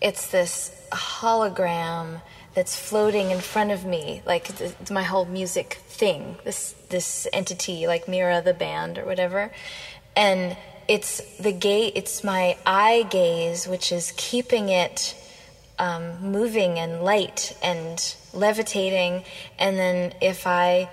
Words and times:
it's 0.00 0.28
this 0.28 0.70
hologram 0.92 2.20
that's 2.54 2.76
floating 2.76 3.30
in 3.30 3.40
front 3.40 3.70
of 3.70 3.84
me, 3.84 4.22
like 4.26 4.50
it's 4.60 4.90
my 4.90 5.02
whole 5.02 5.24
music 5.24 5.74
thing. 5.86 6.36
This 6.44 6.74
this 6.88 7.28
entity, 7.32 7.86
like 7.86 8.08
Mirah 8.08 8.42
the 8.42 8.54
band 8.54 8.98
or 8.98 9.04
whatever, 9.04 9.52
and 10.16 10.56
it's 10.88 11.20
the 11.38 11.52
gate. 11.52 11.92
It's 11.94 12.24
my 12.24 12.56
eye 12.66 13.06
gaze, 13.08 13.68
which 13.68 13.92
is 13.92 14.12
keeping 14.16 14.68
it 14.68 15.14
um, 15.78 16.20
moving 16.20 16.78
and 16.78 17.02
light 17.02 17.56
and 17.62 18.14
levitating. 18.32 19.24
And 19.58 19.78
then 19.78 20.14
if 20.20 20.46
I 20.46 20.90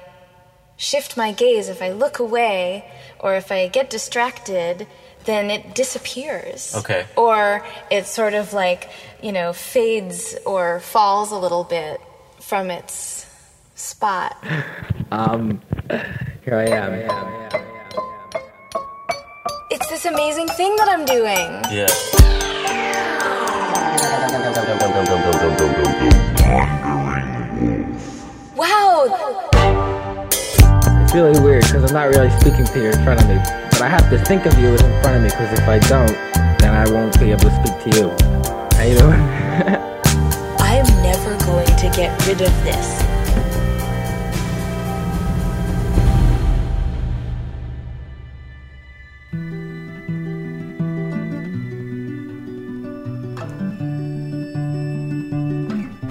shift 0.77 1.17
my 1.17 1.31
gaze, 1.31 1.67
if 1.69 1.81
I 1.81 1.91
look 1.91 2.19
away, 2.19 2.85
or 3.19 3.35
if 3.35 3.51
I 3.51 3.67
get 3.67 3.89
distracted, 3.89 4.87
then 5.27 5.51
it 5.51 5.75
disappears. 5.75 6.73
Okay. 6.75 7.05
Or 7.15 7.63
it 7.91 8.07
sort 8.07 8.33
of 8.33 8.53
like, 8.53 8.89
you 9.21 9.31
know, 9.31 9.53
fades 9.53 10.35
or 10.45 10.79
falls 10.79 11.31
a 11.31 11.37
little 11.37 11.63
bit 11.63 12.01
from 12.39 12.71
its 12.71 13.27
spot. 13.75 14.35
Um, 15.11 15.61
here 16.43 16.55
I 16.55 16.65
am. 16.69 16.93
It's 19.69 19.87
this 19.89 20.05
amazing 20.05 20.47
thing 20.47 20.75
that 20.77 20.87
I'm 20.89 21.05
doing. 21.05 21.61
Yeah. 21.69 21.87
Wow. 28.55 29.05
It's 31.03 31.13
really 31.13 31.39
weird 31.39 31.63
because 31.63 31.83
I'm 31.83 31.93
not 31.93 32.07
really 32.09 32.29
speaking 32.39 32.65
to 32.65 32.79
you 32.81 32.89
in 32.89 33.03
front 33.03 33.21
of 33.21 33.27
me, 33.27 33.35
but 33.77 33.85
I 33.85 33.89
have 33.89 34.09
to 34.09 34.17
think 34.17 34.47
of 34.47 34.57
you 34.57 34.73
as 34.73 34.81
in 34.81 35.01
front 35.03 35.17
of 35.17 35.21
me 35.21 35.29
because 35.29 35.53
if 35.53 35.67
I 35.67 35.77
don't, 35.77 36.17
then 36.57 36.73
I 36.73 36.89
won't 36.89 37.19
be 37.19 37.29
able 37.29 37.41
to 37.41 37.55
speak 37.61 37.77
to 37.83 37.99
you. 37.99 38.09
How 38.75 38.83
you 38.83 38.97
doing? 39.03 39.21
I'm 40.57 40.87
never 41.03 41.37
going 41.45 41.67
to 41.67 41.89
get 41.95 42.09
rid 42.25 42.41
of 42.41 42.63
this. 42.63 43.03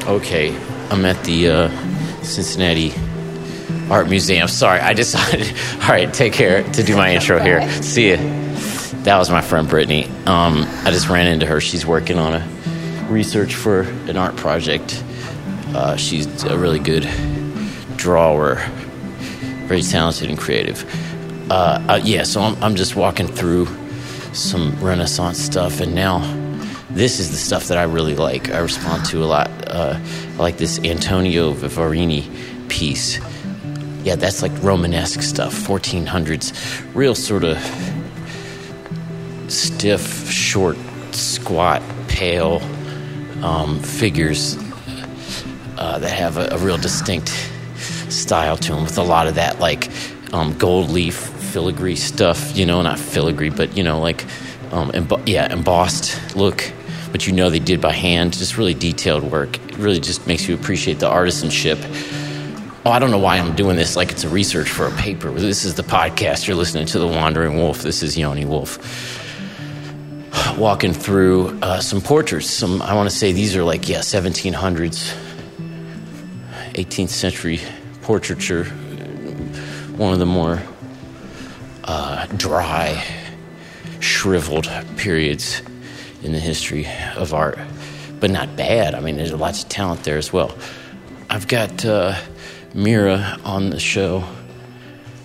Okay, 0.07 0.57
I'm 0.91 1.05
at 1.05 1.21
the 1.25 1.49
uh, 1.49 2.23
Cincinnati 2.23 2.95
Art 3.91 4.09
Museum. 4.09 4.49
Sorry, 4.49 4.81
I 4.81 4.93
decided. 4.93 5.47
All 5.83 5.89
right, 5.89 6.13
take 6.13 6.33
care 6.33 6.63
to 6.73 6.83
do 6.83 6.97
my 6.97 7.15
intro 7.15 7.39
here. 7.39 7.71
See 7.83 8.11
ya. 8.11 8.17
That 9.05 9.19
was 9.19 9.31
my 9.31 9.41
friend 9.41 9.69
Brittany. 9.69 10.07
Um, 10.27 10.65
I 10.85 10.91
just 10.91 11.09
ran 11.09 11.29
into 11.29 11.47
her. 11.47 11.61
She's 11.61 11.87
working 11.87 12.19
on 12.19 12.35
a 12.35 13.07
research 13.09 13.55
for 13.55 13.83
an 13.83 14.17
art 14.17 14.35
project. 14.37 15.05
Uh, 15.69 15.97
she's 15.97 16.43
a 16.45 16.59
really 16.59 16.81
good 16.81 17.09
drawer, 17.97 18.57
very 19.67 19.83
talented 19.83 20.29
and 20.29 20.39
creative. 20.39 20.85
Uh, 21.51 21.85
uh, 21.89 22.01
yeah, 22.03 22.25
so 22.25 22.41
I'm, 22.41 22.63
I'm 22.63 22.75
just 22.75 22.97
walking 22.97 23.29
through 23.29 23.67
some 24.33 24.77
Renaissance 24.85 25.39
stuff, 25.39 25.81
and 25.81 25.95
now 25.95 26.19
this 26.91 27.21
is 27.21 27.31
the 27.31 27.37
stuff 27.37 27.69
that 27.69 27.79
I 27.79 27.85
really 27.85 28.17
like. 28.17 28.51
I 28.51 28.59
respond 28.59 29.05
to 29.07 29.23
a 29.23 29.27
lot. 29.27 29.51
Uh, 29.69 30.01
I 30.01 30.37
like 30.37 30.57
this 30.57 30.81
Antonio 30.81 31.53
Vivarini 31.53 32.29
piece. 32.69 33.21
Yeah, 34.07 34.15
that's 34.15 34.41
like 34.41 34.53
Romanesque 34.63 35.21
stuff, 35.21 35.53
1400s, 35.53 36.55
real 36.95 37.17
sort 37.17 37.43
of 37.43 37.59
stiff, 39.49 40.31
short, 40.31 40.77
squat, 41.11 41.83
pale 42.07 42.63
um, 43.43 43.81
figures 43.81 44.57
uh, 45.77 45.99
that 45.99 46.13
have 46.13 46.37
a, 46.37 46.51
a, 46.53 46.59
real 46.59 46.79
distinct 46.79 47.31
style 48.09 48.57
to 48.57 48.75
them, 48.75 48.85
with 48.85 48.97
a 48.97 49.03
lot 49.03 49.27
of 49.27 49.35
that 49.35 49.59
like 49.59 49.91
um, 50.33 50.57
gold 50.57 50.89
leaf 50.89 51.17
filigree 51.17 51.97
stuff. 51.97 52.57
You 52.57 52.65
know, 52.65 52.83
not 52.83 53.01
filigree, 53.01 53.51
but 53.51 53.77
you 53.77 53.83
know, 53.83 53.99
like 53.99 54.23
um, 54.71 54.93
emb- 54.93 55.27
yeah, 55.27 55.53
embossed 55.53 56.37
look. 56.37 56.73
But 57.11 57.27
you 57.27 57.33
know 57.33 57.51
they 57.51 57.59
did 57.59 57.81
by 57.81 57.91
hand, 57.91 58.35
just 58.35 58.57
really 58.57 58.75
detailed 58.75 59.25
work. 59.25 59.59
It 59.69 59.79
really 59.79 59.99
just 59.99 60.29
makes 60.29 60.47
you 60.47 60.55
appreciate 60.55 61.01
the 61.01 61.11
artisanship. 61.11 61.83
Oh, 62.87 62.91
I 62.91 63.01
don't 63.01 63.11
know 63.11 63.19
why 63.19 63.39
I'm 63.39 63.57
doing 63.57 63.75
this 63.75 63.97
like 63.97 64.13
it's 64.13 64.23
a 64.23 64.29
research 64.29 64.71
for 64.71 64.87
a 64.87 64.93
paper. 64.93 65.29
This 65.33 65.65
is 65.65 65.75
the 65.75 65.83
podcast. 65.83 66.47
You're 66.47 66.57
listening 66.57 66.87
to 66.87 67.01
The 67.01 67.07
Wandering 67.09 67.57
Wolf. 67.57 67.83
This 67.83 68.01
is 68.01 68.17
Yoni 68.17 68.45
Wolf 68.45 68.79
walking 70.57 70.93
through 70.93 71.59
uh, 71.63 71.81
some 71.81 72.01
portraits. 72.01 72.49
Some 72.49 72.81
I 72.83 72.95
want 72.95 73.11
to 73.11 73.17
say 73.17 73.33
these 73.33 73.57
are 73.57 73.65
like 73.65 73.89
yeah, 73.89 73.99
1700s, 73.99 75.17
18th 76.75 77.09
century 77.09 77.59
portraiture. 78.03 78.67
One 79.97 80.13
of 80.13 80.21
the 80.21 80.27
more 80.27 80.63
uh, 81.83 82.27
dry, 82.37 83.03
shriveled 83.99 84.71
periods 84.97 85.61
in 86.23 86.31
the 86.31 86.39
history 86.39 86.87
of 87.17 87.35
art, 87.35 87.59
but 88.21 88.31
not 88.31 88.55
bad. 88.55 88.95
I 88.95 89.01
mean, 89.01 89.17
there's 89.17 89.33
lots 89.33 89.65
of 89.65 89.69
talent 89.69 90.05
there 90.05 90.19
as 90.19 90.33
well. 90.33 90.57
I've 91.29 91.49
got 91.49 91.85
uh, 91.85 92.15
Mirah 92.77 93.39
on 93.43 93.71
the 93.71 93.81
show 93.81 94.23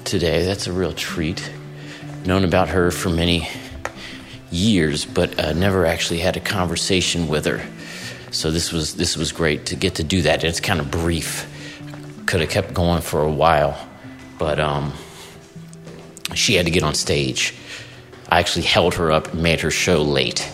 today. 0.06 0.46
That's 0.46 0.68
a 0.68 0.72
real 0.72 0.94
treat. 0.94 1.52
Known 2.26 2.46
about 2.46 2.70
her 2.70 2.92
for 2.92 3.10
many 3.10 3.50
years, 4.52 5.04
but 5.04 5.38
uh, 5.38 5.52
never 5.52 5.86
actually 5.86 6.20
had 6.20 6.38
a 6.38 6.40
conversation 6.40 7.28
with 7.28 7.44
her. 7.44 7.62
So 8.32 8.52
this 8.52 8.72
was 8.72 8.96
this 8.96 9.18
was 9.18 9.34
great 9.34 9.66
to 9.66 9.76
get 9.76 9.96
to 9.96 10.04
do 10.04 10.22
that. 10.22 10.46
It's 10.46 10.62
kind 10.62 10.80
of 10.80 10.90
brief. 10.90 11.46
Could 12.26 12.40
have 12.40 12.50
kept 12.50 12.74
going 12.74 13.02
for 13.02 13.22
a 13.22 13.32
while, 13.32 13.78
but 14.40 14.58
um, 14.58 14.94
she 16.34 16.54
had 16.54 16.66
to 16.68 16.72
get 16.72 16.84
on 16.84 16.94
stage. 16.94 17.54
I 18.30 18.40
actually 18.40 18.64
held 18.64 18.94
her 18.94 19.12
up 19.12 19.34
and 19.34 19.44
made 19.44 19.60
her 19.60 19.72
show 19.72 20.04
late. 20.04 20.50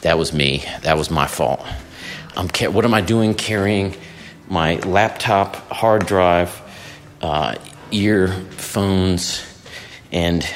That 0.00 0.18
was 0.18 0.32
me. 0.32 0.64
That 0.82 0.98
was 0.98 1.08
my 1.08 1.28
fault. 1.28 1.64
I'm 2.36 2.48
what 2.72 2.84
am 2.84 2.94
I 2.94 3.00
doing? 3.00 3.34
Carrying 3.34 3.94
my 4.50 4.74
laptop, 4.80 5.54
hard 5.70 6.04
drive, 6.06 6.60
uh, 7.22 7.54
earphones, 7.92 9.46
and 10.12 10.46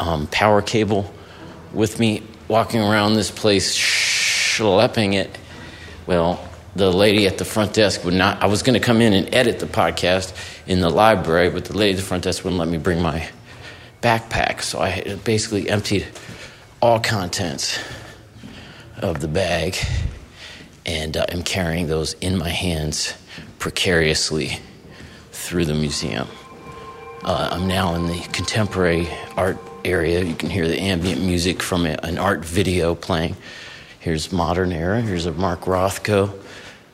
um, 0.00 0.26
power 0.26 0.60
cable 0.60 1.12
with 1.72 2.00
me 2.00 2.22
walking 2.48 2.80
around 2.80 3.14
this 3.14 3.30
place 3.30 3.78
schlepping 3.78 5.14
it. 5.14 5.38
Well, 6.04 6.46
the 6.74 6.90
lady 6.90 7.26
at 7.26 7.38
the 7.38 7.44
front 7.44 7.74
desk 7.74 8.04
would 8.04 8.14
not. 8.14 8.42
I 8.42 8.46
was 8.46 8.62
going 8.62 8.78
to 8.78 8.84
come 8.84 9.00
in 9.00 9.12
and 9.12 9.32
edit 9.32 9.60
the 9.60 9.66
podcast 9.66 10.34
in 10.66 10.80
the 10.80 10.90
library, 10.90 11.48
but 11.48 11.64
the 11.66 11.76
lady 11.76 11.92
at 11.92 11.96
the 11.98 12.02
front 12.02 12.24
desk 12.24 12.42
wouldn't 12.42 12.58
let 12.58 12.68
me 12.68 12.78
bring 12.78 13.00
my 13.00 13.28
backpack. 14.02 14.62
So 14.62 14.80
I 14.80 15.16
basically 15.24 15.70
emptied 15.70 16.08
all 16.80 16.98
contents 16.98 17.78
of 18.98 19.20
the 19.20 19.28
bag 19.28 19.76
and 20.84 21.16
uh, 21.16 21.26
am 21.28 21.42
carrying 21.42 21.86
those 21.86 22.14
in 22.14 22.36
my 22.36 22.48
hands 22.48 23.14
precariously 23.58 24.58
through 25.30 25.64
the 25.64 25.74
museum. 25.74 26.28
Uh, 27.24 27.50
I'm 27.52 27.68
now 27.68 27.94
in 27.94 28.06
the 28.06 28.18
contemporary 28.32 29.08
art 29.36 29.58
area. 29.84 30.24
You 30.24 30.34
can 30.34 30.50
hear 30.50 30.66
the 30.66 30.80
ambient 30.80 31.20
music 31.20 31.62
from 31.62 31.86
a, 31.86 31.96
an 32.02 32.18
art 32.18 32.44
video 32.44 32.94
playing. 32.94 33.36
Here's 34.00 34.32
Modern 34.32 34.72
Era. 34.72 35.00
Here's 35.00 35.26
a 35.26 35.32
Mark 35.32 35.62
Rothko. 35.62 36.36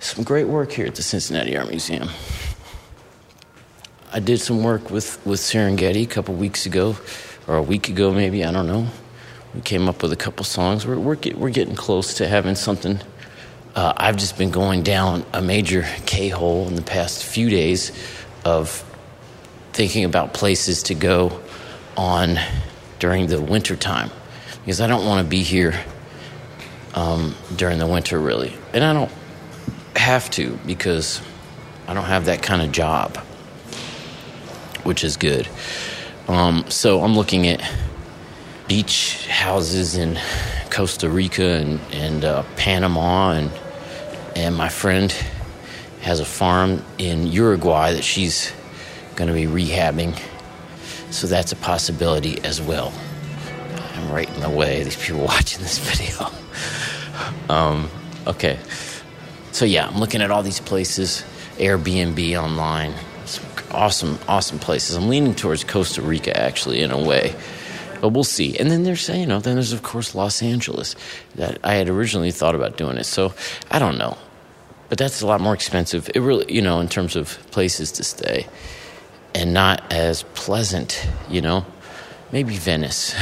Some 0.00 0.24
great 0.24 0.46
work 0.46 0.70
here 0.72 0.86
at 0.86 0.94
the 0.94 1.02
Cincinnati 1.02 1.56
Art 1.56 1.68
Museum. 1.68 2.10
I 4.12 4.20
did 4.20 4.40
some 4.40 4.62
work 4.62 4.90
with, 4.90 5.24
with 5.26 5.40
Serengeti 5.40 6.02
a 6.02 6.06
couple 6.06 6.34
weeks 6.34 6.66
ago, 6.66 6.96
or 7.46 7.56
a 7.56 7.62
week 7.62 7.88
ago 7.88 8.12
maybe, 8.12 8.44
I 8.44 8.52
don't 8.52 8.66
know. 8.66 8.86
We 9.54 9.62
came 9.62 9.88
up 9.88 10.02
with 10.02 10.12
a 10.12 10.16
couple 10.16 10.44
songs. 10.44 10.86
We're, 10.86 10.98
we're, 10.98 11.14
get, 11.14 11.38
we're 11.38 11.50
getting 11.50 11.74
close 11.74 12.14
to 12.14 12.28
having 12.28 12.54
something. 12.54 13.00
Uh, 13.74 13.92
I've 13.96 14.16
just 14.16 14.38
been 14.38 14.50
going 14.50 14.82
down 14.82 15.24
a 15.32 15.40
major 15.40 15.86
K 16.06 16.28
hole 16.28 16.66
in 16.66 16.74
the 16.74 16.82
past 16.82 17.24
few 17.24 17.48
days 17.48 17.92
of 18.44 18.84
thinking 19.72 20.04
about 20.04 20.34
places 20.34 20.82
to 20.84 20.94
go 20.94 21.40
on 21.96 22.38
during 22.98 23.26
the 23.26 23.40
winter 23.40 23.76
time 23.76 24.10
because 24.60 24.80
I 24.80 24.86
don't 24.86 25.06
want 25.06 25.24
to 25.24 25.28
be 25.28 25.42
here 25.42 25.78
um, 26.94 27.34
during 27.56 27.78
the 27.78 27.86
winter, 27.86 28.18
really. 28.18 28.52
And 28.72 28.84
I 28.84 28.92
don't 28.92 29.12
have 29.96 30.30
to 30.32 30.58
because 30.66 31.20
I 31.86 31.94
don't 31.94 32.04
have 32.04 32.26
that 32.26 32.42
kind 32.42 32.62
of 32.62 32.72
job, 32.72 33.16
which 34.82 35.04
is 35.04 35.16
good. 35.16 35.48
Um, 36.26 36.64
so 36.68 37.02
I'm 37.02 37.14
looking 37.14 37.46
at 37.46 37.62
beach 38.66 39.26
houses 39.28 39.96
in 39.96 40.18
Costa 40.78 41.10
Rica 41.10 41.42
and, 41.42 41.80
and 41.90 42.24
uh, 42.24 42.44
Panama, 42.54 43.32
and, 43.32 43.50
and 44.36 44.54
my 44.54 44.68
friend 44.68 45.10
has 46.02 46.20
a 46.20 46.24
farm 46.24 46.84
in 46.98 47.26
Uruguay 47.26 47.94
that 47.94 48.04
she's 48.04 48.52
going 49.16 49.26
to 49.26 49.34
be 49.34 49.46
rehabbing. 49.46 50.16
So 51.10 51.26
that's 51.26 51.50
a 51.50 51.56
possibility 51.56 52.40
as 52.44 52.62
well. 52.62 52.92
I'm 53.94 54.12
right 54.12 54.32
in 54.32 54.40
the 54.40 54.50
way, 54.50 54.84
these 54.84 54.94
people 54.94 55.22
watching 55.24 55.62
this 55.62 55.78
video. 55.78 56.30
Um, 57.50 57.90
Okay. 58.28 58.58
So 59.52 59.64
yeah, 59.64 59.88
I'm 59.88 59.98
looking 59.98 60.20
at 60.20 60.30
all 60.30 60.42
these 60.42 60.60
places, 60.60 61.24
Airbnb 61.56 62.40
online. 62.40 62.94
Some 63.24 63.46
awesome, 63.70 64.18
awesome 64.28 64.58
places. 64.58 64.94
I'm 64.94 65.08
leaning 65.08 65.34
towards 65.34 65.64
Costa 65.64 66.02
Rica 66.02 66.38
actually 66.38 66.82
in 66.82 66.90
a 66.90 67.02
way. 67.02 67.34
But 68.00 68.10
we'll 68.10 68.24
see. 68.24 68.56
And 68.58 68.70
then 68.70 68.84
there's 68.84 69.08
you 69.08 69.26
know, 69.26 69.40
then 69.40 69.54
there's 69.54 69.72
of 69.72 69.82
course 69.82 70.14
Los 70.14 70.42
Angeles 70.42 70.94
that 71.34 71.58
I 71.64 71.74
had 71.74 71.88
originally 71.88 72.30
thought 72.30 72.54
about 72.54 72.76
doing 72.76 72.96
it. 72.96 73.04
So 73.04 73.34
I 73.70 73.78
don't 73.78 73.98
know. 73.98 74.16
But 74.88 74.98
that's 74.98 75.20
a 75.20 75.26
lot 75.26 75.40
more 75.40 75.54
expensive. 75.54 76.10
It 76.14 76.20
really 76.20 76.52
you 76.52 76.62
know, 76.62 76.80
in 76.80 76.88
terms 76.88 77.16
of 77.16 77.38
places 77.50 77.92
to 77.92 78.04
stay. 78.04 78.46
And 79.34 79.52
not 79.52 79.92
as 79.92 80.22
pleasant, 80.34 81.06
you 81.28 81.40
know. 81.40 81.66
Maybe 82.32 82.56
Venice. 82.56 83.14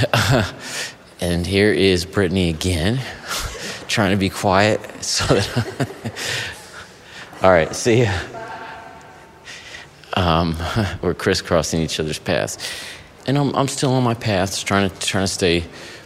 and 1.20 1.46
here 1.46 1.72
is 1.72 2.04
Brittany 2.04 2.48
again, 2.48 3.00
trying 3.88 4.10
to 4.10 4.16
be 4.16 4.30
quiet 4.30 4.80
so 5.04 5.24
that 5.34 6.12
All 7.42 7.50
right, 7.50 7.74
see 7.74 8.04
ya. 8.04 8.12
Um, 10.14 10.56
we're 11.02 11.14
crisscrossing 11.14 11.82
each 11.82 12.00
other's 12.00 12.18
paths, 12.18 12.56
and 13.26 13.36
I'm, 13.36 13.54
I'm 13.54 13.68
still 13.68 13.92
on 13.92 14.04
my 14.04 14.14
path, 14.14 14.64
trying 14.64 14.88
to 14.88 14.98
trying 14.98 15.24
to 15.24 15.32
stay 15.32 15.64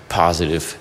positive 0.09 0.79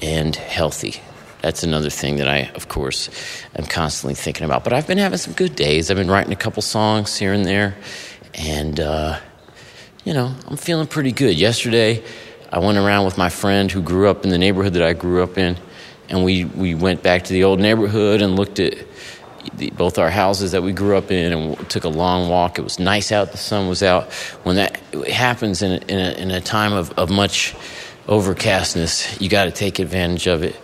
and 0.00 0.34
healthy. 0.34 1.00
That's 1.42 1.62
another 1.64 1.90
thing 1.90 2.16
that 2.16 2.28
I, 2.28 2.50
of 2.54 2.68
course, 2.68 3.10
am 3.56 3.66
constantly 3.66 4.14
thinking 4.14 4.44
about. 4.44 4.64
But 4.64 4.72
I've 4.72 4.86
been 4.86 4.98
having 4.98 5.18
some 5.18 5.34
good 5.34 5.56
days. 5.56 5.90
I've 5.90 5.96
been 5.96 6.10
writing 6.10 6.32
a 6.32 6.36
couple 6.36 6.62
songs 6.62 7.16
here 7.16 7.32
and 7.32 7.44
there, 7.44 7.76
and 8.34 8.78
uh, 8.78 9.18
you 10.04 10.14
know, 10.14 10.34
I'm 10.46 10.56
feeling 10.56 10.86
pretty 10.86 11.12
good. 11.12 11.36
Yesterday, 11.36 12.02
I 12.50 12.58
went 12.58 12.78
around 12.78 13.04
with 13.04 13.18
my 13.18 13.28
friend 13.28 13.70
who 13.70 13.82
grew 13.82 14.08
up 14.08 14.24
in 14.24 14.30
the 14.30 14.38
neighborhood 14.38 14.74
that 14.74 14.82
I 14.82 14.92
grew 14.92 15.22
up 15.22 15.36
in, 15.36 15.56
and 16.08 16.24
we 16.24 16.44
we 16.44 16.74
went 16.74 17.02
back 17.02 17.24
to 17.24 17.32
the 17.32 17.44
old 17.44 17.60
neighborhood 17.60 18.22
and 18.22 18.36
looked 18.36 18.60
at 18.60 18.74
the, 19.54 19.70
both 19.70 19.98
our 19.98 20.10
houses 20.10 20.52
that 20.52 20.62
we 20.62 20.72
grew 20.72 20.96
up 20.96 21.10
in 21.10 21.32
and 21.32 21.70
took 21.70 21.84
a 21.84 21.88
long 21.88 22.28
walk. 22.28 22.58
It 22.58 22.62
was 22.62 22.78
nice 22.78 23.12
out, 23.12 23.32
the 23.32 23.38
sun 23.38 23.68
was 23.68 23.82
out. 23.82 24.12
When 24.44 24.56
that 24.56 24.76
happens 25.08 25.62
in 25.62 25.72
a, 25.72 25.84
in 25.86 25.98
a, 25.98 26.12
in 26.12 26.30
a 26.30 26.40
time 26.40 26.72
of, 26.72 26.90
of 26.98 27.10
much 27.10 27.54
overcastness, 28.06 29.20
you 29.20 29.28
got 29.28 29.44
to 29.44 29.50
take 29.50 29.78
advantage 29.78 30.26
of 30.26 30.42
it 30.42 30.56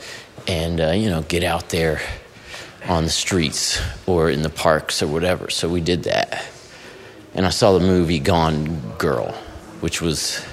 and, 0.47 0.81
uh, 0.81 0.91
you 0.91 1.09
know, 1.09 1.23
get 1.23 1.45
out 1.45 1.69
there 1.69 2.01
on 2.87 3.05
the 3.05 3.11
streets 3.11 3.81
or 4.07 4.31
in 4.31 4.43
the 4.43 4.51
parks 4.51 5.03
or 5.03 5.07
whatever. 5.07 5.51
So 5.51 5.69
we 5.69 5.81
did 5.81 6.05
that. 6.05 6.47
And 7.35 7.45
I 7.47 7.51
saw 7.51 7.73
the 7.73 7.85
movie 7.85 8.19
Gone 8.19 8.81
Girl, 8.99 9.33
which 9.81 10.01
was, 10.01 10.45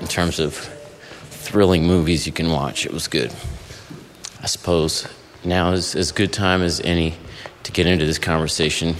in 0.00 0.06
terms 0.06 0.38
of 0.38 0.54
thrilling 1.30 1.86
movies 1.86 2.26
you 2.26 2.32
can 2.32 2.50
watch, 2.50 2.86
it 2.86 2.92
was 2.92 3.08
good. 3.08 3.32
I 4.42 4.46
suppose 4.46 5.06
now 5.44 5.72
is 5.72 5.94
as 5.94 6.12
good 6.12 6.32
time 6.32 6.62
as 6.62 6.80
any 6.80 7.14
to 7.64 7.72
get 7.72 7.86
into 7.86 8.06
this 8.06 8.18
conversation 8.18 8.96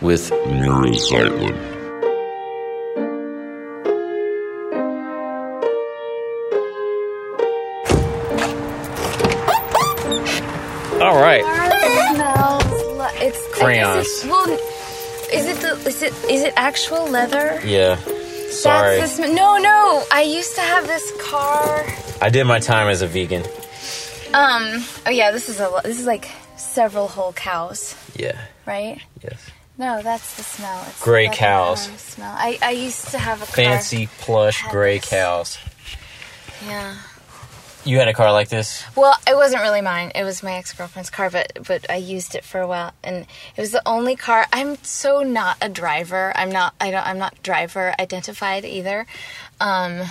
with 0.00 0.30
Mirah 0.30 0.90
Zeitlyn. 0.90 1.76
All 11.00 11.20
right. 11.20 11.44
smells 12.14 12.64
li- 12.98 13.26
it's 13.26 13.58
Crayons. 13.58 14.06
Is 14.06 14.24
it, 14.24 14.30
well, 14.30 14.48
is 15.32 15.46
it 15.46 15.56
the 15.60 15.88
is 15.88 16.02
it 16.02 16.12
is 16.30 16.42
it 16.42 16.52
actual 16.56 17.06
leather? 17.08 17.60
Yeah. 17.64 17.96
Sorry. 18.50 18.98
That's 18.98 19.16
the 19.18 19.24
sm- 19.26 19.34
no, 19.34 19.58
no. 19.58 20.04
I 20.10 20.22
used 20.22 20.54
to 20.54 20.62
have 20.62 20.86
this 20.86 21.12
car. 21.20 21.84
I 22.22 22.30
did 22.30 22.44
my 22.44 22.58
time 22.60 22.88
as 22.88 23.02
a 23.02 23.06
vegan. 23.06 23.44
Um. 24.34 24.84
Oh 25.06 25.10
yeah. 25.10 25.30
This 25.30 25.48
is 25.48 25.60
a 25.60 25.68
lo- 25.68 25.80
this 25.82 25.98
is 26.00 26.06
like 26.06 26.30
several 26.56 27.08
whole 27.08 27.32
cows, 27.32 27.94
Yeah. 28.14 28.38
right? 28.66 29.00
Yes. 29.22 29.50
No, 29.78 30.00
that's 30.02 30.36
the 30.36 30.42
smell. 30.42 30.84
It's 30.88 31.02
Gray 31.02 31.28
cows. 31.28 31.84
Smell. 32.00 32.34
I 32.36 32.58
I 32.62 32.70
used 32.70 33.08
to 33.08 33.18
have 33.18 33.42
a 33.42 33.46
car. 33.46 33.54
Fancy 33.54 34.08
plush 34.18 34.60
Had 34.62 34.70
gray 34.70 34.98
this. 34.98 35.08
cows. 35.10 35.58
Yeah. 36.66 36.96
You 37.84 37.98
had 37.98 38.08
a 38.08 38.14
car 38.14 38.32
like 38.32 38.48
this? 38.48 38.82
Well, 38.96 39.14
it 39.28 39.36
wasn't 39.36 39.62
really 39.62 39.80
mine. 39.82 40.10
It 40.16 40.24
was 40.24 40.42
my 40.42 40.54
ex 40.54 40.72
girlfriend's 40.72 41.10
car, 41.10 41.30
but 41.30 41.52
but 41.68 41.88
I 41.88 41.96
used 41.96 42.34
it 42.34 42.42
for 42.44 42.60
a 42.60 42.66
while, 42.66 42.92
and 43.04 43.26
it 43.56 43.60
was 43.60 43.70
the 43.70 43.82
only 43.86 44.16
car. 44.16 44.46
I'm 44.52 44.76
so 44.82 45.22
not 45.22 45.56
a 45.60 45.68
driver. 45.68 46.32
I'm 46.34 46.50
not. 46.50 46.74
I 46.80 46.90
don't. 46.90 47.06
I'm 47.06 47.18
not 47.18 47.40
driver 47.44 47.94
identified 48.00 48.64
either. 48.64 49.06
Um, 49.60 50.02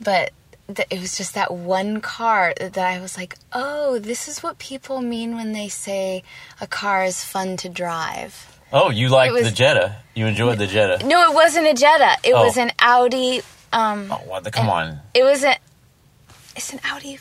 but 0.00 0.32
it 0.68 0.98
was 1.00 1.16
just 1.16 1.34
that 1.34 1.52
one 1.52 2.00
car 2.00 2.54
that 2.58 2.78
I 2.78 3.00
was 3.00 3.16
like, 3.16 3.36
oh, 3.52 3.98
this 3.98 4.28
is 4.28 4.42
what 4.42 4.58
people 4.58 5.00
mean 5.02 5.36
when 5.36 5.52
they 5.52 5.68
say 5.68 6.22
a 6.60 6.66
car 6.66 7.04
is 7.04 7.22
fun 7.24 7.56
to 7.58 7.68
drive. 7.68 8.58
Oh, 8.72 8.90
you 8.90 9.08
liked 9.08 9.34
was- 9.34 9.44
the 9.44 9.50
Jetta. 9.50 9.96
You 10.14 10.26
enjoyed 10.26 10.58
the 10.58 10.66
Jetta. 10.66 11.04
No, 11.06 11.30
it 11.30 11.34
wasn't 11.34 11.66
a 11.66 11.74
Jetta. 11.74 12.16
It 12.24 12.32
Oh. 12.34 12.44
was 12.44 12.56
an 12.56 12.70
Audi. 12.80 13.42
Um, 13.72 14.10
Oh, 14.10 14.16
what 14.26 14.44
the, 14.44 14.50
come 14.50 14.68
on. 14.70 15.00
it 15.12 15.22
was 15.24 15.42
a. 15.44 15.56
It's 16.56 16.72
an 16.72 16.80
Audi. 16.84 17.18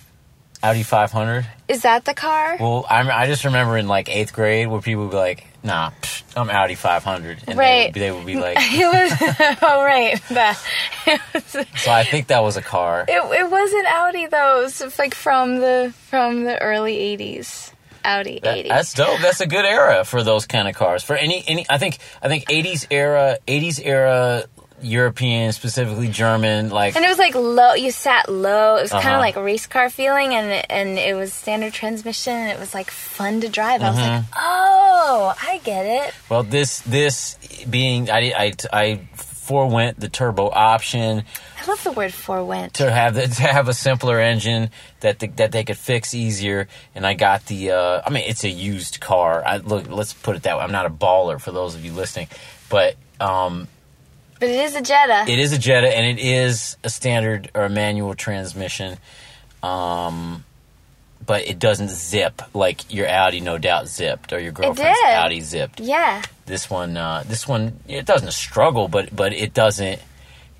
Audi 0.62 0.84
500? 0.84 1.46
Is 1.68 1.82
that 1.82 2.06
the 2.06 2.14
car? 2.14 2.56
Well, 2.60 2.86
I, 2.90 3.02
I 3.10 3.26
just 3.28 3.44
remember 3.46 3.78
in 3.78 3.88
like 3.88 4.08
eighth 4.10 4.32
grade 4.32 4.68
where 4.70 4.80
people 4.80 5.04
would 5.04 5.12
be 5.12 5.18
like, 5.18 5.48
nah, 5.64 5.92
psh, 6.02 6.24
I'm 6.36 6.50
Audi 6.50 6.76
500. 6.76 7.44
And 7.48 7.58
Right. 7.58 7.94
they, 7.94 8.12
would, 8.12 8.26
be- 8.26 8.34
they 8.36 8.40
would 8.42 8.46
be 8.46 8.56
like, 8.56 8.58
It 8.62 8.86
was. 8.86 9.58
oh 9.62 9.84
right, 9.84 10.22
that. 10.30 10.62
Was, 11.34 11.44
so 11.46 11.92
I 11.92 12.04
think 12.06 12.28
that 12.28 12.44
was 12.44 12.56
a 12.58 12.62
car. 12.62 13.06
It, 13.08 13.40
it 13.40 13.52
wasn't 13.52 13.86
Audi 13.88 14.28
though. 14.28 14.60
It 14.60 14.64
was 14.64 14.98
like 15.00 15.14
from 15.16 15.60
the 15.60 15.94
from 16.10 16.44
the 16.46 16.62
early 16.62 16.96
'80s. 17.18 17.72
Audi 18.06 18.40
That- 18.44 18.58
'80s. 18.66 18.68
that's 18.70 18.94
dope. 18.94 19.20
That's 19.22 19.42
a 19.42 19.48
good 19.48 19.66
era 19.66 20.04
for 20.06 20.24
those 20.24 20.46
kind 20.46 20.68
of 20.68 20.76
cars. 20.76 21.04
For 21.04 21.16
any 21.16 21.44
any, 21.48 21.66
I 21.70 21.78
think 21.78 21.98
I 22.22 22.28
think 22.30 22.46
80s 22.46 22.88
era 22.90 23.38
80s 23.48 23.82
era 23.84 24.46
European, 24.84 25.52
specifically 25.54 26.08
German, 26.08 26.70
like 26.70 26.96
and 26.96 27.04
it 27.06 27.08
was 27.08 27.18
like 27.18 27.36
low. 27.36 27.74
You 27.74 27.92
sat 27.92 28.30
low. 28.30 28.76
It 28.78 28.82
was 28.84 28.92
kind 28.92 29.06
Uh-huh. 29.06 29.16
of 29.16 29.22
like 29.22 29.36
a 29.36 29.44
race 29.44 29.66
car 29.68 29.90
feeling, 29.90 30.36
and 30.36 30.52
it, 30.52 30.66
and 30.70 31.00
it 31.00 31.16
was 31.16 31.34
standard 31.34 31.74
transmission. 31.74 32.34
And 32.34 32.52
it 32.52 32.60
was 32.60 32.74
like 32.74 32.92
fun 32.92 33.42
to 33.42 33.50
drive. 33.50 33.82
I 33.82 33.90
was 33.90 33.98
like, 34.00 34.10
Mm-hmm. 34.12 34.34
oh, 34.38 35.34
I 35.42 35.60
get 35.64 35.86
it. 35.86 36.14
Well, 36.30 36.44
this 36.44 36.80
this 36.82 37.38
being 37.70 38.10
I 38.10 38.34
I 38.38 38.54
I 38.72 39.02
forewent 39.16 40.00
the 40.00 40.08
turbo 40.10 40.50
option 40.50 41.24
I 41.62 41.66
love 41.66 41.84
the 41.84 41.92
word 41.92 42.14
forewent. 42.14 42.74
to 42.76 42.90
have 42.92 43.14
the, 43.16 43.28
to 43.40 43.42
have 43.44 43.68
a 43.70 43.74
simpler 43.74 44.20
engine 44.20 44.70
that 45.02 45.20
the, 45.20 45.28
that 45.28 45.52
they 45.54 45.64
could 45.64 45.78
fix 45.78 46.14
easier, 46.14 46.68
and 46.96 47.06
I 47.08 47.14
got 47.14 47.46
the. 47.46 47.72
Uh, 47.72 48.02
I 48.06 48.10
mean, 48.10 48.24
it's 48.28 48.44
a 48.44 48.50
used 48.50 49.00
car. 49.00 49.42
I 49.46 49.58
look. 49.58 49.90
Let's 49.90 50.14
put 50.14 50.36
it 50.36 50.44
that 50.44 50.58
way. 50.58 50.64
I'm 50.64 50.72
not 50.74 50.86
a 50.86 50.90
baller 50.90 51.40
for 51.40 51.52
those 51.52 51.74
of 51.76 51.86
you 51.86 51.94
listening, 51.94 52.28
but 52.70 52.96
um, 53.22 53.68
But 54.44 54.50
it 54.50 54.60
is 54.60 54.76
a 54.76 54.82
Jetta. 54.82 55.26
it 55.32 55.40
is 55.40 55.54
a 55.54 55.58
Jetta, 55.58 55.88
and 55.88 56.06
it 56.06 56.22
is 56.22 56.76
a 56.84 56.90
standard 56.90 57.50
or 57.56 57.64
a 57.64 57.70
manual 57.70 58.14
transmission. 58.14 58.98
Um, 59.62 60.44
but 61.26 61.48
it 61.48 61.60
doesn't 61.60 61.90
zip 61.90 62.42
like 62.54 62.94
your 62.94 63.08
Audi, 63.08 63.40
no 63.40 63.58
doubt 63.58 63.88
zipped, 63.88 64.34
or 64.34 64.40
your 64.40 64.52
girlfriend's. 64.52 65.00
Audi 65.06 65.40
zipped. 65.40 65.80
yeah. 65.80 66.22
this 66.46 66.70
one 66.70 66.98
uh, 66.98 67.24
this 67.26 67.48
one 67.48 67.80
it 67.88 68.06
doesn't 68.06 68.34
struggle 68.34 68.90
but 68.90 69.16
but 69.16 69.32
it 69.32 69.54
doesn't 69.54 70.02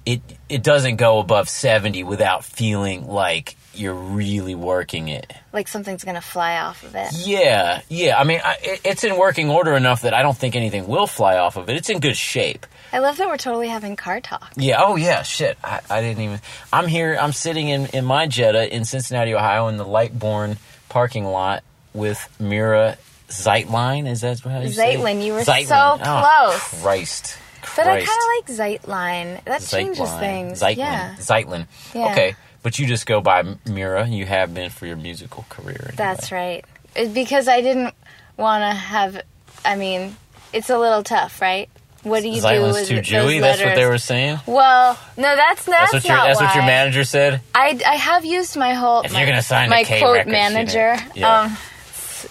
it 0.06 0.22
it 0.48 0.64
doesn't 0.64 0.96
go 0.96 1.20
above 1.20 1.50
70 1.50 2.04
without 2.06 2.46
feeling 2.46 3.06
like 3.08 3.58
you're 3.76 3.94
really 3.94 4.56
working 4.56 5.08
it 5.08 5.34
Like 5.52 5.68
something's 5.68 6.04
gonna 6.04 6.22
fly 6.22 6.58
off 6.58 6.84
of 6.84 6.96
it. 6.96 7.08
yeah 7.26 7.82
yeah 7.90 8.20
i 8.20 8.24
mean 8.24 8.40
I, 8.44 8.56
it, 8.62 8.82
it's 8.86 9.04
in 9.04 9.18
working 9.18 9.50
order 9.50 9.74
enough 9.76 10.02
that 10.04 10.14
i 10.14 10.22
don't 10.22 10.38
think 10.38 10.56
anything 10.56 10.88
will 10.88 11.08
fly 11.08 11.38
off 11.38 11.58
of 11.58 11.70
it 11.70 11.76
it's 11.76 11.90
in 11.90 12.00
good 12.00 12.18
shape 12.18 12.66
I 12.92 13.00
love 13.00 13.18
that 13.18 13.28
we're 13.28 13.38
totally 13.38 13.70
having 13.70 13.96
car 13.96 14.22
talk. 14.22 14.52
yeah 14.56 14.78
oh 14.80 14.96
yeah 14.96 15.24
shit 15.24 15.58
i, 15.64 15.80
I 15.90 16.02
didn't 16.02 16.22
even 16.24 16.40
i'm 16.72 16.88
here 16.88 17.18
i'm 17.20 17.32
sitting 17.34 17.68
in, 17.70 17.88
in 17.88 18.06
my 18.06 18.28
jetta 18.28 18.74
in 18.74 18.86
cincinnati 18.86 19.34
ohio 19.34 19.68
in 19.68 19.78
the 19.78 19.86
lightborn 19.86 20.58
parking 20.90 21.26
lot 21.26 21.64
with 21.94 22.28
mirah 22.40 22.98
Zeitline, 23.30 24.08
is 24.08 24.22
that 24.22 24.40
how 24.42 24.60
you 24.60 24.70
say 24.70 24.94
it? 24.94 25.00
Zeitlyn, 25.00 25.26
you 25.26 25.34
were 25.34 25.40
Zeitlyn. 25.42 25.66
so 25.68 25.98
Oh, 26.00 26.52
close. 26.70 26.84
Christ. 26.84 27.38
But 27.76 27.88
I 27.88 28.04
kind 28.06 28.08
of 28.52 28.58
like 28.60 28.82
Zeitline. 28.82 29.44
That 29.46 29.62
changes 29.64 30.08
Zeitlyn. 30.08 30.20
things. 30.20 30.62
Zeitlyn. 30.62 30.78
Yeah. 30.78 31.16
Zeitlyn. 31.18 31.68
Yeah. 31.96 32.12
Okay, 32.12 32.36
but 32.64 32.80
you 32.80 32.88
just 32.88 33.06
go 33.06 33.22
by 33.22 33.44
Mirah. 33.68 34.08
You 34.08 34.26
have 34.26 34.54
been 34.54 34.72
for 34.72 34.88
your 34.88 34.96
musical 34.96 35.46
career. 35.50 35.78
Anyway. 35.82 35.96
That's 35.96 36.32
right. 36.32 36.66
Because 37.14 37.48
I 37.48 37.62
didn't 37.62 37.94
want 38.38 38.62
to 38.62 38.74
have. 38.74 39.22
I 39.64 39.76
mean, 39.76 40.16
it's 40.52 40.70
a 40.70 40.78
little 40.78 41.04
tough, 41.04 41.42
right? 41.42 41.70
What 42.04 42.22
do 42.22 42.30
you 42.30 42.42
do 42.42 42.48
Zeitlyn's 42.48 42.74
with 42.76 42.88
too 42.90 42.98
Jewy. 42.98 43.40
That's 43.40 43.62
what 43.62 43.76
they 43.76 43.86
were 43.86 43.98
saying. 43.98 44.40
Well, 44.46 45.00
no, 45.16 45.36
that's 45.36 45.66
that's, 45.66 45.92
That's 45.92 45.94
what 45.94 46.06
your 46.06 46.18
not 46.18 46.28
that's 46.28 46.42
what 46.42 46.56
your 46.56 46.66
manager 46.66 47.04
said. 47.06 47.42
I, 47.56 47.80
I 47.86 47.96
have 47.96 48.26
used 48.26 48.58
my 48.58 48.74
whole. 48.74 49.02
If 49.02 49.14
my, 49.14 49.20
you're 49.20 49.30
gonna 49.30 49.42
sign 49.42 49.70
my 49.70 49.84
quote 49.84 50.02
Records, 50.02 50.26
you 50.28 50.34
know. 50.34 50.38
manager. 50.38 50.98
Yeah. 51.16 51.42
Um, 51.44 51.58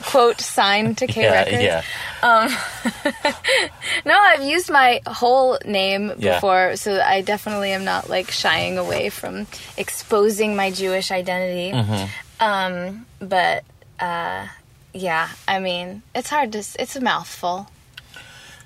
quote 0.02 0.40
signed 0.40 0.98
to 0.98 1.06
K 1.06 1.22
yeah, 1.22 1.32
Records. 1.32 1.62
yeah. 1.62 1.82
No, 4.04 4.14
I've 4.18 4.42
used 4.42 4.70
my 4.70 5.00
whole 5.06 5.58
name 5.64 6.12
Yeah. 6.18 6.34
before, 6.36 6.76
so 6.76 7.00
I 7.00 7.20
definitely 7.20 7.72
am 7.72 7.84
not 7.84 8.08
like 8.08 8.30
shying 8.30 8.78
away 8.78 9.08
from 9.10 9.46
exposing 9.76 10.56
my 10.56 10.70
Jewish 10.70 11.10
identity. 11.10 11.72
Mm-hmm. 11.76 12.42
Um, 12.42 13.06
but 13.20 13.64
uh, 14.00 14.46
yeah, 14.92 15.28
I 15.46 15.58
mean, 15.60 16.02
it's 16.14 16.28
hard 16.30 16.52
to. 16.52 16.58
It's 16.58 16.96
a 16.96 17.00
mouthful. 17.00 17.68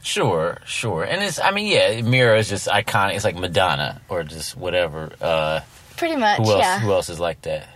Sure, 0.03 0.59
sure. 0.65 1.03
And 1.03 1.23
it's, 1.23 1.41
I 1.41 1.51
mean, 1.51 1.67
yeah, 1.67 2.01
Mirah 2.01 2.39
is 2.39 2.49
just 2.49 2.69
iconic. 2.69 3.17
It's 3.17 3.25
like 3.25 3.37
Madonna 3.37 4.01
or 4.09 4.23
just 4.23 4.57
whatever. 4.57 5.11
Uh, 5.21 5.61
Pretty 5.97 6.15
much. 6.17 6.39
who 6.39 6.51
else? 6.53 6.61
yeah. 6.61 6.79
Who 6.79 6.93
else 6.93 7.09
is 7.09 7.19
like 7.21 7.43
that? 7.43 7.69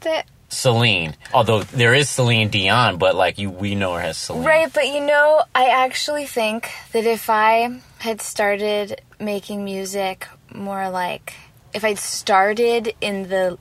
The- 0.00 0.24
Celine. 0.48 1.14
Although 1.34 1.62
there 1.62 1.92
is 1.94 2.08
Celine 2.08 2.48
Dion, 2.48 2.96
but 2.96 3.14
like 3.14 3.38
you, 3.38 3.50
we 3.50 3.74
know 3.74 3.94
her 3.94 4.00
as 4.00 4.16
Celine. 4.16 4.44
Right, 4.44 4.72
but 4.72 4.86
you 4.88 5.00
know, 5.00 5.42
I 5.54 5.68
actually 5.68 6.24
think 6.26 6.70
that 6.92 7.04
if 7.04 7.28
I 7.28 7.80
had 7.98 8.20
started 8.22 9.00
making 9.20 9.64
music 9.64 10.26
more 10.54 10.88
like 10.88 11.34
if 11.74 11.84
I'd 11.84 11.98
started 11.98 12.94
in 13.00 13.28
the 13.28 13.58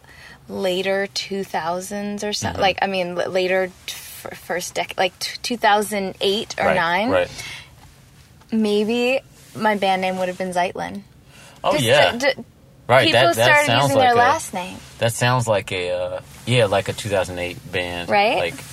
later 0.47 1.07
2000s 1.13 2.23
or 2.23 2.27
Mm-hmm. 2.27 2.31
something, 2.31 2.61
like 2.61 2.79
I 2.81 2.87
mean 2.87 3.15
later 3.15 3.69
f- 3.87 4.29
first 4.39 4.75
decade, 4.75 4.97
like 4.97 5.17
t- 5.19 5.37
2008 5.43 6.55
or 6.57 6.65
right, 6.65 6.75
9, 6.75 7.09
Right. 7.09 7.43
maybe 8.51 9.19
my 9.55 9.75
band 9.75 10.01
name 10.01 10.17
would 10.19 10.27
have 10.29 10.37
been 10.37 10.53
Zeitlyn. 10.53 11.01
Oh 11.63 11.75
yeah. 11.75 12.13
d- 12.15 12.33
d- 12.35 12.43
right. 12.87 13.05
people 13.05 13.19
that, 13.21 13.35
that 13.35 13.43
started 13.45 13.65
sounds 13.67 13.83
using 13.83 13.97
like 13.97 14.07
their 14.07 14.13
a, 14.15 14.17
last 14.17 14.53
name. 14.53 14.77
That 14.99 15.13
sounds 15.13 15.47
like 15.47 15.71
a 15.71 15.91
uh, 15.91 16.21
yeah, 16.45 16.65
like 16.65 16.89
a 16.89 16.93
2008 16.93 17.71
band, 17.71 18.09
Right? 18.09 18.37
Like, 18.37 18.63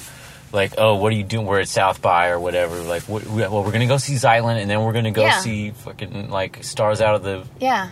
like 0.53 0.75
oh, 0.79 0.97
what 0.97 1.13
are 1.13 1.17
you 1.17 1.25
doing? 1.25 1.47
We're 1.47 1.61
at 1.61 1.69
South 1.69 2.01
by 2.01 2.29
or 2.29 2.39
whatever. 2.39 2.81
Like, 2.81 3.03
what, 3.05 3.25
we- 3.27 3.43
well, 3.43 3.65
we're 3.65 3.73
gonna 3.73 3.87
go 3.87 3.97
see 3.99 4.15
Zeitlyn, 4.15 4.61
and 4.61 4.71
then 4.71 4.83
we're 4.85 4.93
gonna 4.93 5.11
go 5.11 5.23
Yeah. 5.23 5.39
see 5.41 5.71
fucking 5.73 6.31
like 6.31 6.63
stars 6.65 7.01
out 7.01 7.15
of 7.17 7.23
the 7.23 7.45
Yeah. 7.61 7.91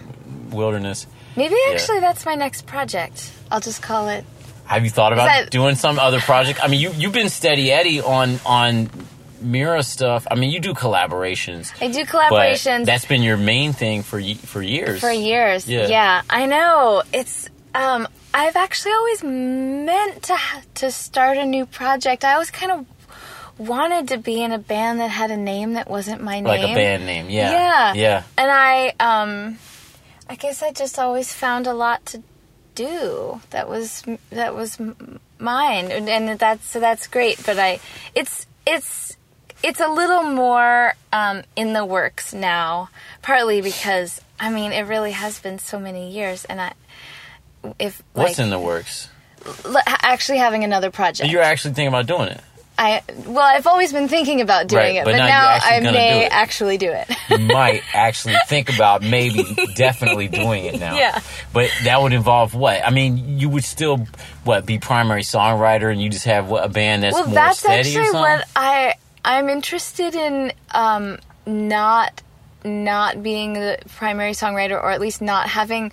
wilderness. 0.51 1.07
Maybe 1.37 1.57
actually 1.71 2.01
that's 2.01 2.25
my 2.27 2.35
next 2.35 2.67
project. 2.67 3.31
I'll 3.51 3.61
just 3.61 3.83
call 3.83 4.09
it 4.09 4.25
Have 4.67 4.85
you 4.85 4.91
thought 4.91 5.13
about 5.13 5.27
that- 5.27 5.51
doing 5.51 5.75
some 5.75 5.99
other 5.99 6.21
project? 6.21 6.61
I 6.63 6.69
mean, 6.69 6.81
you 6.81 6.93
you've 6.97 7.13
been 7.13 7.31
steady 7.31 7.73
Eddie 7.73 8.01
on 8.01 8.39
on 8.47 8.91
Mirah 9.43 9.83
stuff. 9.83 10.27
I 10.31 10.35
mean, 10.35 10.51
you 10.51 10.61
do 10.61 10.75
collaborations. 10.75 11.73
I 11.81 11.89
do 11.91 12.05
collaborations. 12.05 12.87
that's 12.87 13.05
been 13.05 13.23
your 13.23 13.37
main 13.37 13.73
thing 13.73 14.03
for 14.03 14.21
for 14.21 14.63
years. 14.63 15.01
for 15.01 15.11
years. 15.11 15.69
Yeah. 15.69 15.89
Yeah. 15.89 16.23
I 16.31 16.47
know. 16.47 17.03
It's 17.13 17.49
um 17.75 18.09
I've 18.35 18.57
actually 18.57 18.93
always 18.93 19.23
meant 19.23 20.23
to 20.25 20.39
to 20.75 20.91
start 20.91 21.37
a 21.37 21.45
new 21.45 21.67
project. 21.67 22.25
I 22.25 22.35
always 22.35 22.51
kind 22.51 22.73
of 22.73 22.87
wanted 23.59 24.09
to 24.09 24.19
be 24.19 24.43
in 24.43 24.53
a 24.53 24.59
band 24.59 25.01
that 25.01 25.11
had 25.11 25.31
a 25.31 25.37
name 25.37 25.75
that 25.75 25.89
wasn't 25.89 26.23
my 26.23 26.37
name. 26.37 26.45
like 26.45 26.63
a 26.63 26.75
band 26.75 27.07
name. 27.07 27.29
Yeah. 27.29 27.53
Yeah. 27.53 27.93
Yeah. 27.95 28.23
And 28.39 28.51
I 28.51 28.95
um 29.01 29.59
I 30.29 30.37
guess 30.37 30.63
I 30.63 30.73
just 30.73 30.99
always 30.99 31.33
found 31.33 31.67
a 31.67 31.75
lot 31.75 32.07
to 32.07 32.23
do 32.75 33.41
that 33.51 33.69
was 33.69 34.03
that 34.31 34.55
was 34.55 34.79
mine 35.39 35.91
and, 35.91 36.09
and 36.09 36.39
that's 36.39 36.67
so 36.67 36.81
that's 36.81 37.07
great 37.07 37.39
but 37.45 37.59
I 37.59 37.81
it's 38.15 38.47
it's 38.67 39.17
it's 39.63 39.81
a 39.81 39.89
little 39.89 40.23
more 40.25 40.95
um, 41.13 41.43
in 41.57 41.73
the 41.73 41.85
works 41.85 42.33
now 42.33 42.89
partly 43.23 43.61
because 43.63 44.21
I 44.41 44.51
mean 44.51 44.73
it 44.73 44.83
really 44.83 45.13
has 45.13 45.41
been 45.41 45.59
so 45.59 45.79
many 45.79 46.11
years 46.11 46.45
and 46.45 46.61
I 46.61 46.73
if 47.79 48.03
What's 48.13 48.39
like 48.39 48.45
in 48.45 48.51
the 48.51 48.59
works? 48.59 49.09
actually 49.87 50.39
having 50.39 50.65
another 50.65 50.91
project 50.91 51.31
You're 51.31 51.43
actually 51.43 51.75
thinking 51.75 51.89
about 51.89 52.07
doing 52.07 52.29
it. 52.29 52.41
I 52.79 53.03
well 53.27 53.41
I've 53.45 53.67
always 53.67 53.93
been 53.93 54.09
thinking 54.09 54.41
about 54.41 54.67
doing 54.67 54.83
Right, 54.83 54.97
it 54.97 55.05
but 55.05 55.13
but, 55.13 55.19
now 55.19 55.27
now, 55.27 55.59
I 55.63 55.81
may 55.81 56.23
do 56.23 56.29
actually 56.31 56.79
do 56.79 56.91
it 56.91 57.07
you 57.29 57.39
might 57.39 57.83
actually 57.95 58.35
think 58.49 58.73
about 58.75 59.03
maybe 59.03 59.45
definitely 59.77 60.29
doing 60.29 60.65
it 60.65 60.81
now. 60.81 60.97
Yeah. 60.97 61.21
But 61.53 61.71
that 61.85 62.01
would 62.01 62.13
involve 62.13 62.55
what? 62.55 62.85
I 62.85 62.91
mean, 62.91 63.39
you 63.39 63.49
would 63.51 63.65
still 63.65 64.07
what 64.45 64.65
be 64.67 64.79
primary 64.79 65.23
songwriter 65.23 65.91
and 65.93 66.01
you 66.01 66.09
just 66.09 66.25
have 66.25 66.49
what 66.49 66.65
a 66.65 66.69
band 66.69 67.03
that's 67.03 67.15
well 67.15 67.27
more 67.27 67.35
that's 67.35 67.59
steady 67.59 67.77
or 67.97 68.01
actually 68.01 68.05
something. 68.07 68.21
what 68.21 68.49
i 68.57 68.95
i'm 69.25 69.49
interested 69.49 70.15
in 70.15 70.53
um 70.73 71.19
not 71.47 72.23
not 72.65 73.23
being 73.23 73.55
the 73.55 73.79
primary 73.97 74.33
songwriter 74.33 74.73
or 74.83 74.91
at 74.91 75.01
least 75.01 75.21
not 75.21 75.49
having 75.49 75.91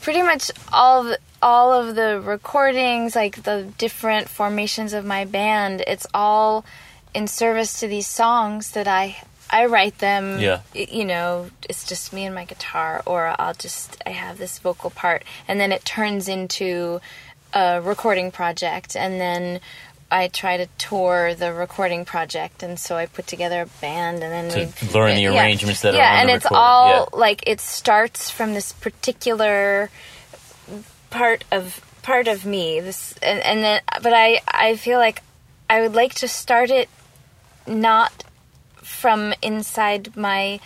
pretty 0.00 0.22
much 0.22 0.50
all 0.72 1.04
the, 1.04 1.18
all 1.40 1.72
of 1.72 1.94
the 1.94 2.20
recordings 2.20 3.14
like 3.14 3.42
the 3.44 3.72
different 3.78 4.28
formations 4.28 4.92
of 4.92 5.04
my 5.04 5.24
band 5.24 5.82
it's 5.86 6.06
all 6.12 6.64
in 7.14 7.26
service 7.26 7.80
to 7.80 7.86
these 7.86 8.06
songs 8.06 8.72
that 8.72 8.88
i 8.88 9.16
i 9.50 9.64
write 9.64 9.98
them 9.98 10.38
Yeah. 10.40 10.60
you 10.74 11.04
know 11.04 11.48
it's 11.68 11.86
just 11.86 12.12
me 12.12 12.24
and 12.26 12.34
my 12.34 12.44
guitar 12.44 13.02
or 13.06 13.34
i'll 13.38 13.54
just 13.54 14.02
i 14.04 14.10
have 14.10 14.36
this 14.38 14.58
vocal 14.58 14.90
part 14.90 15.22
and 15.46 15.58
then 15.60 15.70
it 15.72 15.84
turns 15.84 16.28
into 16.28 17.00
a 17.54 17.80
recording 17.80 18.30
project 18.30 18.94
and 18.96 19.18
then 19.20 19.60
I 20.10 20.28
try 20.28 20.56
to 20.56 20.66
tour 20.78 21.34
the 21.34 21.52
recording 21.52 22.04
project, 22.04 22.62
and 22.62 22.78
so 22.78 22.96
I 22.96 23.06
put 23.06 23.26
together 23.26 23.62
a 23.62 23.66
band, 23.80 24.22
and 24.22 24.50
then 24.50 24.70
To 24.70 24.86
we 24.86 24.92
learn 24.92 25.14
the 25.16 25.22
yeah. 25.22 25.42
arrangements 25.42 25.82
that 25.82 25.94
are 25.94 25.98
yeah, 25.98 26.20
and 26.20 26.30
it's 26.30 26.44
recording, 26.44 26.64
all 26.64 27.08
yeah. 27.12 27.18
like 27.18 27.44
it 27.46 27.60
starts 27.60 28.30
from 28.30 28.54
this 28.54 28.72
particular 28.72 29.90
part 31.10 31.44
of 31.52 31.80
part 32.02 32.26
of 32.28 32.46
me. 32.46 32.80
This 32.80 33.14
and, 33.22 33.40
and 33.40 33.62
then, 33.62 33.80
but 34.02 34.14
I 34.14 34.40
I 34.48 34.76
feel 34.76 34.98
like 34.98 35.22
I 35.68 35.82
would 35.82 35.94
like 35.94 36.14
to 36.14 36.28
start 36.28 36.70
it 36.70 36.88
not 37.66 38.24
from 38.76 39.34
inside 39.42 40.16
my 40.16 40.60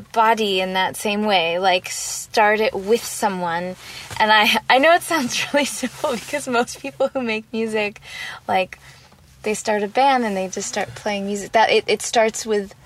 body 0.00 0.60
in 0.60 0.74
that 0.74 0.96
same 0.96 1.24
way 1.24 1.58
like 1.58 1.88
start 1.88 2.60
it 2.60 2.74
with 2.74 3.04
someone. 3.04 3.76
And 4.18 4.30
i 4.32 4.58
i 4.68 4.78
know 4.78 4.92
it 4.94 5.02
sounds 5.02 5.44
really 5.54 5.64
simple 5.64 6.12
because 6.12 6.48
most 6.48 6.80
people 6.80 7.08
who 7.08 7.22
make 7.22 7.44
music 7.52 8.00
like 8.48 8.78
they 9.42 9.54
start 9.54 9.82
a 9.82 9.88
band 9.88 10.24
and 10.24 10.36
they 10.36 10.48
just 10.48 10.68
start 10.68 10.88
playing 10.94 11.26
music. 11.26 11.52
That 11.52 11.70
it, 11.70 11.84
it 11.86 12.02
starts 12.02 12.44
with 12.44 12.72
it 12.72 12.76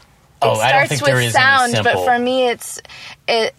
Oh, 0.42 0.60
I 0.60 0.72
don't 0.72 0.86
starts 0.86 0.88
think 0.88 1.02
with 1.02 1.10
there 1.10 1.20
is 1.20 1.32
sound 1.32 1.74
but 1.82 2.04
for 2.04 2.18
me 2.18 2.48
it's 2.48 2.80
it 3.26 3.54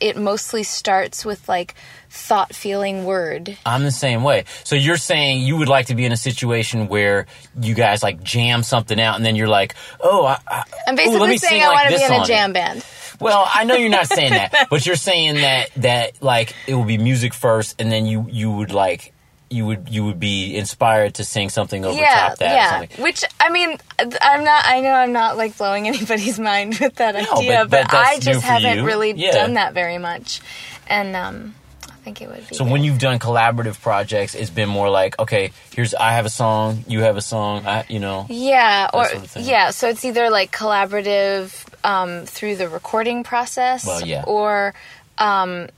it 0.00 0.16
mostly 0.16 0.62
starts 0.62 1.24
with 1.24 1.48
like 1.48 1.74
thought 2.10 2.54
feeling 2.54 3.04
word 3.04 3.56
I'm 3.64 3.84
the 3.84 3.90
same 3.92 4.22
way. 4.24 4.44
So 4.64 4.74
you're 4.76 4.96
saying 4.96 5.42
you 5.42 5.56
would 5.56 5.68
like 5.68 5.86
to 5.86 5.94
be 5.94 6.04
in 6.04 6.12
a 6.12 6.16
situation 6.16 6.88
where 6.88 7.26
you 7.60 7.74
guys 7.74 8.02
like 8.02 8.22
jam 8.22 8.62
something 8.62 9.00
out, 9.00 9.16
and 9.16 9.24
then 9.24 9.36
you're 9.36 9.48
like, 9.48 9.74
"Oh, 10.00 10.26
I, 10.26 10.38
I, 10.46 10.64
i'm 10.88 10.94
ooh, 10.94 10.96
basically 10.96 11.20
let 11.20 11.30
me 11.30 11.38
saying 11.38 11.60
sing 11.60 11.62
i 11.62 11.66
like 11.68 11.76
want 11.76 11.88
to 11.90 11.98
be 11.98 12.04
in 12.04 12.12
a 12.20 12.22
it." 12.22 12.26
jam 12.26 12.52
band 12.52 12.84
Well, 13.20 13.48
I 13.52 13.64
know 13.64 13.74
you're 13.76 13.90
not 13.90 14.06
saying 14.18 14.32
that, 14.32 14.66
but 14.70 14.84
you're 14.86 14.96
saying 14.96 15.36
that 15.36 15.70
that 15.76 16.22
like 16.22 16.54
it 16.66 16.74
will 16.74 16.84
be 16.84 16.98
music 16.98 17.32
first, 17.32 17.80
and 17.80 17.90
then 17.92 18.06
you 18.06 18.26
you 18.28 18.50
would 18.50 18.72
like 18.72 19.12
you 19.52 19.66
would 19.66 19.88
you 19.88 20.04
would 20.04 20.18
be 20.20 20.56
inspired 20.56 21.14
to 21.14 21.24
sing 21.24 21.48
something 21.50 21.84
over 21.84 21.96
yeah, 22.00 22.28
top 22.28 22.38
that. 22.38 22.80
Or 22.80 22.84
yeah. 22.96 23.02
Which 23.02 23.24
I 23.40 23.50
mean, 23.50 23.76
I'm 23.98 24.42
not. 24.44 24.64
I 24.64 24.80
know 24.80 24.90
I'm 24.92 25.12
not 25.12 25.36
like 25.36 25.56
blowing 25.58 25.86
anybody's 25.92 26.38
mind 26.40 26.78
with 26.80 26.94
that 26.96 27.14
No, 27.14 27.38
idea, 27.38 27.58
but- 27.64 27.70
but 27.70 27.90
but, 27.90 27.94
I 27.94 28.18
just 28.18 28.42
haven't 28.42 28.78
you. 28.78 28.84
really 28.86 29.12
Yeah. 29.12 29.32
done 29.32 29.54
that 29.54 29.74
very 29.74 29.98
much, 29.98 30.40
and 30.88 31.14
um, 31.16 31.54
think 32.00 32.20
it 32.20 32.28
would 32.28 32.48
be. 32.48 32.54
So 32.54 32.64
good. 32.64 32.72
when 32.72 32.82
you've 32.84 32.98
done 32.98 33.18
collaborative 33.18 33.80
projects, 33.80 34.34
it's 34.34 34.50
been 34.50 34.68
more 34.68 34.90
like, 34.90 35.18
okay, 35.18 35.52
here's 35.74 35.94
I 35.94 36.12
have 36.12 36.26
a 36.26 36.30
song, 36.30 36.84
you 36.88 37.00
have 37.02 37.16
a 37.16 37.22
song, 37.22 37.66
I 37.66 37.84
you 37.88 38.00
know. 38.00 38.26
yeah, 38.28 38.90
or 38.92 39.06
sort 39.06 39.36
of 39.36 39.42
yeah, 39.42 39.70
so 39.70 39.88
it's 39.88 40.04
either 40.04 40.28
like 40.30 40.50
collaborative 40.50 41.54
um, 41.84 42.26
through 42.26 42.56
the 42.56 42.68
recording 42.68 43.22
process, 43.24 43.86
Well, 43.86 44.04
yeah. 44.04 44.24
or 44.26 44.74
um, 45.18 45.68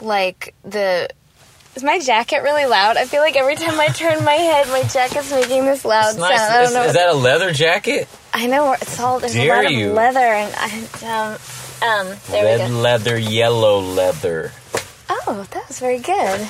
like 0.00 0.54
the. 0.64 1.08
Is 1.74 1.82
my 1.84 1.98
jacket 1.98 2.38
really 2.42 2.64
loud? 2.64 2.96
I 2.96 3.04
feel 3.04 3.20
like 3.20 3.36
every 3.36 3.54
time 3.54 3.78
I 3.78 3.88
turn 3.88 4.24
my 4.24 4.32
head, 4.32 4.66
my 4.68 4.82
jacket's 4.84 5.30
making 5.30 5.66
this 5.66 5.84
loud 5.84 6.16
nice. 6.18 6.38
sound. 6.38 6.52
I 6.52 6.56
don't 6.56 6.64
Is, 6.68 6.72
know. 6.74 6.82
is 6.84 6.92
that 6.94 7.08
a 7.10 7.12
leather 7.14 7.52
jacket? 7.52 8.08
I 8.32 8.46
know 8.46 8.72
it's 8.72 8.98
all 8.98 9.20
there's 9.20 9.34
Dare 9.34 9.60
a 9.60 9.62
lot 9.64 9.72
you. 9.72 9.88
of 9.90 9.94
leather 9.94 10.18
and 10.20 10.54
I, 10.56 10.70
um, 11.04 12.08
um, 12.10 12.16
there 12.30 12.42
we 12.44 12.62
Red 12.62 12.70
go. 12.70 12.76
leather, 12.78 13.18
yellow 13.18 13.80
leather. 13.80 14.52
Oh, 15.08 15.46
that 15.50 15.68
was 15.68 15.78
very 15.80 15.98
good. 15.98 16.40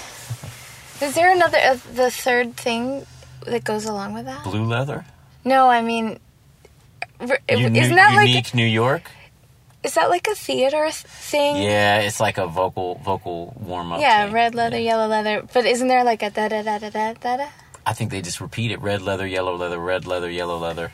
Is 1.02 1.14
there 1.14 1.30
another 1.32 1.58
uh, 1.58 1.78
the 1.94 2.10
third 2.10 2.56
thing 2.56 3.06
that 3.46 3.64
goes 3.64 3.84
along 3.84 4.14
with 4.14 4.24
that? 4.24 4.44
Blue 4.44 4.64
leather? 4.64 5.04
No, 5.44 5.68
I 5.68 5.82
mean, 5.82 6.18
r- 7.20 7.38
isn't 7.48 7.72
that 7.74 8.14
like 8.14 8.28
unique 8.28 8.54
New 8.54 8.64
York? 8.66 9.10
is 9.82 9.94
that 9.94 10.10
like 10.10 10.26
a 10.26 10.34
theater 10.34 10.82
th- 10.84 10.94
thing? 10.94 11.62
Yeah, 11.62 12.00
it's 12.00 12.18
like 12.18 12.38
a 12.38 12.46
vocal 12.46 12.96
vocal 13.04 13.54
warm 13.60 13.92
up. 13.92 14.00
Yeah, 14.00 14.32
red 14.32 14.54
leather, 14.54 14.78
yellow 14.78 15.06
leather. 15.06 15.46
But 15.52 15.64
isn't 15.66 15.86
there 15.86 16.02
like 16.02 16.22
a 16.22 16.30
da 16.30 16.48
da 16.48 16.62
da 16.62 16.78
da 16.78 16.90
da 17.12 17.36
da? 17.36 17.48
I 17.86 17.92
think 17.92 18.10
they 18.10 18.20
just 18.22 18.40
repeat 18.40 18.70
it: 18.72 18.80
red 18.80 19.02
leather, 19.02 19.26
yellow 19.26 19.54
leather, 19.54 19.78
red 19.78 20.06
leather, 20.06 20.30
yellow 20.30 20.58
leather. 20.58 20.90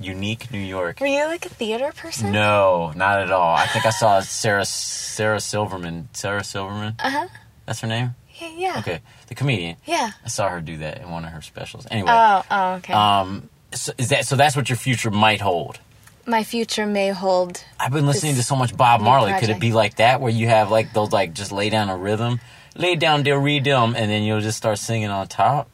Unique 0.00 0.50
New 0.52 0.58
York. 0.60 1.00
Were 1.00 1.06
you 1.06 1.24
like 1.26 1.46
a 1.46 1.48
theater 1.48 1.92
person? 1.96 2.32
No, 2.32 2.92
not 2.94 3.20
at 3.20 3.30
all. 3.30 3.54
I 3.54 3.66
think 3.66 3.86
I 3.86 3.90
saw 3.90 4.20
Sarah 4.20 4.64
Sarah 4.64 5.40
Silverman. 5.40 6.08
Sarah 6.12 6.44
Silverman. 6.44 6.94
Uh 6.98 7.10
huh. 7.10 7.28
That's 7.64 7.80
her 7.80 7.88
name. 7.88 8.14
Yeah. 8.40 8.48
Yeah. 8.56 8.78
Okay, 8.80 9.00
the 9.28 9.34
comedian. 9.34 9.76
Yeah. 9.86 10.10
I 10.24 10.28
saw 10.28 10.48
her 10.50 10.60
do 10.60 10.76
that 10.78 10.98
in 11.00 11.10
one 11.10 11.24
of 11.24 11.32
her 11.32 11.40
specials. 11.40 11.86
Anyway, 11.90 12.10
Oh. 12.12 12.42
Oh. 12.50 12.72
Okay. 12.74 12.92
um, 12.92 13.48
so 13.72 13.92
is 13.96 14.10
that 14.10 14.26
so? 14.26 14.36
That's 14.36 14.54
what 14.56 14.68
your 14.68 14.76
future 14.76 15.10
might 15.10 15.40
hold. 15.40 15.78
My 16.26 16.42
future 16.44 16.86
may 16.86 17.10
hold. 17.10 17.62
I've 17.80 17.92
been 17.92 18.04
listening 18.06 18.34
to 18.34 18.42
so 18.42 18.56
much 18.56 18.76
Bob 18.76 19.00
Marley. 19.00 19.32
Could 19.38 19.48
it 19.48 19.60
be 19.60 19.72
like 19.72 19.96
that, 19.96 20.20
where 20.20 20.32
you 20.32 20.48
have 20.48 20.70
like 20.70 20.92
those 20.92 21.12
like 21.12 21.32
just 21.34 21.52
lay 21.52 21.70
down 21.70 21.88
a 21.88 21.96
rhythm, 21.96 22.40
lay 22.74 22.96
down 22.96 23.22
the 23.22 23.38
rhythm, 23.38 23.94
and 23.96 24.10
then 24.10 24.22
you'll 24.24 24.40
just 24.40 24.58
start 24.58 24.78
singing 24.78 25.08
on 25.08 25.28
top? 25.28 25.70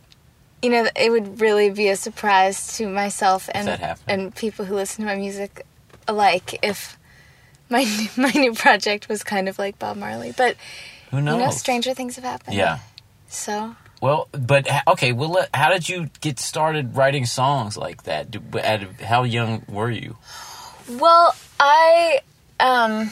You 0.62 0.70
know, 0.70 0.86
it 0.94 1.10
would 1.10 1.40
really 1.40 1.70
be 1.70 1.88
a 1.88 1.96
surprise 1.96 2.76
to 2.78 2.86
myself 2.86 3.50
and 3.52 3.96
and 4.06 4.34
people 4.34 4.64
who 4.64 4.74
listen 4.76 5.04
to 5.04 5.10
my 5.10 5.16
music 5.16 5.66
alike 6.06 6.58
if 6.62 6.96
my 7.68 7.84
my 8.16 8.30
new 8.30 8.54
project 8.54 9.08
was 9.08 9.24
kind 9.24 9.48
of 9.48 9.58
like 9.58 9.78
Bob 9.78 9.96
Marley. 9.96 10.32
But 10.36 10.56
Who 11.10 11.20
knows? 11.20 11.34
you 11.34 11.44
know, 11.44 11.50
stranger 11.50 11.94
things 11.94 12.14
have 12.16 12.24
happened. 12.24 12.56
Yeah. 12.56 12.78
So 13.28 13.74
Well, 14.00 14.28
but 14.32 14.68
okay. 14.86 15.12
Well, 15.12 15.46
how 15.52 15.70
did 15.70 15.88
you 15.88 16.10
get 16.20 16.38
started 16.38 16.96
writing 16.96 17.26
songs 17.26 17.76
like 17.76 18.04
that? 18.04 18.36
At 18.56 19.00
how 19.00 19.24
young 19.24 19.64
were 19.68 19.90
you? 19.90 20.16
Well, 20.88 21.34
I 21.58 22.20
um 22.60 23.10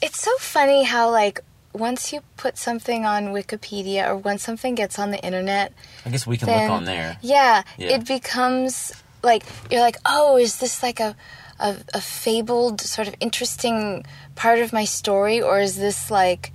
it's 0.00 0.20
so 0.20 0.30
funny 0.38 0.84
how 0.84 1.10
like 1.10 1.40
once 1.72 2.12
you 2.12 2.20
put 2.36 2.56
something 2.58 3.04
on 3.04 3.26
Wikipedia 3.28 4.06
or 4.08 4.16
once 4.16 4.42
something 4.42 4.74
gets 4.74 4.98
on 4.98 5.10
the 5.10 5.18
internet, 5.24 5.72
I 6.04 6.10
guess 6.10 6.26
we 6.26 6.36
can 6.36 6.46
then 6.46 6.68
look 6.68 6.76
on 6.78 6.84
there. 6.84 7.18
Yeah, 7.22 7.62
Yeah. 7.76 7.96
it 7.96 8.06
becomes 8.06 8.92
like 9.22 9.44
you're 9.70 9.80
like, 9.80 9.96
"Oh, 10.06 10.36
is 10.36 10.58
this 10.58 10.82
like 10.82 11.00
a 11.00 11.14
a, 11.60 11.76
a 11.94 12.00
fabled 12.00 12.80
sort 12.80 13.08
of 13.08 13.14
interesting 13.20 14.04
part 14.36 14.60
of 14.60 14.72
my 14.72 14.84
story 14.84 15.42
or 15.42 15.60
is 15.60 15.76
this 15.76 16.10
like 16.10 16.52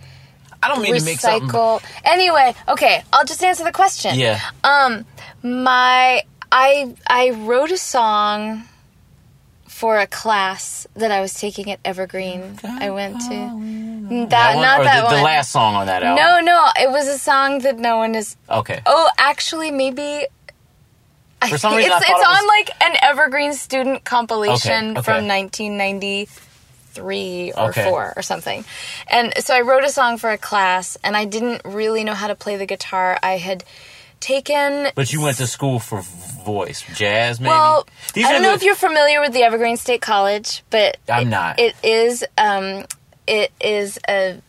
I 0.63 0.69
don't 0.69 0.81
mean 0.81 0.95
to 0.97 1.03
make 1.03 1.19
something. 1.19 1.49
recycle?" 1.49 1.83
Anyway, 2.05 2.55
okay, 2.67 3.03
I'll 3.11 3.25
just 3.25 3.43
answer 3.43 3.63
the 3.63 3.71
question. 3.71 4.17
Yeah. 4.17 4.39
Um, 4.63 5.05
my 5.43 6.23
I 6.51 6.95
I 7.07 7.29
wrote 7.31 7.71
a 7.71 7.77
song 7.77 8.63
for 9.67 9.99
a 9.99 10.07
class 10.07 10.87
that 10.95 11.11
I 11.11 11.19
was 11.21 11.33
taking 11.33 11.69
at 11.71 11.79
Evergreen. 11.83 12.59
I 12.63 12.89
went 12.91 13.19
to 13.21 13.35
that, 14.09 14.29
That 14.29 14.55
one, 14.55 14.63
not 14.63 14.79
or 14.79 14.83
that 14.85 14.97
the, 14.99 15.03
one. 15.05 15.15
the 15.15 15.21
last 15.21 15.51
song 15.51 15.75
on 15.75 15.87
that 15.87 16.03
album. 16.03 16.23
no, 16.23 16.39
no, 16.41 16.67
it 16.79 16.89
was 16.91 17.07
a 17.07 17.17
song 17.17 17.59
that 17.59 17.77
no 17.77 17.97
one 17.97 18.15
is. 18.15 18.35
Okay. 18.49 18.81
Oh, 18.85 19.09
actually, 19.17 19.71
maybe. 19.71 20.25
For 21.49 21.57
some 21.57 21.75
reason, 21.75 21.91
it's, 21.91 22.01
it's 22.01 22.09
it 22.09 22.13
was- 22.13 22.41
on 22.41 22.47
like 22.47 22.69
an 22.83 22.95
Evergreen 23.01 23.53
student 23.53 24.03
compilation 24.05 24.91
Okay, 24.91 24.99
okay. 24.99 25.01
from 25.01 25.27
1993 25.27 27.51
or 27.53 27.69
Okay. 27.69 27.83
four 27.89 28.13
or 28.15 28.21
something. 28.21 28.63
And 29.07 29.33
so 29.39 29.53
I 29.53 29.61
wrote 29.61 29.83
a 29.83 29.89
song 29.89 30.17
for 30.17 30.31
a 30.31 30.37
class, 30.37 30.97
and 31.03 31.17
I 31.17 31.25
didn't 31.25 31.61
really 31.65 32.03
know 32.03 32.13
how 32.13 32.27
to 32.27 32.35
play 32.35 32.55
the 32.55 32.65
guitar. 32.65 33.17
I 33.21 33.37
had 33.37 33.63
taken 34.21 34.87
But 34.95 35.11
you 35.11 35.19
went 35.21 35.37
to 35.37 35.47
school 35.47 35.79
for 35.79 36.01
voice, 36.45 36.83
jazz, 36.95 37.41
maybe. 37.41 37.49
well, 37.49 37.85
These 38.13 38.25
I 38.25 38.31
don't 38.31 38.41
know 38.41 38.49
the- 38.49 38.55
if 38.55 38.63
you're 38.63 38.75
familiar 38.75 39.19
with 39.19 39.33
the 39.33 39.43
Evergreen 39.43 39.75
State 39.75 40.01
College, 40.01 40.63
but 40.69 40.95
I'm 41.09 41.27
it- 41.27 41.29
not. 41.29 41.59
It 41.59 41.75
is 41.83 42.23
um, 42.37 42.85
it 43.27 43.51
is 43.61 43.99
a 44.07 44.41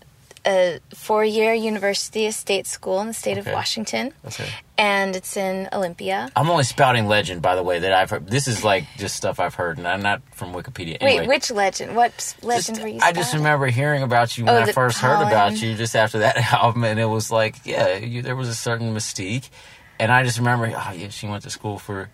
a 0.46 0.78
four 0.94 1.24
year 1.24 1.54
university, 1.54 2.26
a 2.26 2.32
state 2.32 2.66
school 2.66 3.00
in 3.00 3.06
the 3.06 3.14
state 3.14 3.38
Okay. 3.38 3.48
of 3.50 3.54
Washington, 3.54 4.12
Okay. 4.26 4.46
and 4.76 5.16
it's 5.16 5.38
in 5.38 5.70
Olympia. 5.72 6.28
I'm 6.36 6.50
only 6.50 6.64
spouting 6.64 7.06
legend, 7.06 7.40
by 7.40 7.54
the 7.56 7.62
way, 7.62 7.78
that 7.78 7.92
I've 7.94 8.10
heard. 8.10 8.28
This 8.28 8.46
is 8.46 8.62
like 8.62 8.84
just 8.98 9.16
stuff 9.16 9.40
I've 9.40 9.54
heard, 9.54 9.78
and 9.78 9.88
I'm 9.88 10.02
not 10.02 10.20
from 10.32 10.52
Wikipedia. 10.52 10.98
Anyway, 11.00 11.20
Wait, 11.20 11.28
which 11.28 11.50
legend? 11.50 11.96
What 11.96 12.14
just- 12.18 12.44
legend 12.44 12.78
were 12.80 12.88
you? 12.88 12.98
I 13.02 13.12
just 13.12 13.32
remember 13.32 13.68
hearing 13.68 14.02
about 14.02 14.36
you 14.36 14.44
when 14.44 14.54
Oh, 14.54 14.60
I 14.60 14.72
first 14.72 14.98
heard 14.98 15.22
about 15.26 15.62
you, 15.62 15.76
just 15.76 15.96
after 15.96 16.18
that 16.18 16.36
album, 16.52 16.84
and 16.84 17.00
it 17.00 17.06
was 17.06 17.30
like, 17.30 17.56
yeah, 17.64 17.96
you, 17.96 18.20
there 18.20 18.36
was 18.36 18.48
a 18.50 18.54
certain 18.54 18.94
mystique, 18.94 19.48
and 19.98 20.12
I 20.12 20.24
just 20.24 20.36
remember, 20.36 20.66
oh 20.66 20.92
yeah, 20.94 21.08
she 21.08 21.26
went 21.26 21.44
to 21.44 21.50
school 21.50 21.78
for 21.78 22.10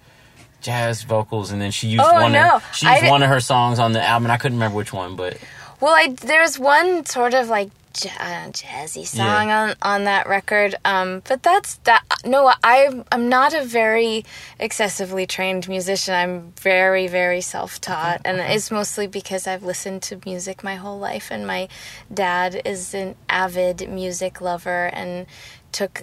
jazz 0.61 1.03
vocals, 1.03 1.51
and 1.51 1.61
then 1.61 1.73
she 1.73 1.89
used 1.89 2.05
Oh, 2.07 2.13
one. 2.13 2.31
no. 2.31 2.57
Of, 2.57 2.77
she 2.77 2.87
used 2.87 3.09
one 3.09 3.25
of 3.25 3.29
her 3.29 3.41
songs 3.41 3.81
on 3.81 3.91
the 3.93 4.07
album, 4.07 4.27
and 4.27 4.33
I 4.33 4.37
couldn't 4.37 4.57
remember 4.59 4.77
which 4.77 4.93
one, 4.93 5.17
but 5.17 5.37
Well, 5.81 5.95
I 5.95 6.09
there's 6.09 6.59
one 6.59 7.07
sort 7.07 7.33
of 7.35 7.49
like 7.49 7.71
ja- 8.03 8.11
uh, 8.19 8.49
jazzy 8.51 9.07
song 9.07 9.49
Yeah. 9.49 9.61
on 9.63 9.75
on 9.81 10.05
that 10.05 10.29
record, 10.29 10.75
um, 10.85 11.23
but 11.27 11.43
that's 11.43 11.77
that. 11.85 12.03
No, 12.25 12.53
I 12.63 13.03
I'm 13.11 13.29
not 13.29 13.55
a 13.55 13.65
very 13.65 14.25
excessively 14.59 15.27
trained 15.27 15.69
musician. 15.69 16.15
I'm 16.15 16.53
very 16.61 17.07
very 17.09 17.41
self 17.41 17.81
taught, 17.81 18.21
and 18.25 18.41
it's 18.41 18.71
mostly 18.71 19.07
because 19.07 19.47
I've 19.47 19.63
listened 19.63 20.03
to 20.03 20.21
music 20.27 20.63
my 20.63 20.77
whole 20.77 20.99
life, 20.99 21.31
and 21.31 21.47
my 21.47 21.69
dad 22.13 22.61
is 22.65 22.93
an 22.95 23.15
avid 23.29 23.89
music 23.89 24.41
lover 24.41 24.91
and 24.93 25.27
took 25.73 26.03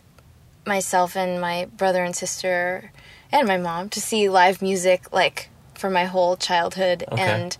myself 0.65 1.15
and 1.15 1.39
my 1.39 1.65
brother 1.77 2.03
and 2.03 2.15
sister 2.15 2.91
and 3.31 3.47
my 3.47 3.57
mom 3.57 3.87
to 3.89 4.01
see 4.01 4.27
live 4.27 4.61
music 4.61 5.13
like 5.13 5.49
for 5.75 5.89
my 5.89 6.05
whole 6.05 6.35
childhood 6.35 7.05
Okay. 7.11 7.21
and 7.21 7.57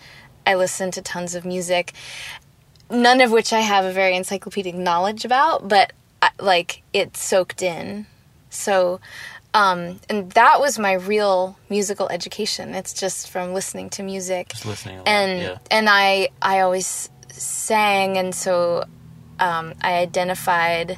I 0.48 0.56
listened 0.56 0.94
to 0.94 1.02
tons 1.02 1.36
of 1.36 1.46
music 1.46 1.94
none 2.90 3.22
of 3.22 3.32
which 3.32 3.52
I 3.52 3.60
have 3.60 3.86
a 3.86 3.92
very 3.92 4.16
encyclopedic 4.16 4.76
knowledge 4.76 5.26
about 5.26 5.68
but 5.68 5.94
I, 6.22 6.30
like 6.40 6.84
it 6.94 7.18
soaked 7.18 7.62
in 7.62 8.08
so 8.50 9.00
um 9.54 10.00
and 10.10 10.32
that 10.32 10.60
was 10.60 10.80
my 10.80 10.94
real 10.94 11.58
musical 11.70 12.08
education 12.10 12.74
it's 12.74 12.94
just 12.94 13.30
from 13.30 13.54
listening 13.54 13.90
to 13.92 14.04
music 14.04 14.50
just 14.50 14.66
listening. 14.66 15.02
and 15.06 15.42
yeah. 15.42 15.58
and 15.70 15.88
I 15.90 16.30
I 16.42 16.62
always 16.62 17.10
sang, 17.40 18.18
and 18.18 18.34
so 18.34 18.84
um, 19.40 19.74
I 19.82 19.98
identified. 19.98 20.98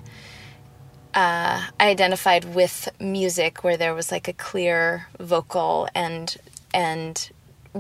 Uh, 1.14 1.66
I 1.80 1.90
identified 1.90 2.54
with 2.54 2.88
music 3.00 3.64
where 3.64 3.78
there 3.78 3.96
was 3.96 4.12
like 4.12 4.28
a 4.28 4.34
clear 4.34 5.08
vocal 5.20 5.90
and 5.96 6.38
and 6.72 7.32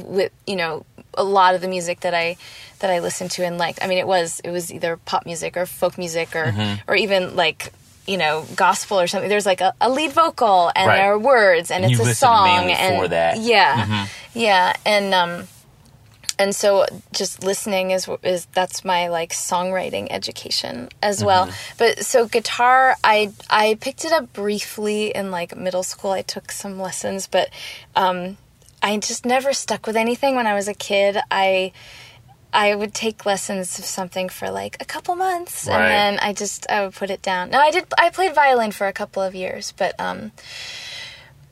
with 0.06 0.32
you 0.48 0.56
know 0.56 0.86
a 1.16 1.24
lot 1.24 1.56
of 1.56 1.62
the 1.62 1.68
music 1.68 2.02
that 2.02 2.14
I 2.14 2.38
that 2.80 2.90
I 2.90 3.00
listened 3.00 3.32
to 3.32 3.46
and 3.46 3.58
liked. 3.58 3.80
I 3.84 3.88
mean, 3.88 3.98
it 3.98 4.08
was 4.08 4.40
it 4.42 4.52
was 4.52 4.72
either 4.72 4.98
pop 4.98 5.26
music 5.26 5.58
or 5.58 5.66
folk 5.66 5.98
music 5.98 6.36
or 6.36 6.46
Mm-hmm. 6.46 6.90
or 6.92 6.96
even 6.96 7.36
like 7.36 7.72
you 8.08 8.18
know 8.18 8.46
gospel 8.56 9.00
or 9.00 9.08
something. 9.08 9.30
There's 9.30 9.46
like 9.46 9.62
a, 9.62 9.74
a 9.82 9.90
lead 9.90 10.12
vocal 10.14 10.72
and 10.76 10.88
Right. 10.88 10.98
there 10.98 11.14
are 11.14 11.20
words 11.20 11.70
and, 11.72 11.84
And 11.84 11.94
it's 11.94 12.02
a 12.02 12.16
song 12.16 12.48
and 12.72 13.02
for 13.02 13.08
that. 13.10 13.38
yeah 13.40 13.86
Mm-hmm. 13.86 14.40
yeah 14.40 14.76
and 14.86 15.14
um 15.14 15.48
and 16.40 16.56
so 16.56 16.86
just 17.12 17.44
listening 17.44 17.92
is 17.92 18.08
is 18.24 18.46
that's 18.54 18.86
my 18.86 19.10
like 19.10 19.32
songwriting 19.32 20.08
education 20.10 20.88
as 21.04 21.24
well 21.24 21.48
Mm-hmm. 21.48 21.76
but 21.78 22.06
so 22.06 22.26
guitar 22.28 22.96
i 23.04 23.32
i 23.50 23.78
picked 23.82 24.06
it 24.06 24.12
up 24.14 24.32
briefly 24.34 25.10
in 25.14 25.32
like 25.32 25.56
middle 25.58 25.84
school 25.84 26.12
i 26.12 26.22
took 26.22 26.52
some 26.52 26.80
lessons 26.80 27.28
but 27.28 27.50
um 27.96 28.38
i 28.82 28.98
just 28.98 29.26
never 29.26 29.54
stuck 29.54 29.86
with 29.88 29.96
anything 29.96 30.36
when 30.36 30.48
i 30.48 30.54
was 30.54 30.68
a 30.68 30.74
kid 30.74 31.18
i 31.32 31.72
I 32.52 32.74
would 32.74 32.96
take 32.96 33.28
lessons 33.28 33.78
of 33.78 33.86
something 33.86 34.28
for 34.28 34.50
like 34.50 34.76
a 34.80 34.86
couple 34.86 35.15
months, 35.15 35.68
Right. 35.68 35.76
and 35.76 36.18
then 36.18 36.20
I 36.28 36.34
just 36.34 36.65
I 36.68 36.84
would 36.84 36.96
put 36.96 37.12
it 37.12 37.22
down. 37.22 37.52
No, 37.52 37.60
I 37.60 37.70
did. 37.70 37.86
I 37.96 38.10
played 38.10 38.34
violin 38.34 38.72
for 38.72 38.88
a 38.88 38.92
couple 38.92 39.22
of 39.22 39.36
years, 39.36 39.72
but 39.78 39.94
um, 40.00 40.32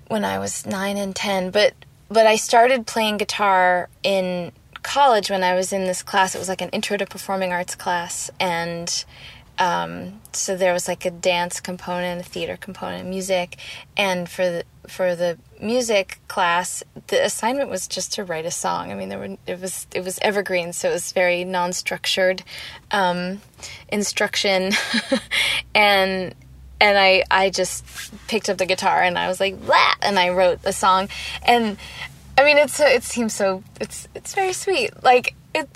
when 0.07 0.25
I 0.25 0.39
was 0.39 0.65
nine 0.65 0.97
and 0.97 1.15
ten. 1.15 1.51
But 1.51 1.75
but 2.09 2.25
I 2.25 2.35
started 2.35 2.87
playing 2.87 3.17
guitar 3.17 3.89
in 4.01 4.51
college 4.81 5.29
when 5.29 5.43
I 5.43 5.53
was 5.53 5.71
in 5.71 5.83
this 5.85 6.01
class. 6.01 6.33
It 6.33 6.39
was 6.39 6.49
like 6.49 6.61
an 6.61 6.69
intro 6.69 6.97
to 6.97 7.05
performing 7.05 7.51
arts 7.53 7.75
class, 7.75 8.31
and 8.39 9.05
um, 9.59 10.21
so 10.33 10.55
there 10.55 10.73
was 10.73 10.87
like 10.87 11.05
a 11.05 11.11
dance 11.11 11.59
component, 11.59 12.21
a 12.21 12.23
theater 12.23 12.57
component, 12.57 13.07
music, 13.07 13.57
and 13.95 14.29
for 14.29 14.43
the 14.43 14.63
for 14.87 15.15
the 15.15 15.37
music 15.61 16.19
class, 16.27 16.83
the 17.07 17.23
assignment 17.25 17.69
was 17.69 17.87
just 17.87 18.13
to 18.13 18.23
write 18.23 18.45
a 18.45 18.51
song. 18.51 18.91
I 18.91 18.95
mean, 18.95 19.09
there 19.09 19.19
were 19.19 19.37
it 19.47 19.59
was 19.59 19.87
it 19.93 20.03
was 20.03 20.19
evergreen, 20.21 20.73
so 20.73 20.89
it 20.89 20.93
was 20.93 21.11
very 21.11 21.43
non-structured 21.43 22.43
um, 22.91 23.41
instruction, 23.89 24.73
and 25.75 26.35
and 26.79 26.97
I 26.97 27.23
I 27.31 27.49
just 27.49 27.83
picked 28.27 28.49
up 28.49 28.57
the 28.57 28.65
guitar 28.65 29.01
and 29.01 29.17
I 29.17 29.27
was 29.27 29.39
like 29.39 29.59
blah, 29.65 29.93
and 30.01 30.19
I 30.19 30.29
wrote 30.29 30.59
a 30.63 30.73
song, 30.73 31.09
and 31.43 31.77
I 32.37 32.43
mean 32.43 32.57
it's 32.57 32.75
so, 32.75 32.85
it 32.85 33.03
seems 33.03 33.33
so 33.33 33.63
it's 33.81 34.07
it's 34.13 34.35
very 34.35 34.53
sweet 34.53 35.03
like 35.03 35.35
it. 35.53 35.67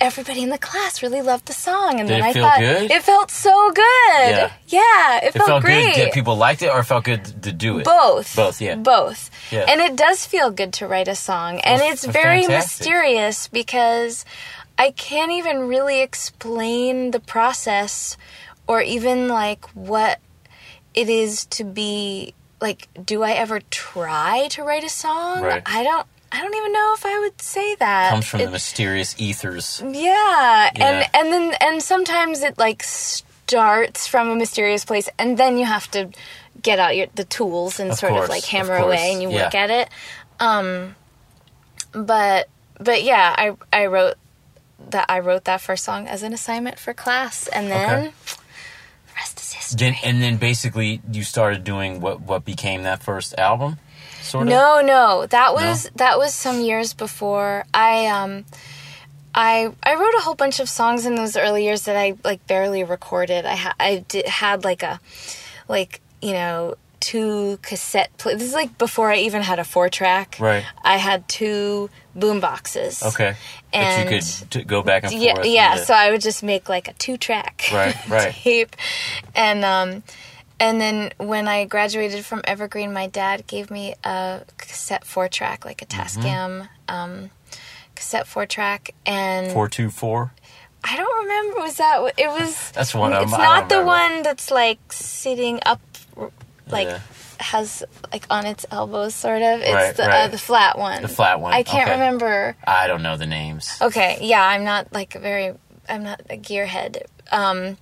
Everybody 0.00 0.42
in 0.42 0.48
the 0.50 0.58
class 0.58 1.00
really 1.02 1.22
loved 1.22 1.46
the 1.46 1.52
song, 1.52 2.00
and 2.00 2.08
Did 2.08 2.20
then 2.20 2.22
I 2.22 2.32
thought 2.32 2.58
good? 2.58 2.90
it 2.90 3.02
felt 3.02 3.30
so 3.30 3.70
good. 3.70 3.84
Yeah. 4.18 4.52
yeah 4.66 5.18
it, 5.18 5.24
It 5.28 5.32
felt, 5.34 5.46
felt 5.46 5.62
great. 5.62 5.94
good 5.94 6.06
that 6.06 6.12
people 6.12 6.36
liked 6.36 6.62
it, 6.62 6.70
or 6.70 6.80
it 6.80 6.84
felt 6.84 7.04
good 7.04 7.24
to 7.44 7.52
do 7.52 7.78
it. 7.78 7.84
Both. 7.84 8.34
Both, 8.34 8.60
yeah. 8.60 8.74
Both. 8.74 9.30
Yeah. 9.52 9.66
And 9.68 9.80
it 9.80 9.94
does 9.96 10.26
feel 10.26 10.50
good 10.50 10.72
to 10.74 10.88
write 10.88 11.06
a 11.06 11.14
song. 11.14 11.60
And 11.60 11.80
Well, 11.80 11.92
it's 11.92 12.04
very 12.04 12.42
fantastic. 12.42 12.80
mysterious 12.80 13.46
because 13.48 14.24
I 14.76 14.90
can't 14.90 15.30
even 15.32 15.68
really 15.68 16.00
explain 16.00 17.12
the 17.12 17.20
process 17.20 18.16
or 18.66 18.82
even 18.82 19.28
like 19.28 19.66
what 19.74 20.18
it 20.94 21.08
is 21.08 21.44
to 21.46 21.64
be 21.64 22.34
like 22.60 22.88
do 23.04 23.22
I 23.22 23.32
ever 23.32 23.60
try 23.70 24.48
to 24.50 24.62
write 24.64 24.82
a 24.84 24.88
song? 24.88 25.42
Right. 25.42 25.62
I 25.64 25.84
don't 25.84 26.06
I 26.32 26.40
don't 26.42 26.54
even 26.54 26.72
know 26.72 26.94
if 26.96 27.04
I 27.06 27.18
would 27.20 27.40
say 27.42 27.74
that. 27.76 28.10
Comes 28.10 28.26
from 28.26 28.40
It- 28.40 28.44
the 28.46 28.50
mysterious 28.52 29.14
ethers. 29.18 29.82
yeah, 29.84 30.70
Yeah. 30.76 30.86
and 30.86 31.08
and 31.14 31.32
then 31.32 31.54
and 31.60 31.82
sometimes 31.82 32.42
it 32.42 32.56
like 32.58 32.82
starts 32.84 34.06
from 34.06 34.28
a 34.30 34.36
mysterious 34.36 34.84
place, 34.84 35.08
and 35.18 35.36
then 35.36 35.58
you 35.58 35.64
have 35.66 35.90
to 35.92 36.08
get 36.62 36.78
out 36.78 36.96
your 36.96 37.08
the 37.14 37.24
tools 37.24 37.80
and 37.80 37.90
Of 37.92 37.98
sort 37.98 38.12
course, 38.12 38.24
of 38.24 38.30
like 38.30 38.44
hammer 38.44 38.76
course, 38.78 38.86
away, 38.86 39.12
and 39.12 39.22
you 39.22 39.28
work 39.30 39.54
yeah. 39.54 39.60
at 39.64 39.70
it. 39.70 39.88
Um, 40.38 40.94
but 41.92 42.48
but 42.78 43.02
yeah, 43.02 43.34
I 43.36 43.56
I 43.72 43.86
wrote 43.86 44.14
that 44.90 45.06
I 45.08 45.18
wrote 45.20 45.44
that 45.44 45.60
first 45.60 45.84
song 45.84 46.06
as 46.06 46.22
an 46.22 46.32
assignment 46.32 46.78
for 46.78 46.94
class, 46.94 47.48
and 47.48 47.70
then 47.70 47.90
Okay. 47.90 48.12
the 48.26 49.14
rest 49.16 49.40
is 49.40 49.52
history. 49.52 49.76
then 49.90 49.96
and 50.04 50.22
then 50.22 50.36
basically 50.36 51.00
you 51.10 51.24
started 51.24 51.64
doing 51.64 52.00
what 52.00 52.20
what 52.20 52.44
became 52.44 52.84
that 52.84 53.02
first 53.02 53.34
album, 53.36 53.78
sort 54.22 54.44
of. 54.46 54.48
No, 54.50 54.80
no, 54.80 55.26
that 55.26 55.54
was 55.54 55.90
that 55.96 56.18
was 56.18 56.34
some 56.34 56.60
years 56.60 56.92
before. 56.94 57.64
I 57.74 58.06
um, 58.06 58.44
I 59.34 59.72
I 59.82 59.94
wrote 59.94 60.14
a 60.18 60.20
whole 60.20 60.34
bunch 60.34 60.60
of 60.60 60.68
songs 60.68 61.06
in 61.06 61.14
those 61.14 61.36
early 61.36 61.64
years 61.64 61.82
that 61.84 61.96
I 61.96 62.14
like 62.24 62.46
barely 62.46 62.84
recorded. 62.84 63.46
I 63.46 63.56
ha- 63.56 63.74
I 63.78 64.04
did, 64.08 64.26
had 64.26 64.64
like 64.64 64.82
a 64.82 65.00
like 65.68 66.00
you 66.20 66.32
know 66.32 66.74
two 67.00 67.58
cassette. 67.62 68.10
Play- 68.18 68.34
this 68.34 68.48
is 68.48 68.52
like 68.54 68.76
before 68.76 69.10
I 69.10 69.16
even 69.18 69.42
had 69.42 69.58
a 69.58 69.64
four 69.64 69.88
track. 69.88 70.36
Right. 70.38 70.64
I 70.84 70.96
had 70.98 71.26
two 71.28 71.88
boom 72.14 72.40
boxes. 72.40 73.02
Okay. 73.02 73.36
And 73.72 74.08
that 74.08 74.12
you 74.12 74.18
could 74.20 74.50
t- 74.50 74.64
go 74.64 74.82
back 74.82 75.04
and 75.04 75.12
yeah, 75.14 75.34
forth. 75.36 75.46
yeah. 75.46 75.76
So 75.76 75.94
I 75.94 76.10
would 76.10 76.20
just 76.20 76.42
make 76.42 76.68
like 76.68 76.88
a 76.88 76.92
two 76.94 77.16
track 77.16 77.62
Right, 77.72 77.94
right. 78.08 78.32
tape, 78.34 78.74
and 79.34 79.64
um, 79.64 80.02
and 80.60 80.80
then 80.80 81.12
when 81.16 81.48
I 81.48 81.64
graduated 81.64 82.24
from 82.24 82.42
Evergreen, 82.44 82.92
my 82.92 83.06
dad 83.08 83.46
gave 83.48 83.70
me 83.70 83.94
a 84.04 84.42
cassette 84.58 85.04
four 85.04 85.28
track, 85.28 85.64
like 85.64 85.82
a 85.82 85.86
Mm-hmm. 85.86 86.20
Tascam 86.20 86.68
um, 86.88 87.30
cassette 87.96 88.26
four 88.28 88.46
track, 88.46 88.94
and 89.06 89.50
four 89.52 89.68
two 89.68 89.90
four. 89.90 90.32
I 90.84 90.96
don't 90.96 91.22
remember. 91.22 91.60
Was 91.60 91.76
that 91.78 92.14
it 92.16 92.28
was? 92.28 92.70
That's 92.74 92.94
one 92.94 93.12
of 93.12 93.22
It's 93.24 93.32
them. 93.32 93.40
I 93.40 93.44
not 93.44 93.68
the 93.68 93.78
remember. 93.80 94.14
one 94.14 94.22
that's 94.22 94.50
like 94.50 94.78
sitting 94.92 95.58
up, 95.66 95.80
like. 96.68 96.86
Yeah. 96.88 97.00
Has 97.42 97.82
like 98.12 98.26
on 98.28 98.44
its 98.44 98.66
elbows, 98.70 99.14
sort 99.14 99.40
of. 99.40 99.60
It's 99.62 99.72
Right, 99.72 99.96
the 99.96 100.04
Uh, 100.04 100.28
the 100.28 100.36
flat 100.36 100.76
one. 100.78 101.00
The 101.00 101.08
flat 101.08 101.40
one, 101.40 101.54
I 101.54 101.62
can't 101.62 101.88
okay. 101.88 101.92
remember. 101.98 102.54
I 102.66 102.86
don't 102.86 103.02
know 103.02 103.16
the 103.16 103.24
names. 103.24 103.78
Okay, 103.80 104.18
yeah, 104.20 104.42
I'm 104.46 104.62
not 104.62 104.92
like 104.92 105.14
a 105.14 105.20
very 105.20 105.54
I'm 105.88 106.02
not 106.04 106.20
a 106.28 106.36
gearhead. 106.36 107.00
Um 107.32 107.78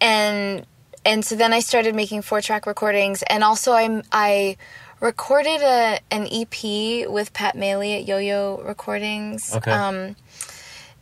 and 0.00 0.66
and 1.06 1.24
so 1.24 1.36
then 1.36 1.52
I 1.52 1.60
started 1.60 1.94
making 1.94 2.22
four 2.22 2.40
track 2.42 2.66
recordings 2.66 3.22
and 3.22 3.42
also 3.44 3.72
I'm 3.72 4.02
I 4.12 4.56
recorded 5.00 5.60
a 5.62 6.00
an 6.10 6.26
EP 6.30 7.08
with 7.08 7.32
Pat 7.32 7.54
Maley 7.56 7.98
at 8.00 8.06
Yo 8.06 8.18
Yo 8.18 8.62
Recordings. 8.64 9.54
Okay. 9.54 9.70
Um 9.70 10.16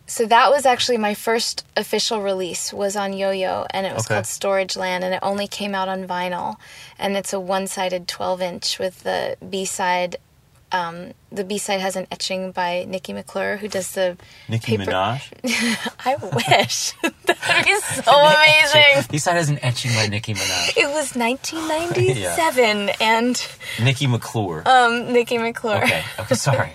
so 0.07 0.27
that 0.27 0.51
was 0.51 0.67
actually 0.67 0.99
my 0.99 1.15
first 1.15 1.65
official 1.79 2.21
release 2.21 2.75
was 2.75 2.95
on 2.95 3.15
Yo-Yo 3.15 3.65
and 3.71 3.87
it 3.87 3.95
was 3.95 4.05
Okay. 4.05 4.17
called 4.17 4.27
Storage 4.27 4.77
Land 4.77 5.03
and 5.03 5.15
it 5.15 5.21
only 5.23 5.49
came 5.49 5.75
out 5.75 5.89
on 5.89 6.07
vinyl 6.07 6.57
and 6.99 7.17
it's 7.17 7.33
a 7.33 7.41
one-sided 7.41 8.07
12 8.07 8.43
inch 8.43 8.79
with 8.79 9.03
the 9.03 9.39
B-side 9.49 10.17
um, 10.75 11.13
the 11.31 11.45
B-side 11.45 11.81
has 11.81 11.95
an 11.97 12.07
etching 12.11 12.51
by 12.53 12.85
Nikki 12.89 13.13
McClure 13.13 13.57
who 13.57 13.69
does 13.69 13.93
the 13.93 14.17
Nicki 14.49 14.77
paper- 14.77 14.91
Minaj. 14.91 15.23
I 16.05 16.17
wish 16.17 16.93
that'd 17.27 17.65
be 17.67 17.81
so 17.81 18.13
amazing 18.13 19.05
He 19.11 19.19
said 19.19 19.35
has 19.35 19.49
an 19.49 19.59
etching 19.63 19.93
by 19.95 20.07
Nicki 20.09 20.35
Minaj. 20.35 20.77
it 20.77 20.89
was 20.91 21.15
1997 21.15 22.91
and 23.01 23.47
Nikki 23.83 24.07
McClure. 24.07 24.63
um, 24.67 25.13
Nikki 25.13 25.39
McClure 25.39 25.83
okay. 25.85 26.03
Okay. 26.21 26.35
Sorry. 26.35 26.73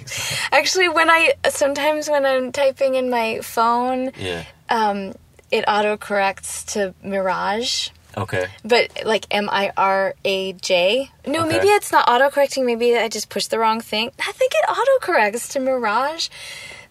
actually 0.51 0.87
when 0.89 1.09
I 1.09 1.33
sometimes 1.49 2.09
when 2.09 2.25
I'm 2.25 2.51
typing 2.51 2.95
in 2.95 3.09
my 3.09 3.39
phone 3.41 4.11
yeah. 4.17 4.43
um, 4.69 5.13
it 5.51 5.65
autocorrects 5.65 6.65
to 6.73 6.93
Mirage 7.03 7.89
Okay. 8.17 8.47
but 8.65 8.89
like 9.05 9.25
M 9.31 9.49
I 9.51 9.71
R 9.77 10.15
A 10.25 10.53
J. 10.53 11.11
No, 11.27 11.41
Okay. 11.45 11.49
maybe 11.57 11.67
it's 11.67 11.91
not 11.91 12.07
autocorrecting. 12.07 12.65
Maybe 12.65 12.97
I 12.97 13.07
just 13.07 13.29
pushed 13.29 13.51
the 13.51 13.59
wrong 13.59 13.81
thing. 13.81 14.11
I 14.19 14.31
think 14.31 14.51
it 14.55 14.65
autocorrects 14.67 15.51
to 15.51 15.59
Mirage. 15.59 16.29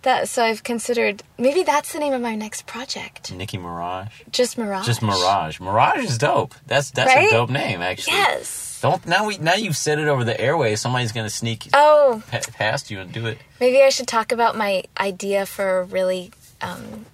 That 0.03 0.29
so 0.29 0.45
I've 0.45 0.63
considered 0.63 1.25
maybe 1.39 1.65
that's 1.65 1.93
the 1.93 1.99
name 1.99 2.13
of 2.13 2.21
my 2.23 2.37
next 2.37 2.67
project. 2.67 3.33
Nicki 3.33 3.59
Mirage. 3.59 4.23
Just 4.31 4.57
Mirage. 4.57 4.87
Just 4.87 5.03
Mirage. 5.03 5.59
Mirage 5.59 6.05
is 6.05 6.19
dope. 6.19 6.55
That's 6.69 6.93
that's 6.93 7.13
Right? 7.13 7.29
a 7.29 7.33
dope 7.33 7.51
name 7.51 7.83
actually. 7.83 8.15
Yes. 8.17 8.79
Don't 8.81 9.05
now 9.07 9.27
we 9.27 9.39
now 9.39 9.55
you've 9.55 9.77
said 9.77 9.99
it 9.99 10.07
over 10.07 10.23
the 10.23 10.41
airways. 10.41 10.81
Somebody's 10.81 11.11
gonna 11.11 11.29
sneak 11.29 11.69
Oh, 11.75 12.23
pa- 12.31 12.39
past 12.55 12.93
you 12.93 13.01
and 13.01 13.11
do 13.13 13.27
it. 13.27 13.39
maybe 13.59 13.83
I 13.83 13.89
should 13.89 14.07
talk 14.07 14.31
about 14.31 14.57
my 14.57 14.85
idea 15.01 15.45
for 15.47 15.81
a 15.81 15.85
really 15.85 16.31
um, 16.61 17.07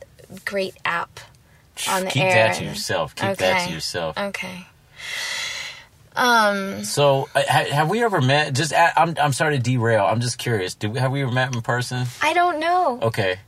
great 0.45 0.75
app 0.85 1.21
on 1.89 2.05
the 2.05 2.11
Keep 2.11 2.23
air. 2.23 2.35
that 2.49 2.57
to 2.57 2.65
yourself. 2.65 3.15
Keep 3.15 3.37
that 3.39 3.67
to 3.69 3.73
yourself. 3.75 4.17
Okay. 4.19 4.67
Um. 6.17 6.85
So, 6.85 7.29
uh, 7.35 7.43
ha- 7.49 7.67
have 7.73 7.91
we 7.91 8.03
ever 8.05 8.21
met? 8.21 8.55
Just, 8.55 8.73
uh, 8.73 8.91
I'm, 8.97 9.15
I'm 9.21 9.33
sorry 9.33 9.57
to 9.57 9.63
derail. 9.63 10.05
I'm 10.05 10.21
just 10.21 10.39
curious. 10.39 10.75
Did 10.75 10.93
we, 10.93 11.01
have 11.01 11.11
we 11.11 11.23
ever 11.23 11.33
met 11.33 11.55
in 11.55 11.61
person? 11.63 12.07
I 12.23 12.33
don't 12.35 12.61
know. 12.61 13.01
Okay, 13.03 13.41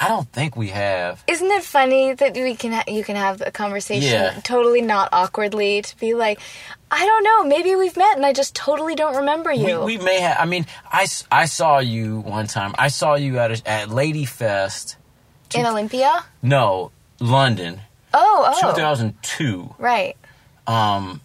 I 0.00 0.08
don't 0.08 0.26
think 0.32 0.56
we 0.56 0.68
have. 0.68 1.22
Isn't 1.28 1.50
it 1.50 1.62
funny 1.64 2.14
that 2.14 2.32
we 2.32 2.54
can 2.56 2.72
ha- 2.72 2.84
you 2.88 3.04
can 3.04 3.16
have 3.16 3.42
a 3.44 3.50
conversation 3.50 4.10
Yeah. 4.10 4.40
totally 4.42 4.80
not 4.80 5.10
awkwardly 5.12 5.82
to 5.82 5.96
be 5.98 6.14
like, 6.14 6.40
I 6.90 7.04
don't 7.04 7.24
know, 7.24 7.44
maybe 7.44 7.74
we've 7.76 7.96
met 7.96 8.16
and 8.16 8.24
I 8.24 8.32
just 8.32 8.54
totally 8.56 8.94
don't 8.94 9.16
remember 9.16 9.52
you. 9.52 9.80
We, 9.80 9.98
we 9.98 10.04
may 10.04 10.20
have. 10.20 10.38
I 10.40 10.46
mean, 10.46 10.64
I, 10.90 11.06
I 11.30 11.44
saw 11.44 11.80
you 11.80 12.20
one 12.20 12.46
time. 12.46 12.74
I 12.78 12.88
saw 12.88 13.16
you 13.16 13.38
at 13.38 13.50
a, 13.50 13.68
at 13.70 13.90
Lady 13.90 14.24
Fest. 14.24 14.96
in 15.54 15.66
Olympia? 15.66 16.24
No, 16.42 16.90
London, 17.24 17.80
Oh, 18.12 18.52
oh, 18.54 18.70
2002. 18.70 19.74
right. 19.78 20.16
Um, 20.66 21.20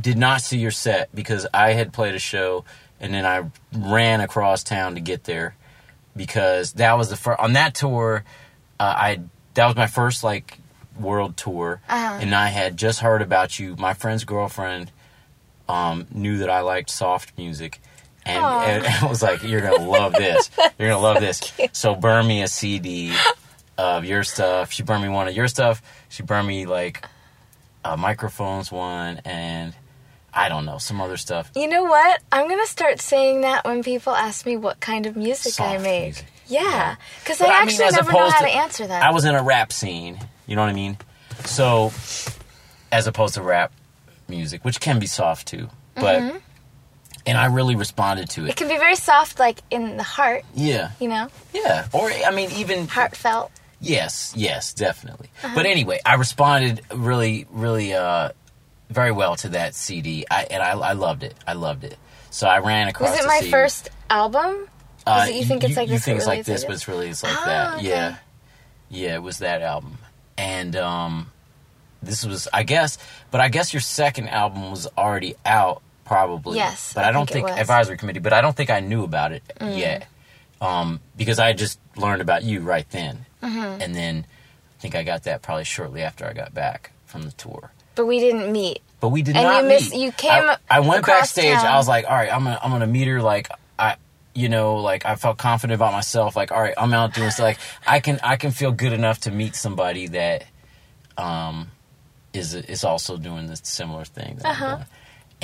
did 0.00 0.16
not 0.18 0.40
see 0.40 0.58
your 0.58 0.70
set 0.70 1.14
because 1.14 1.46
I 1.54 1.72
had 1.72 1.92
played 1.92 2.14
a 2.14 2.18
show 2.18 2.64
and 3.00 3.12
then 3.14 3.24
I 3.24 3.44
ran 3.72 4.20
across 4.20 4.62
town 4.62 4.94
to 4.94 5.00
get 5.00 5.24
there 5.24 5.54
because 6.16 6.72
that 6.74 6.96
was 6.98 7.08
the 7.10 7.16
first 7.16 7.38
on 7.40 7.52
that 7.54 7.74
tour. 7.74 8.24
Uh, 8.80 8.82
I 8.96 9.20
that 9.54 9.66
was 9.66 9.76
my 9.76 9.86
first 9.86 10.24
like 10.24 10.58
world 10.98 11.36
tour, 11.36 11.80
Uh-huh. 11.88 12.18
and 12.20 12.34
I 12.34 12.48
had 12.48 12.76
just 12.76 13.00
heard 13.00 13.20
about 13.22 13.58
you. 13.58 13.76
My 13.76 13.92
friend's 13.94 14.24
girlfriend 14.24 14.90
um, 15.68 16.06
knew 16.10 16.38
that 16.38 16.48
I 16.50 16.60
liked 16.60 16.88
soft 16.90 17.36
music. 17.36 17.80
And, 18.24 18.42
and 18.44 18.86
I 19.02 19.06
was 19.06 19.22
like, 19.22 19.42
"You're 19.44 19.60
gonna 19.60 19.88
love 19.88 20.12
this. 20.14 20.50
You're 20.78 20.88
gonna 20.90 21.00
love 21.02 21.20
this." 21.20 21.52
So 21.72 21.94
burn 21.94 22.26
me 22.26 22.42
a 22.42 22.48
CD 22.48 23.12
of 23.78 24.04
your 24.04 24.24
stuff. 24.24 24.72
She 24.72 24.82
burned 24.82 25.02
me 25.02 25.08
one 25.08 25.28
of 25.28 25.34
your 25.34 25.48
stuff. 25.48 25.82
She 26.08 26.22
burned 26.22 26.48
me 26.48 26.66
like 26.66 27.04
a 27.84 27.96
microphones 27.96 28.72
one, 28.72 29.20
and 29.24 29.74
I 30.32 30.48
don't 30.48 30.64
know 30.66 30.78
some 30.78 31.00
other 31.00 31.16
stuff. 31.16 31.50
You 31.54 31.68
know 31.68 31.84
what? 31.84 32.20
I'm 32.32 32.48
gonna 32.48 32.66
start 32.66 33.00
saying 33.00 33.42
that 33.42 33.64
when 33.64 33.82
people 33.82 34.12
ask 34.14 34.44
me 34.46 34.56
what 34.56 34.80
kind 34.80 35.06
of 35.06 35.16
music 35.16 35.52
I 35.60 35.72
Soft 35.74 35.82
make. 35.82 36.04
music. 36.04 36.26
Yeah, 36.48 36.96
because 37.20 37.38
But 37.38 37.48
I 37.48 37.58
I 37.58 37.62
actually 37.62 37.84
as 37.86 37.94
never 37.96 38.12
know 38.12 38.30
how 38.30 38.38
to- 38.40 38.44
to 38.46 38.50
answer 38.50 38.86
that. 38.86 39.02
I 39.02 39.10
was 39.10 39.24
in 39.24 39.34
a 39.34 39.42
rap 39.42 39.72
scene. 39.72 40.18
You 40.46 40.54
know 40.54 40.62
what 40.62 40.70
I 40.70 40.74
mean? 40.74 40.96
So, 41.44 41.92
as 42.92 43.06
opposed 43.08 43.34
to 43.34 43.42
rap 43.42 43.72
music, 44.28 44.64
which 44.64 44.78
can 44.80 44.98
be 45.00 45.06
soft 45.06 45.48
too, 45.48 45.68
but 45.96 46.20
Mm-hmm. 46.22 46.36
and 47.26 47.36
I 47.38 47.46
really 47.46 47.74
responded 47.74 48.30
to 48.30 48.44
it 48.44 48.50
it. 48.50 48.56
can 48.56 48.68
be 48.68 48.76
very 48.78 48.94
soft, 48.96 49.38
like 49.40 49.58
in 49.70 49.96
the 49.96 50.02
heart, 50.04 50.44
Yeah, 50.54 50.90
you 51.00 51.08
know, 51.08 51.28
yeah. 51.52 51.86
Or 51.92 52.10
I 52.10 52.30
mean, 52.30 52.50
even 52.52 52.86
heartfelt. 52.88 53.50
Yes, 53.80 54.32
yes, 54.36 54.72
definitely. 54.72 55.28
Uh-huh. 55.42 55.54
But 55.54 55.66
anyway, 55.66 56.00
I 56.04 56.14
responded 56.14 56.80
really, 56.94 57.46
really, 57.50 57.92
uh, 57.94 58.30
very 58.90 59.12
well 59.12 59.36
to 59.36 59.50
that 59.50 59.74
CD, 59.74 60.24
I, 60.30 60.44
and 60.44 60.62
I, 60.62 60.70
I 60.70 60.92
loved 60.92 61.22
it. 61.22 61.34
I 61.46 61.52
loved 61.54 61.84
it. 61.84 61.98
So 62.30 62.46
I 62.46 62.58
ran 62.60 62.88
across. 62.88 63.10
It. 63.10 63.16
Was 63.16 63.24
it 63.24 63.28
my 63.28 63.40
see- 63.40 63.50
first 63.50 63.88
album? 64.10 64.68
Uh, 65.06 65.18
Was 65.20 65.28
it- 65.28 65.34
you 65.36 65.44
think 65.44 65.64
it's 65.64 65.76
like 65.76 65.88
you 65.88 65.94
this, 65.94 66.04
think 66.04 66.16
but 66.16 66.18
it's 66.22 66.26
really 66.26 66.36
like 66.38 66.46
this, 66.46 66.60
like 66.62 66.68
but 66.68 66.74
it's 66.74 66.88
really 66.88 67.08
it's 67.08 67.22
like 67.22 67.36
Ah, 67.36 67.44
that. 67.46 67.74
okay. 67.78 67.88
Yeah, 67.88 68.16
yeah. 68.88 69.14
It 69.16 69.22
was 69.22 69.38
that 69.38 69.62
album, 69.62 69.98
and 70.38 70.74
um, 70.76 71.30
this 72.02 72.24
was, 72.24 72.48
I 72.52 72.62
guess, 72.62 72.98
but 73.30 73.40
I 73.40 73.48
guess 73.48 73.72
your 73.74 73.80
second 73.80 74.28
album 74.28 74.70
was 74.70 74.86
already 74.98 75.34
out, 75.44 75.82
probably. 76.04 76.56
Yes, 76.56 76.92
but 76.94 77.04
I 77.04 77.08
I, 77.08 77.12
don't 77.12 77.28
think 77.30 77.46
think. 77.46 77.58
Mm. 77.58 77.60
advisory 77.60 77.96
committee. 77.96 78.20
But 78.20 78.32
I 78.32 78.40
don't 78.40 78.56
think 78.56 78.70
I 78.70 78.80
knew 78.80 79.04
about 79.04 79.32
it 79.32 79.42
yet, 79.60 80.06
um, 80.60 81.00
because 81.16 81.38
I 81.38 81.52
just 81.52 81.78
learned 81.96 82.22
about 82.22 82.42
you 82.44 82.60
right 82.60 82.88
then, 82.90 83.26
Mm-hmm. 83.42 83.80
and 83.82 83.94
then 83.94 84.26
I 84.78 84.80
think 84.80 84.94
I 84.94 85.02
got 85.02 85.24
that 85.24 85.42
probably 85.42 85.64
shortly 85.64 86.02
after 86.02 86.26
I 86.26 86.32
got 86.32 86.52
back 86.54 86.90
from 87.04 87.22
the 87.22 87.32
tour. 87.32 87.70
But 87.94 88.06
we 88.06 88.18
didn't 88.18 88.50
meet. 88.52 88.80
But 89.00 89.08
we 89.10 89.22
did 89.22 89.36
And 89.36 89.44
not 89.44 89.62
you 89.64 89.68
meet. 89.68 89.94
you 89.94 90.12
came 90.12 90.30
I, 90.32 90.56
I 90.70 90.80
went 90.80 91.06
backstage. 91.06 91.54
town. 91.56 91.66
I 91.66 91.76
was 91.76 91.86
like, 91.88 92.06
all 92.06 92.14
right, 92.16 92.32
I'm 92.32 92.44
gonna 92.44 92.58
I'm 92.62 92.70
gonna 92.70 92.86
meet 92.86 93.06
her. 93.08 93.20
Like 93.22 93.48
I, 93.78 93.96
you 94.34 94.48
know, 94.48 94.76
like 94.76 95.04
I 95.06 95.14
felt 95.16 95.38
confident 95.38 95.74
about 95.76 95.92
myself. 95.92 96.34
Like 96.36 96.50
all 96.52 96.60
right, 96.60 96.74
I'm 96.76 96.92
out 96.94 97.14
doing 97.14 97.30
stuff. 97.30 97.44
Like 97.44 97.58
I 97.86 98.00
can 98.00 98.18
I 98.22 98.36
can 98.36 98.50
feel 98.50 98.72
good 98.72 98.92
enough 98.92 99.20
to 99.20 99.30
meet 99.30 99.54
somebody 99.54 100.08
that, 100.08 100.44
um, 101.18 101.68
is 102.32 102.54
is 102.54 102.84
also 102.84 103.16
doing 103.16 103.46
this 103.46 103.60
similar 103.64 104.04
thing 104.04 104.36
that 104.36 104.46
Uh-huh. 104.50 104.78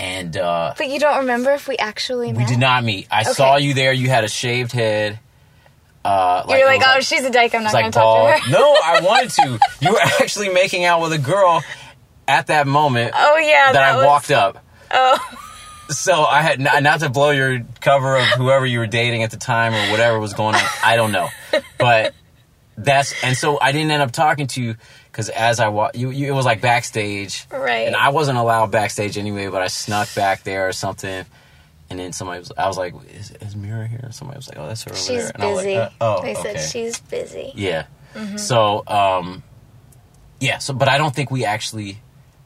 And 0.02 0.36
uh, 0.36 0.74
But 0.76 0.88
you 0.88 0.98
don't 0.98 1.18
remember 1.20 1.52
if 1.52 1.68
we 1.68 1.76
actually 1.76 2.28
met 2.28 2.36
we 2.36 2.42
met? 2.42 2.48
did 2.48 2.58
not 2.58 2.82
meet. 2.84 3.06
I 3.10 3.20
Okay. 3.22 3.32
saw 3.32 3.56
you 3.56 3.72
there. 3.74 3.92
You 3.92 4.08
had 4.08 4.24
a 4.24 4.28
shaved 4.28 4.72
head. 4.72 5.20
Uh, 6.04 6.42
You're 6.48 6.66
like, 6.66 6.82
oh, 6.84 7.00
she's 7.00 7.22
a 7.24 7.30
dyke. 7.30 7.54
I'm 7.54 7.62
not 7.62 7.72
going 7.72 7.84
like 7.84 7.92
to 7.92 7.98
talk 8.00 8.36
to 8.36 8.40
her. 8.44 8.50
No, 8.50 8.76
I 8.84 9.00
wanted 9.02 9.30
to. 9.30 9.58
You 9.80 9.92
were 9.92 10.00
actually 10.20 10.48
making 10.48 10.84
out 10.84 11.00
with 11.00 11.12
a 11.12 11.18
girl 11.18 11.62
at 12.26 12.48
that 12.48 12.66
moment 12.66 13.12
Oh 13.16 13.36
yeah, 13.36 13.72
that, 13.72 13.82
I 13.82 13.96
was- 13.96 14.06
walked 14.06 14.30
up. 14.32 14.58
Oh, 14.90 15.18
So 15.90 16.24
I 16.24 16.42
had 16.42 16.58
not, 16.60 16.82
not 16.82 17.00
to 17.00 17.08
blow 17.08 17.30
your 17.30 17.60
cover 17.80 18.16
of 18.16 18.24
whoever 18.36 18.66
you 18.66 18.78
were 18.80 18.86
dating 18.88 19.22
at 19.22 19.30
the 19.30 19.36
time 19.36 19.72
or 19.74 19.90
whatever 19.92 20.18
was 20.18 20.32
going 20.34 20.54
on. 20.56 20.62
I 20.84 20.96
don't 20.96 21.12
know, 21.12 21.28
but 21.78 22.14
that's 22.76 23.14
and 23.22 23.36
so 23.36 23.58
I 23.60 23.70
didn't 23.72 23.90
end 23.92 24.02
up 24.02 24.10
talking 24.12 24.46
to 24.48 24.62
you 24.62 24.76
because 25.12 25.28
as 25.28 25.60
I 25.60 25.68
wa- 25.68 25.90
you, 25.94 26.10
you 26.10 26.28
it 26.28 26.34
was 26.34 26.46
like 26.46 26.62
backstage, 26.62 27.46
Right. 27.50 27.86
And 27.86 27.94
I 27.94 28.08
wasn't 28.08 28.38
allowed 28.38 28.70
backstage 28.70 29.18
anyway, 29.18 29.48
but 29.48 29.60
I 29.60 29.66
snuck 29.68 30.12
back 30.14 30.42
there 30.42 30.66
or 30.66 30.72
something. 30.72 31.26
And 31.90 31.98
then 31.98 32.14
somebody 32.14 32.38
was, 32.38 32.50
I 32.56 32.66
was 32.68 32.78
like, 32.78 32.94
"Is, 33.14 33.32
is 33.32 33.54
Mirah 33.54 33.86
here?" 33.86 34.00
And 34.02 34.14
somebody 34.14 34.38
was 34.38 34.48
like, 34.48 34.58
"Oh, 34.58 34.66
that's 34.66 34.82
her 34.84 34.92
over 34.92 34.98
there." 34.98 35.20
She's 35.20 35.30
And 35.30 35.42
I 35.42 35.46
was 35.46 35.56
like, 35.56 35.64
busy. 35.64 35.76
"Uh, 35.76 35.90
oh, 36.00 36.22
they 36.22 36.34
said 36.34 36.56
okay." 36.56 36.66
she's 36.66 37.00
busy. 37.00 37.52
Yeah. 37.54 37.84
Mm-hmm. 38.14 38.38
So, 38.38 38.82
um, 38.86 39.42
yeah. 40.40 40.56
So, 40.56 40.72
but 40.72 40.88
I 40.88 40.96
don't 40.96 41.14
think 41.14 41.30
we 41.30 41.44
actually 41.44 41.98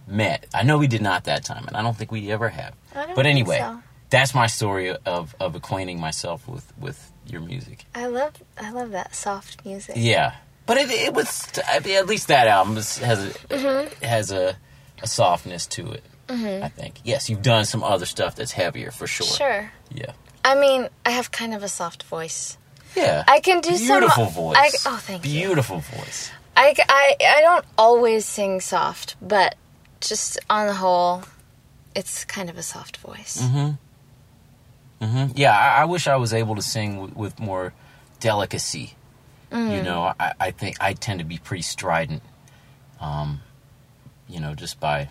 met. 0.09 0.47
I 0.53 0.65
know 0.65 0.79
we 0.79 0.89
did 0.89 1.03
not 1.03 1.25
that 1.25 1.45
time, 1.45 1.69
and 1.69 1.77
I 1.77 1.83
don't 1.83 1.97
think 1.97 2.11
we 2.11 2.33
ever 2.33 2.49
have. 2.49 2.75
I 2.93 3.07
don't 3.07 3.15
but 3.15 3.27
anyway, 3.27 3.59
so. 3.59 3.81
that's 4.11 4.35
my 4.35 4.49
story 4.49 4.91
of 4.91 5.37
of 5.39 5.55
acquainting 5.55 6.01
myself 6.01 6.49
with 6.49 6.73
with 6.77 7.13
your 7.25 7.41
music. 7.41 7.85
I 7.95 8.07
love 8.07 8.33
I 8.61 8.73
love 8.73 8.91
that 8.91 9.15
soft 9.15 9.65
music. 9.65 9.95
Yeah, 9.97 10.35
but 10.67 10.77
it 10.77 10.91
it 10.91 11.15
was 11.15 11.49
I 11.67 11.81
mean, 11.81 11.97
at 11.97 12.07
least 12.07 12.29
that 12.29 12.47
album 12.49 12.75
has 12.77 12.99
a, 13.01 13.31
Mm-hmm. 13.49 14.05
has 14.05 14.31
a 14.33 14.57
a 15.03 15.07
softness 15.07 15.67
to 15.69 15.93
it. 15.93 16.05
I 16.29 16.69
think. 16.69 16.97
Yes, 17.05 17.31
you've 17.31 17.43
done 17.43 17.65
some 17.67 17.85
other 17.85 18.05
stuff 18.07 18.35
that's 18.35 18.51
heavier 18.51 18.91
for 18.91 19.07
sure. 19.07 19.27
Sure. 19.29 19.71
Yeah. 19.95 20.11
I 20.45 20.57
mean, 20.57 20.89
I 21.05 21.11
have 21.11 21.31
kind 21.31 21.55
of 21.55 21.63
a 21.63 21.69
soft 21.69 22.03
voice. 22.03 22.59
Yeah. 22.97 23.23
I 23.29 23.39
can 23.41 23.61
do 23.61 23.77
some- 23.77 23.87
beautiful 23.87 24.25
voice. 24.27 24.57
I- 24.59 24.91
oh, 24.91 24.97
thank 24.97 25.25
you. 25.25 25.31
Beautiful 25.47 25.79
voice. 25.79 26.31
I, 26.57 26.75
I, 26.89 27.17
I 27.21 27.41
don't 27.43 27.65
always 27.79 28.25
sing 28.27 28.61
soft, 28.61 29.15
but 29.23 29.55
just 30.01 30.39
on 30.51 30.67
the 30.67 30.75
whole, 30.75 31.23
it's 31.95 32.25
kind 32.25 32.51
of 32.51 32.57
a 32.59 32.63
soft 32.63 32.97
voice. 32.97 33.41
Mm-hmm. 33.43 35.05
Mm-hmm. 35.05 35.33
Yeah, 35.37 35.57
I, 35.57 35.83
I 35.83 35.85
wish 35.85 36.07
I 36.09 36.17
was 36.17 36.33
able 36.33 36.55
to 36.57 36.63
sing 36.63 36.99
with, 37.01 37.15
with 37.17 37.39
more 37.39 37.73
delicacy. 38.21 38.95
Mm. 39.51 39.77
You 39.77 39.83
know, 39.83 40.13
I, 40.19 40.33
I 40.41 40.51
think 40.51 40.77
I 40.81 40.93
tend 40.93 41.21
to 41.21 41.25
be 41.25 41.39
pretty 41.39 41.63
strident. 41.63 42.23
Um, 43.01 43.41
you 44.29 44.41
know, 44.41 44.55
just 44.55 44.81
by 44.81 45.11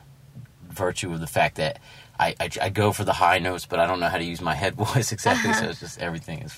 virtue 0.69 1.13
of 1.13 1.19
the 1.19 1.27
fact 1.27 1.55
that 1.55 1.79
I, 2.19 2.35
I, 2.39 2.49
I 2.61 2.69
go 2.69 2.91
for 2.91 3.03
the 3.03 3.13
high 3.13 3.39
notes, 3.39 3.65
but 3.65 3.79
I 3.79 3.87
don't 3.87 3.99
know 3.99 4.09
how 4.09 4.17
to 4.17 4.23
use 4.23 4.41
my 4.41 4.55
head 4.55 4.75
voice 4.75 5.11
exactly. 5.11 5.51
Uh-huh. 5.51 5.61
So 5.61 5.69
it's 5.69 5.79
just 5.79 5.99
everything 5.99 6.41
is. 6.41 6.57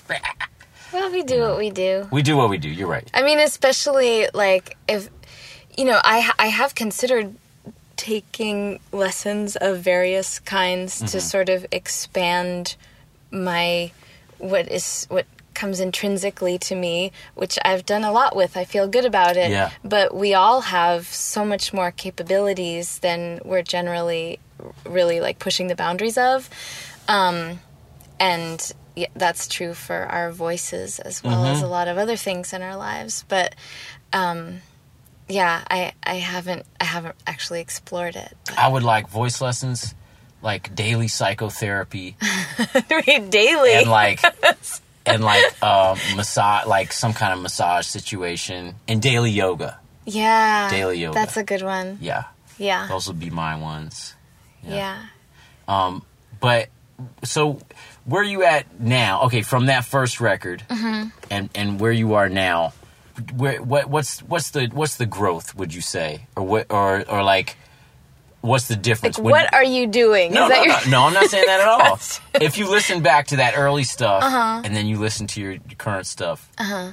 Well, 0.92 1.12
we 1.12 1.22
do 1.22 1.40
what 1.40 1.58
we 1.58 1.70
do. 1.70 2.08
We 2.10 2.22
do 2.22 2.36
what 2.36 2.48
we 2.48 2.58
do. 2.58 2.68
You're 2.68 2.88
right. 2.88 3.08
I 3.12 3.22
mean, 3.22 3.38
especially 3.38 4.26
like 4.32 4.76
if, 4.88 5.10
you 5.76 5.84
know, 5.84 6.00
I, 6.02 6.32
I 6.38 6.46
have 6.46 6.74
considered 6.74 7.34
taking 7.96 8.80
lessons 8.92 9.56
of 9.56 9.80
various 9.80 10.38
kinds 10.38 11.00
to 11.12 11.20
sort 11.20 11.48
of 11.48 11.66
expand 11.72 12.76
my 13.30 13.90
what 14.38 14.70
is 14.70 15.06
what 15.10 15.26
comes 15.58 15.80
intrinsically 15.80 16.56
to 16.58 16.74
me 16.74 17.12
which 17.34 17.58
I've 17.64 17.84
done 17.84 18.04
a 18.04 18.12
lot 18.12 18.36
with. 18.40 18.56
I 18.56 18.64
feel 18.64 18.86
good 18.86 19.04
about 19.04 19.36
it. 19.36 19.50
Yeah. 19.50 19.70
but 19.84 20.14
we 20.14 20.34
all 20.34 20.60
have 20.62 21.06
so 21.06 21.44
much 21.44 21.72
more 21.72 21.90
capabilities 21.90 22.98
than 23.00 23.40
we're 23.44 23.66
generally 23.76 24.38
really 24.86 25.20
like 25.20 25.38
pushing 25.38 25.66
the 25.66 25.74
boundaries 25.74 26.18
of. 26.18 26.48
Um, 27.08 27.60
and 28.20 28.58
yeah, 28.94 29.08
that's 29.14 29.48
true 29.48 29.74
for 29.74 29.96
our 29.96 30.30
voices 30.30 30.98
as 30.98 31.22
well 31.22 31.44
as 31.46 31.62
a 31.62 31.68
lot 31.68 31.88
of 31.88 31.98
other 31.98 32.16
things 32.16 32.52
in 32.52 32.62
our 32.62 32.76
lives. 32.76 33.24
But 33.28 33.54
um, 34.12 34.60
yeah 35.28 35.62
I, 35.70 35.92
I 36.02 36.14
haven't 36.14 36.64
I 36.80 36.84
haven't 36.84 37.14
actually 37.26 37.60
explored 37.60 38.16
it 38.16 38.34
I 38.56 38.68
would 38.68 38.82
like 38.82 39.08
voice 39.08 39.40
lessons, 39.40 39.94
like 40.42 40.74
daily 40.74 41.08
psychotherapy, 41.08 42.16
daily? 43.28 43.74
And 43.74 43.90
like 43.90 44.20
and 45.08 45.24
like 45.24 45.62
um, 45.62 45.98
massage, 46.16 46.66
like 46.66 46.92
some 46.92 47.12
kind 47.12 47.32
of 47.32 47.40
massage 47.40 47.86
situation, 47.86 48.74
and 48.86 49.00
daily 49.02 49.30
yoga. 49.30 49.78
yeah 50.06 50.70
Daily 50.70 50.98
yoga. 50.98 51.14
that's 51.14 51.36
a 51.36 51.42
good 51.44 51.62
one 51.62 51.98
Yeah, 52.00 52.24
yeah 52.58 52.86
those 52.88 53.08
would 53.08 53.18
be 53.20 53.30
my 53.30 53.56
ones. 53.56 54.14
yeah 54.62 55.06
Um, 55.66 56.02
but 56.40 56.68
so 57.24 57.60
where 58.04 58.22
are 58.22 58.24
you 58.24 58.42
at 58.44 58.80
now? 58.80 59.22
Okay, 59.24 59.42
from 59.42 59.66
that 59.66 59.84
first 59.84 60.20
record, 60.20 60.62
Mm-hmm. 60.68 61.08
and 61.30 61.50
and 61.54 61.78
where 61.80 61.92
you 61.92 62.14
are 62.14 62.28
now, 62.28 62.72
where 63.36 63.60
what 63.62 63.88
what's 63.88 64.20
what's 64.20 64.50
the 64.50 64.68
what's 64.72 64.96
the 64.96 65.06
growth? 65.06 65.54
Would 65.54 65.74
you 65.74 65.80
say, 65.82 66.26
or 66.36 66.42
what 66.44 66.66
or 66.70 67.04
or 67.08 67.22
like 67.22 67.56
what's 68.40 68.68
the 68.68 68.76
difference? 68.76 69.18
like 69.18 69.24
Would- 69.24 69.30
what 69.32 69.54
are 69.54 69.64
you 69.64 69.86
doing 69.86 70.32
no, 70.32 70.46
is 70.46 70.50
no, 70.50 70.64
no, 70.64 70.78
no, 70.90 71.06
I'm 71.06 71.14
not 71.14 71.26
saying 71.26 71.44
that 71.46 71.60
at 71.60 71.68
all. 71.68 71.98
if 72.40 72.56
you 72.58 72.70
listen 72.70 73.02
back 73.02 73.28
to 73.28 73.36
that 73.36 73.54
early 73.56 73.84
stuff 73.84 74.22
and 74.22 74.74
then 74.74 74.86
you 74.86 74.98
listen 74.98 75.26
to 75.28 75.40
your, 75.40 75.52
your 75.52 75.76
current 75.76 76.06
stuff, 76.06 76.48
uh-huh. 76.58 76.92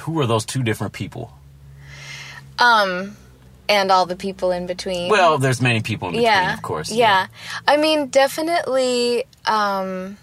who 0.00 0.18
are 0.20 0.26
those 0.26 0.44
two 0.44 0.62
different 0.62 0.92
people? 0.92 1.32
um 2.58 3.16
and 3.68 3.90
all 3.90 4.04
the 4.04 4.16
people 4.16 4.50
in 4.50 4.66
between 4.66 5.08
Well, 5.08 5.38
there's 5.38 5.62
many 5.62 5.80
people 5.80 6.08
in 6.08 6.12
between, 6.14 6.24
yeah 6.26 6.54
of 6.54 6.62
course. 6.62 6.92
yeah 6.92 7.28
i 7.66 7.76
mean 7.78 8.08
definitely 8.08 9.24
um 9.46 10.18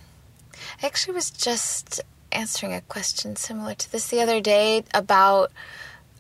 i 0.81 0.85
actually 0.85 1.15
was 1.15 1.31
just 1.31 2.01
answering 2.31 2.73
a 2.73 2.81
question 2.81 3.35
similar 3.35 3.73
to 3.73 3.91
this 3.91 4.07
the 4.09 4.21
other 4.21 4.39
day 4.41 4.83
about 4.93 5.51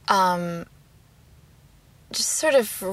um 0.07 0.65
just 2.11 2.29
sort 2.29 2.55
of 2.55 2.83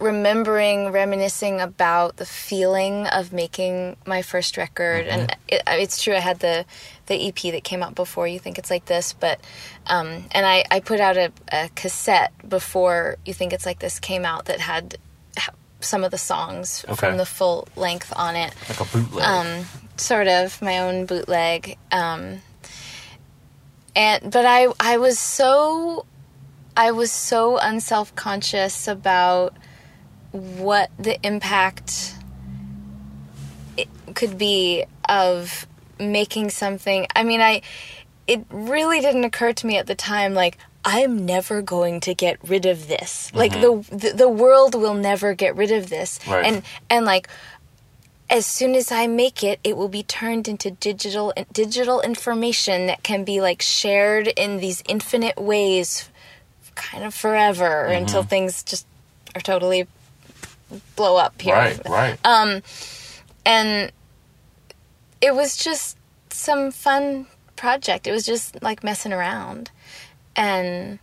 remembering 0.00 0.92
reminiscing 0.92 1.60
about 1.60 2.16
the 2.16 2.26
feeling 2.26 3.06
of 3.06 3.32
making 3.32 3.96
my 4.06 4.22
first 4.22 4.56
record 4.56 5.06
and 5.06 5.34
it, 5.48 5.62
it's 5.66 6.02
true 6.02 6.14
i 6.14 6.18
had 6.20 6.40
the 6.40 6.64
the 7.06 7.28
ep 7.28 7.40
that 7.52 7.64
came 7.64 7.82
out 7.82 7.94
before 7.94 8.28
you 8.28 8.38
think 8.38 8.58
it's 8.58 8.70
like 8.70 8.84
this 8.84 9.14
but 9.14 9.40
um 9.86 10.24
and 10.32 10.44
i 10.46 10.64
i 10.70 10.78
put 10.80 11.00
out 11.00 11.16
a, 11.16 11.32
a 11.52 11.68
cassette 11.74 12.32
before 12.48 13.16
you 13.24 13.32
think 13.32 13.52
it's 13.52 13.64
like 13.66 13.78
this 13.78 13.98
came 13.98 14.24
out 14.24 14.44
that 14.46 14.60
had 14.60 14.96
some 15.80 16.04
of 16.04 16.10
the 16.10 16.18
songs 16.18 16.84
Okay. 16.88 17.08
from 17.08 17.16
the 17.16 17.24
full 17.24 17.66
length 17.76 18.12
on 18.14 18.36
it 18.36 18.52
Like 18.68 18.80
a 18.80 18.84
bootleg. 18.84 19.24
um, 19.24 19.64
sort 19.96 20.28
of 20.28 20.60
my 20.60 20.78
own 20.80 21.06
bootleg. 21.06 21.78
Um, 21.90 22.42
and 23.96 24.30
but 24.30 24.44
I 24.44 24.68
I 24.78 24.98
was 24.98 25.18
so 25.18 26.04
I 26.80 26.92
was 26.92 27.12
so 27.12 27.58
unself 27.58 28.16
conscious 28.16 28.88
about 28.88 29.54
what 30.32 30.90
the 30.98 31.20
impact 31.22 32.14
it 33.76 33.86
could 34.14 34.38
be 34.38 34.86
of 35.06 35.66
making 35.98 36.48
something. 36.48 37.06
I 37.14 37.22
mean, 37.22 37.42
I 37.42 37.60
it 38.26 38.46
really 38.48 39.00
didn't 39.02 39.24
occur 39.24 39.52
to 39.52 39.66
me 39.66 39.76
at 39.76 39.88
the 39.88 39.94
time 39.94 40.32
like 40.32 40.56
I'm 40.82 41.26
never 41.26 41.60
going 41.60 42.00
to 42.00 42.14
get 42.14 42.38
rid 42.48 42.64
of 42.64 42.88
this. 42.88 43.30
Like 43.34 43.52
mm-hmm. 43.52 43.82
the, 43.94 43.96
the 43.96 44.12
the 44.16 44.28
world 44.30 44.74
will 44.74 44.94
never 44.94 45.34
get 45.34 45.54
rid 45.56 45.72
of 45.72 45.90
this. 45.90 46.18
Right. 46.26 46.46
And 46.46 46.62
and 46.88 47.04
like 47.04 47.28
as 48.30 48.46
soon 48.46 48.74
as 48.74 48.90
I 48.90 49.06
make 49.06 49.44
it, 49.44 49.60
it 49.62 49.76
will 49.76 49.88
be 49.88 50.02
turned 50.02 50.48
into 50.48 50.70
digital 50.70 51.34
digital 51.52 52.00
information 52.00 52.86
that 52.86 53.02
can 53.02 53.22
be 53.24 53.42
like 53.42 53.60
shared 53.60 54.28
in 54.28 54.60
these 54.60 54.82
infinite 54.88 55.36
ways, 55.36 56.08
kind 56.80 57.04
of 57.04 57.14
forever 57.14 57.86
mm-hmm. 57.86 58.02
until 58.02 58.22
things 58.22 58.62
just 58.62 58.86
are 59.34 59.40
totally 59.40 59.86
blow 60.96 61.16
up 61.16 61.40
here. 61.40 61.54
right, 61.54 61.80
right. 61.88 62.18
Um, 62.24 62.62
and 63.44 63.92
it 65.20 65.34
was 65.34 65.56
just 65.56 65.96
some 66.30 66.70
fun 66.70 67.26
project. 67.56 68.06
It 68.06 68.12
was 68.12 68.24
just 68.24 68.62
like 68.62 68.82
messing 68.82 69.12
around, 69.12 69.70
and 70.34 70.98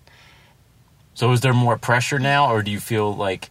so 1.14 1.32
is 1.32 1.42
there 1.42 1.54
more 1.54 1.78
pressure 1.78 2.20
now, 2.20 2.52
or 2.52 2.64
do 2.64 2.72
you 2.72 2.80
feel 2.80 3.16
like 3.16 3.50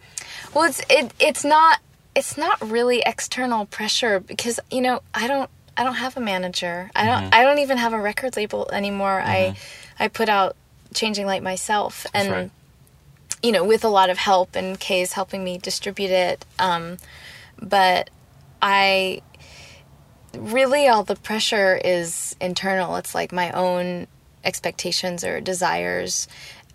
Well, 0.54 0.64
it's 0.64 0.82
it 0.90 1.12
it's 1.18 1.44
not 1.44 1.80
it's 2.14 2.36
not 2.36 2.60
really 2.70 3.02
external 3.06 3.66
pressure 3.66 4.20
because 4.20 4.58
you 4.70 4.80
know 4.80 5.02
I 5.14 5.28
don't 5.28 5.50
I 5.76 5.84
don't 5.84 5.94
have 5.94 6.16
a 6.16 6.20
manager. 6.20 6.90
I 6.96 7.06
don't 7.06 7.24
mm-hmm. 7.24 7.34
I 7.34 7.42
don't 7.42 7.58
even 7.58 7.78
have 7.78 7.92
a 7.92 8.00
record 8.00 8.36
label 8.36 8.68
anymore. 8.72 9.20
I 9.20 9.54
mm-hmm. 9.54 10.02
I 10.02 10.08
put 10.08 10.28
out 10.28 10.56
Changing 10.96 11.26
Light 11.26 11.42
myself 11.42 12.06
and 12.12 12.30
right. 12.30 12.50
you 13.42 13.52
know 13.52 13.62
with 13.64 13.84
a 13.84 13.88
lot 13.88 14.10
of 14.10 14.18
help 14.18 14.56
and 14.56 14.78
K's 14.80 15.12
helping 15.12 15.44
me 15.44 15.58
distribute 15.58 16.10
it. 16.10 16.44
Um, 16.58 16.96
but 17.60 18.10
I 18.60 19.22
really 20.36 20.88
all 20.88 21.04
the 21.04 21.16
pressure 21.16 21.76
is 21.76 22.34
internal. 22.40 22.96
It's 22.96 23.14
like 23.14 23.30
my 23.32 23.52
own 23.52 24.08
expectations 24.44 25.22
or 25.22 25.40
desires. 25.40 26.26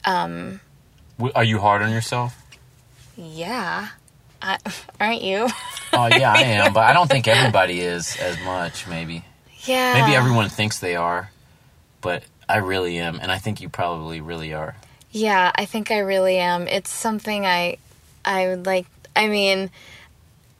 w- 0.05 1.33
are 1.35 1.43
you 1.43 1.59
hard 1.59 1.81
on 1.81 1.91
yourself? 1.91 2.37
Yeah. 3.17 3.89
I, 4.41 4.57
aren't 4.99 5.21
you? 5.21 5.47
Oh 5.93 6.07
yeah, 6.07 6.33
I 6.33 6.41
am, 6.43 6.73
but 6.73 6.83
I 6.83 6.93
don't 6.93 7.09
think 7.09 7.27
everybody 7.27 7.81
is 7.81 8.17
as 8.17 8.39
much. 8.43 8.87
Maybe, 8.87 9.23
yeah. 9.65 9.93
maybe 10.01 10.15
everyone 10.15 10.49
thinks 10.49 10.79
they 10.79 10.95
are, 10.95 11.31
but 12.01 12.23
I 12.53 12.57
really 12.57 12.97
am, 12.97 13.19
and 13.21 13.31
I 13.31 13.37
think 13.37 13.61
you 13.61 13.69
probably 13.69 14.21
really 14.21 14.53
are. 14.53 14.75
Yeah, 15.11 15.51
I 15.55 15.65
think 15.65 15.91
I 15.91 15.99
really 15.99 16.37
am. 16.37 16.67
It's 16.67 16.89
something 16.91 17.45
I 17.45 17.77
I 18.23 18.47
would 18.47 18.65
like 18.65 18.87
I 19.15 19.27
mean 19.27 19.69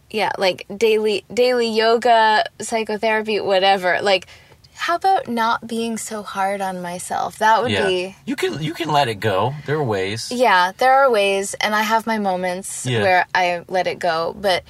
yeah, 0.09 0.31
like 0.37 0.65
daily 0.75 1.23
daily 1.33 1.69
yoga, 1.69 2.43
psychotherapy, 2.59 3.39
whatever. 3.39 4.01
Like 4.01 4.27
how 4.73 4.95
about 4.95 5.27
not 5.27 5.67
being 5.67 5.97
so 5.97 6.23
hard 6.23 6.59
on 6.59 6.81
myself? 6.81 7.37
That 7.37 7.61
would 7.61 7.71
yeah. 7.71 7.87
be 7.87 8.15
You 8.25 8.35
can 8.35 8.61
you 8.61 8.73
can 8.73 8.89
let 8.91 9.07
it 9.07 9.15
go. 9.19 9.53
There 9.65 9.77
are 9.77 9.83
ways. 9.83 10.31
yeah, 10.31 10.71
there 10.77 10.93
are 10.93 11.09
ways, 11.11 11.53
and 11.61 11.75
I 11.75 11.83
have 11.83 12.07
my 12.07 12.17
moments 12.17 12.85
Yeah. 12.85 13.01
where 13.03 13.25
I 13.35 13.63
let 13.69 13.87
it 13.87 13.99
go, 13.99 14.35
but 14.37 14.63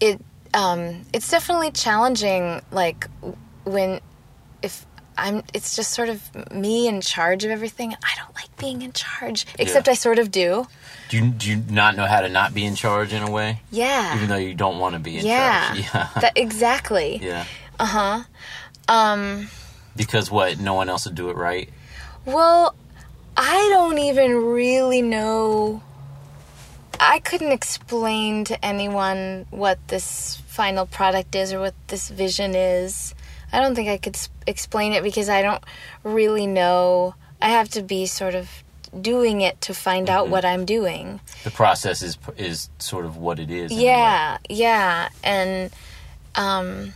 it 0.00 0.20
um, 0.52 1.06
it's 1.12 1.30
definitely 1.30 1.70
challenging. 1.70 2.60
Like 2.70 3.08
when 3.64 4.00
if 4.62 4.84
I'm, 5.16 5.42
it's 5.54 5.76
just 5.76 5.92
sort 5.92 6.08
of 6.08 6.52
me 6.52 6.88
in 6.88 7.00
charge 7.00 7.44
of 7.44 7.50
everything. 7.50 7.92
I 7.92 8.12
don't 8.16 8.34
like 8.34 8.54
being 8.56 8.82
in 8.82 8.92
charge, 8.92 9.46
except 9.58 9.88
I 9.88 9.94
sort 9.94 10.18
of 10.18 10.30
do. 10.30 10.66
Do 11.08 11.18
you 11.18 11.30
do 11.30 11.50
you 11.50 11.62
not 11.68 11.96
know 11.96 12.06
how 12.06 12.20
to 12.22 12.28
not 12.28 12.54
be 12.54 12.64
in 12.64 12.74
charge 12.74 13.12
in 13.12 13.22
a 13.22 13.30
way? 13.30 13.60
Yeah, 13.70 14.16
Even 14.16 14.28
though 14.28 14.36
you 14.36 14.54
don't 14.54 14.78
want 14.78 14.94
to 14.94 14.98
be 14.98 15.18
in 15.18 15.26
yeah, 15.26 15.66
charge. 15.66 15.78
Yeah. 15.94 16.08
That, 16.20 16.32
exactly. 16.36 17.18
yeah. 17.22 17.44
Uh 17.78 17.84
huh. 17.86 18.22
Um. 18.88 19.48
Because 19.94 20.30
what? 20.30 20.58
No 20.58 20.74
one 20.74 20.88
else 20.88 21.04
would 21.04 21.14
do 21.14 21.28
it 21.28 21.36
right. 21.36 21.68
Well, 22.24 22.74
I 23.36 23.68
don't 23.72 23.98
even 23.98 24.36
really 24.36 25.02
know. 25.02 25.82
I 26.98 27.18
couldn't 27.18 27.52
explain 27.52 28.44
to 28.44 28.64
anyone 28.64 29.46
what 29.50 29.88
this 29.88 30.36
final 30.46 30.86
product 30.86 31.34
is 31.34 31.52
or 31.52 31.60
what 31.60 31.74
this 31.88 32.08
vision 32.08 32.54
is. 32.54 33.14
I 33.52 33.60
don't 33.60 33.74
think 33.74 33.88
I 33.88 33.98
could 33.98 34.16
explain 34.46 34.92
it 34.92 35.02
because 35.02 35.28
I 35.28 35.42
don't 35.42 35.62
really 36.04 36.46
know. 36.46 37.14
I 37.40 37.50
have 37.50 37.68
to 37.70 37.82
be 37.82 38.06
sort 38.06 38.34
of 38.34 38.48
doing 39.00 39.40
it 39.40 39.60
to 39.62 39.74
find 39.74 40.08
out 40.10 40.28
what 40.28 40.44
I'm 40.44 40.64
doing. 40.64 41.20
The 41.44 41.50
process 41.50 42.02
is 42.02 42.18
is 42.36 42.68
sort 42.78 43.04
of 43.04 43.16
what 43.16 43.38
it 43.38 43.50
is. 43.50 43.72
Yeah, 43.72 44.38
yeah, 44.48 45.08
and 45.24 45.70
um, 46.34 46.94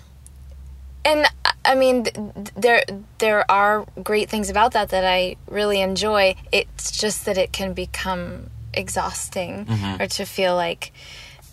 and 1.05 1.27
I- 1.65 1.75
mean, 1.75 2.05
th- 2.05 2.15
th- 2.15 2.49
there 2.57 2.85
there 3.19 3.51
are 3.51 3.85
great 4.03 4.31
things 4.31 4.49
about 4.51 4.73
that 4.73 4.91
that 4.91 5.05
I 5.05 5.37
really 5.49 5.81
enjoy. 5.81 6.35
It's 6.53 6.91
just 6.93 7.25
that 7.27 7.37
it 7.37 7.53
can 7.53 7.73
become 7.75 8.51
exhausting, 8.73 9.67
or 10.01 10.07
to 10.07 10.25
feel 10.25 10.55
like, 10.55 10.93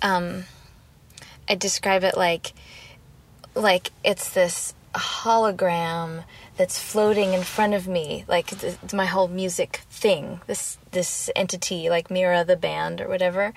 um, 0.01 0.43
I 1.49 1.55
describe 1.55 2.03
it 2.03 2.15
like, 2.17 2.53
like 3.55 3.91
it's 4.03 4.29
this 4.31 4.73
hologram 4.93 6.23
that's 6.57 6.79
floating 6.79 7.33
in 7.33 7.41
front 7.41 7.73
of 7.73 7.87
me 7.87 8.25
like 8.27 8.51
my 8.93 9.05
whole 9.05 9.27
music 9.27 9.81
thing 9.89 10.39
this 10.47 10.77
this 10.91 11.29
entity 11.35 11.89
like 11.89 12.11
Mirah 12.11 12.45
the 12.45 12.55
band 12.55 13.01
or 13.01 13.07
whatever. 13.07 13.53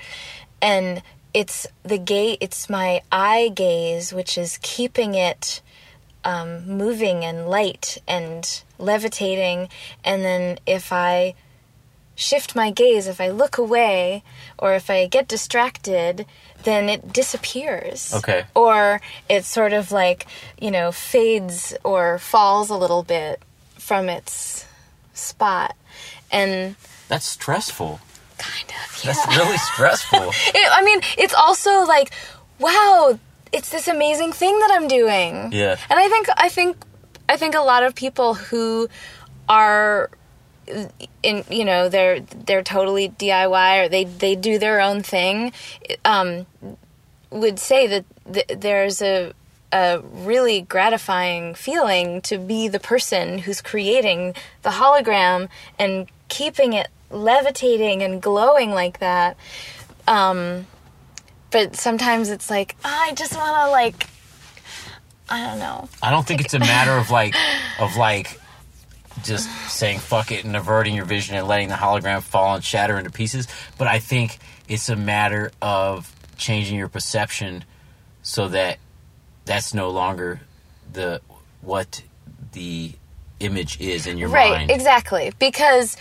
And 0.63 1.03
it's 1.35 1.67
the 1.83 1.99
gate 1.99 2.39
it's 2.41 2.71
my 2.71 3.03
eye 3.13 3.51
gaze 3.55 4.13
which 4.13 4.39
is 4.39 4.59
keeping 4.63 5.15
it 5.15 5.61
um, 6.25 6.67
moving 6.67 7.25
and 7.25 7.49
light 7.49 7.99
and 8.09 8.63
levitating. 8.79 9.69
And 10.05 10.25
then 10.25 10.59
if 10.67 10.93
i 10.93 11.35
shift 12.19 12.57
my 12.57 12.71
gaze 12.71 13.07
if 13.07 13.21
i 13.21 13.29
look 13.29 13.59
away 13.59 14.25
or 14.59 14.73
if 14.73 14.89
i 14.89 15.07
get 15.07 15.29
distracted 15.29 16.25
then 16.67 16.89
it 16.91 17.13
disappears 17.15 18.13
Okay. 18.13 18.45
or 18.55 19.01
it 19.31 19.45
sort 19.47 19.73
of 19.73 19.91
like 19.93 20.27
you 20.61 20.71
know 20.71 20.91
fades 20.93 21.73
or 21.85 22.19
falls 22.19 22.69
a 22.69 22.77
little 22.77 23.03
bit 23.03 23.41
from 23.79 24.09
its 24.11 24.67
spot 25.15 25.75
and 26.31 26.75
That's 27.09 27.25
stressful. 27.27 28.01
kind 28.37 28.69
of 28.69 29.05
yeah. 29.05 29.13
That's 29.15 29.37
really 29.39 29.57
stressful. 29.73 30.27
It- 30.59 30.73
i 30.79 30.83
mean 30.85 31.01
it's 31.17 31.33
also 31.35 31.85
like 31.87 32.11
wow 32.59 33.19
it's 33.53 33.71
this 33.71 33.87
amazing 33.89 34.33
thing 34.33 34.59
that 34.59 34.71
i'm 34.75 34.89
doing 34.89 35.53
Yeah. 35.53 35.77
and 35.89 35.99
i 36.05 36.09
think 36.09 36.27
i 36.37 36.49
think 36.51 36.77
i 37.29 37.37
think 37.39 37.55
a 37.55 37.61
lot 37.73 37.83
of 37.87 37.95
people 37.95 38.35
who 38.35 38.89
are 39.49 40.11
in 41.23 41.45
you 41.51 41.65
know 41.65 41.89
they're 41.89 42.21
they're 42.21 42.63
totally 42.63 43.09
DIY 43.09 43.85
or 43.85 43.89
they 43.89 44.05
they 44.05 44.35
do 44.35 44.59
their 44.59 44.81
own 44.81 45.03
thing 45.03 45.53
um 46.05 46.47
would 47.31 47.59
say 47.59 47.87
that 47.87 48.05
th- 48.33 48.61
there's 48.61 49.03
a 49.03 49.33
a 49.73 50.01
really 50.01 50.63
gratifying 50.63 51.55
feeling 51.55 52.21
to 52.23 52.39
be 52.39 52.69
the 52.69 52.81
person 52.81 53.39
who's 53.39 53.61
creating 53.61 54.35
the 54.63 54.71
hologram 54.71 55.49
and 55.79 56.09
keeping 56.29 56.73
it 56.73 56.89
levitating 57.11 58.03
and 58.03 58.21
glowing 58.23 58.71
like 58.71 58.99
that. 59.01 59.37
Um 60.09 60.67
but 61.51 61.77
sometimes 61.77 62.29
it's 62.31 62.51
like 62.51 62.77
"Ah, 62.85 63.05
I 63.05 63.13
just 63.15 63.37
want 63.37 63.57
to 63.57 63.71
like 63.71 64.09
I 65.29 65.45
don't 65.47 65.59
know. 65.59 65.89
I 66.03 66.11
don't 66.11 66.27
think 66.27 66.41
it's 66.41 66.55
a 66.55 66.59
matter 66.61 66.93
of 66.93 67.11
like 67.11 67.35
of 67.81 67.97
like 67.97 68.41
just 69.27 69.49
saying 69.71 69.99
fuck 69.99 70.33
it 70.33 70.45
and 70.45 70.57
averting 70.57 70.95
your 70.95 71.05
vision 71.05 71.37
and 71.37 71.47
letting 71.47 71.69
the 71.69 71.75
hologram 71.75 72.23
fall 72.23 72.55
and 72.55 72.65
shatter 72.65 72.99
into 72.99 73.11
pieces, 73.11 73.49
but 73.79 73.87
I 73.87 73.99
think 73.99 74.39
it's 74.69 74.89
a 74.89 74.97
matter 74.97 75.53
of 75.63 76.13
changing 76.37 76.79
your 76.79 76.89
perception 76.89 77.65
so 78.23 78.49
that 78.49 78.79
that's 79.45 79.73
no 79.73 79.91
longer 79.91 80.41
the 80.93 81.21
what 81.61 82.03
the 82.53 82.93
image 83.41 83.81
is 83.81 84.07
in 84.07 84.19
your 84.19 84.29
right 84.29 84.51
mind. 84.51 84.71
exactly 84.71 85.33
because 85.39 85.97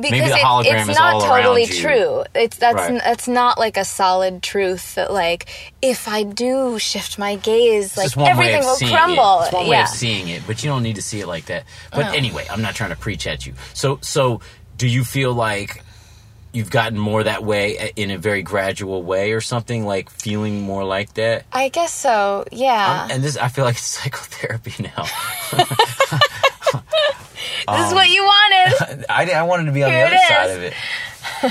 because 0.00 0.30
it- 0.32 0.66
it's 0.88 0.98
not 0.98 1.14
all 1.14 1.20
totally 1.22 1.66
true 1.66 2.24
it's 2.34 2.56
that's 2.58 2.76
Right. 2.76 2.90
n- 2.92 3.00
that's 3.04 3.26
not 3.28 3.58
like 3.58 3.76
a 3.76 3.84
solid 3.84 4.42
truth 4.42 4.94
that 4.96 5.12
like 5.12 5.48
if 5.82 6.06
i 6.08 6.22
do 6.22 6.78
shift 6.78 7.18
my 7.18 7.36
gaze 7.36 7.96
It's 7.96 8.16
like 8.16 8.16
way 8.16 8.30
everything 8.30 8.62
will 8.64 8.76
crumble 8.78 9.40
It. 9.40 9.44
It's 9.44 9.52
one 9.52 9.64
way 9.64 9.70
yeah 9.76 9.82
of 9.84 9.88
seeing 9.88 10.28
it, 10.28 10.42
but 10.46 10.62
you 10.62 10.70
don't 10.70 10.82
need 10.82 10.96
to 10.96 11.02
see 11.02 11.20
it 11.20 11.26
like 11.26 11.46
that. 11.46 11.64
But 11.92 12.06
Oh. 12.06 12.12
anyway, 12.12 12.46
I'm 12.50 12.62
not 12.62 12.74
trying 12.74 12.90
to 12.90 12.96
preach 12.96 13.26
at 13.26 13.46
you. 13.46 13.54
So, 13.74 13.98
so 14.02 14.40
do 14.76 14.86
you 14.86 15.04
feel 15.04 15.32
like 15.32 15.82
you've 16.52 16.70
gotten 16.70 16.98
more 16.98 17.22
that 17.22 17.44
way 17.44 17.92
in 17.96 18.10
a 18.10 18.18
very 18.18 18.42
gradual 18.42 19.02
way, 19.02 19.32
or 19.32 19.40
something 19.40 19.86
like 19.86 20.10
feeling 20.10 20.60
more 20.62 20.84
like 20.84 21.14
that? 21.14 21.44
i 21.52 21.68
guess 21.68 21.92
so 21.94 22.44
yeah 22.50 23.04
Um, 23.04 23.10
and 23.12 23.22
this, 23.24 23.36
I 23.36 23.48
feel 23.48 23.64
like 23.64 23.76
it's 23.76 23.86
psychotherapy 23.98 24.74
now. 24.82 25.04
this 26.72 27.86
is 27.86 27.92
um, 27.92 27.94
what 27.94 28.08
you 28.08 28.22
wanted. 28.22 29.06
I, 29.10 29.30
I 29.30 29.42
wanted 29.42 29.66
to 29.66 29.72
be 29.72 29.82
on 29.82 29.90
Here 29.90 30.08
the 30.08 30.14
other 30.14 30.24
side 30.28 30.50
of 30.50 30.62
it. 30.62 30.74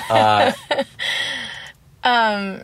Uh, 0.10 0.52
um, 2.04 2.62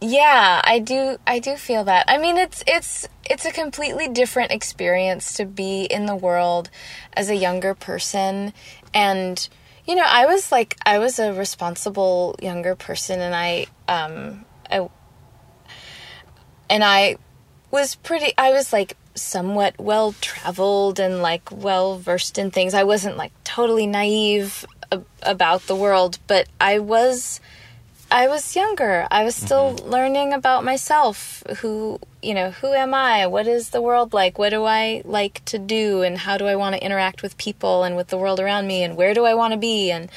yeah 0.00 0.60
i 0.62 0.78
do 0.78 1.16
i 1.26 1.38
do 1.38 1.56
feel 1.56 1.84
that. 1.84 2.04
I 2.06 2.18
mean 2.18 2.36
it's 2.36 2.62
it's 2.66 3.08
it's 3.28 3.44
a 3.44 3.50
completely 3.50 4.06
different 4.08 4.52
experience 4.52 5.34
to 5.34 5.46
be 5.46 5.84
in 5.84 6.06
the 6.06 6.14
world 6.14 6.70
as 7.14 7.28
a 7.28 7.34
younger 7.34 7.74
person. 7.74 8.52
And 8.92 9.48
you 9.86 9.94
know 9.94 10.04
i 10.06 10.26
was 10.26 10.50
like 10.50 10.76
i 10.84 10.98
was 10.98 11.18
a 11.18 11.32
responsible 11.32 12.36
younger 12.40 12.74
person 12.74 13.20
and 13.20 13.34
i 13.34 13.66
um 13.88 14.44
i 14.70 14.88
and 16.70 16.82
i 16.82 17.16
was 17.70 17.94
pretty 17.96 18.32
i 18.38 18.50
was 18.50 18.72
like 18.72 18.96
somewhat 19.14 19.78
well 19.78 20.12
traveled 20.20 20.98
and 20.98 21.22
like 21.22 21.48
well 21.52 21.98
versed 21.98 22.38
in 22.38 22.50
things 22.50 22.74
i 22.74 22.82
wasn't 22.82 23.16
like 23.16 23.32
totally 23.44 23.86
naive 23.86 24.64
ab- 24.90 25.06
about 25.22 25.66
the 25.66 25.76
world 25.76 26.18
but 26.26 26.48
i 26.60 26.78
was 26.78 27.40
I 28.10 28.28
was 28.28 28.54
younger. 28.54 29.08
I 29.10 29.24
was 29.24 29.34
still 29.34 29.74
learning 29.84 30.32
about 30.32 30.62
myself. 30.62 31.42
Who, 31.58 31.98
you 32.22 32.32
know, 32.32 32.52
who 32.52 32.72
am 32.72 32.94
I? 32.94 33.26
What 33.26 33.48
is 33.48 33.70
the 33.70 33.82
world 33.82 34.12
like? 34.12 34.38
What 34.38 34.50
do 34.50 34.64
I 34.64 35.02
like 35.04 35.44
to 35.46 35.58
do? 35.58 36.02
And 36.02 36.16
how 36.16 36.38
do 36.38 36.46
I 36.46 36.54
want 36.54 36.76
to 36.76 36.84
interact 36.84 37.22
with 37.22 37.36
people 37.38 37.82
and 37.82 37.96
with 37.96 38.08
the 38.08 38.16
world 38.16 38.38
around 38.38 38.68
me? 38.68 38.84
And 38.84 38.96
where 38.96 39.14
do 39.14 39.24
I 39.24 39.34
want 39.34 39.52
to 39.52 39.58
be? 39.58 39.90
And, 39.90 40.10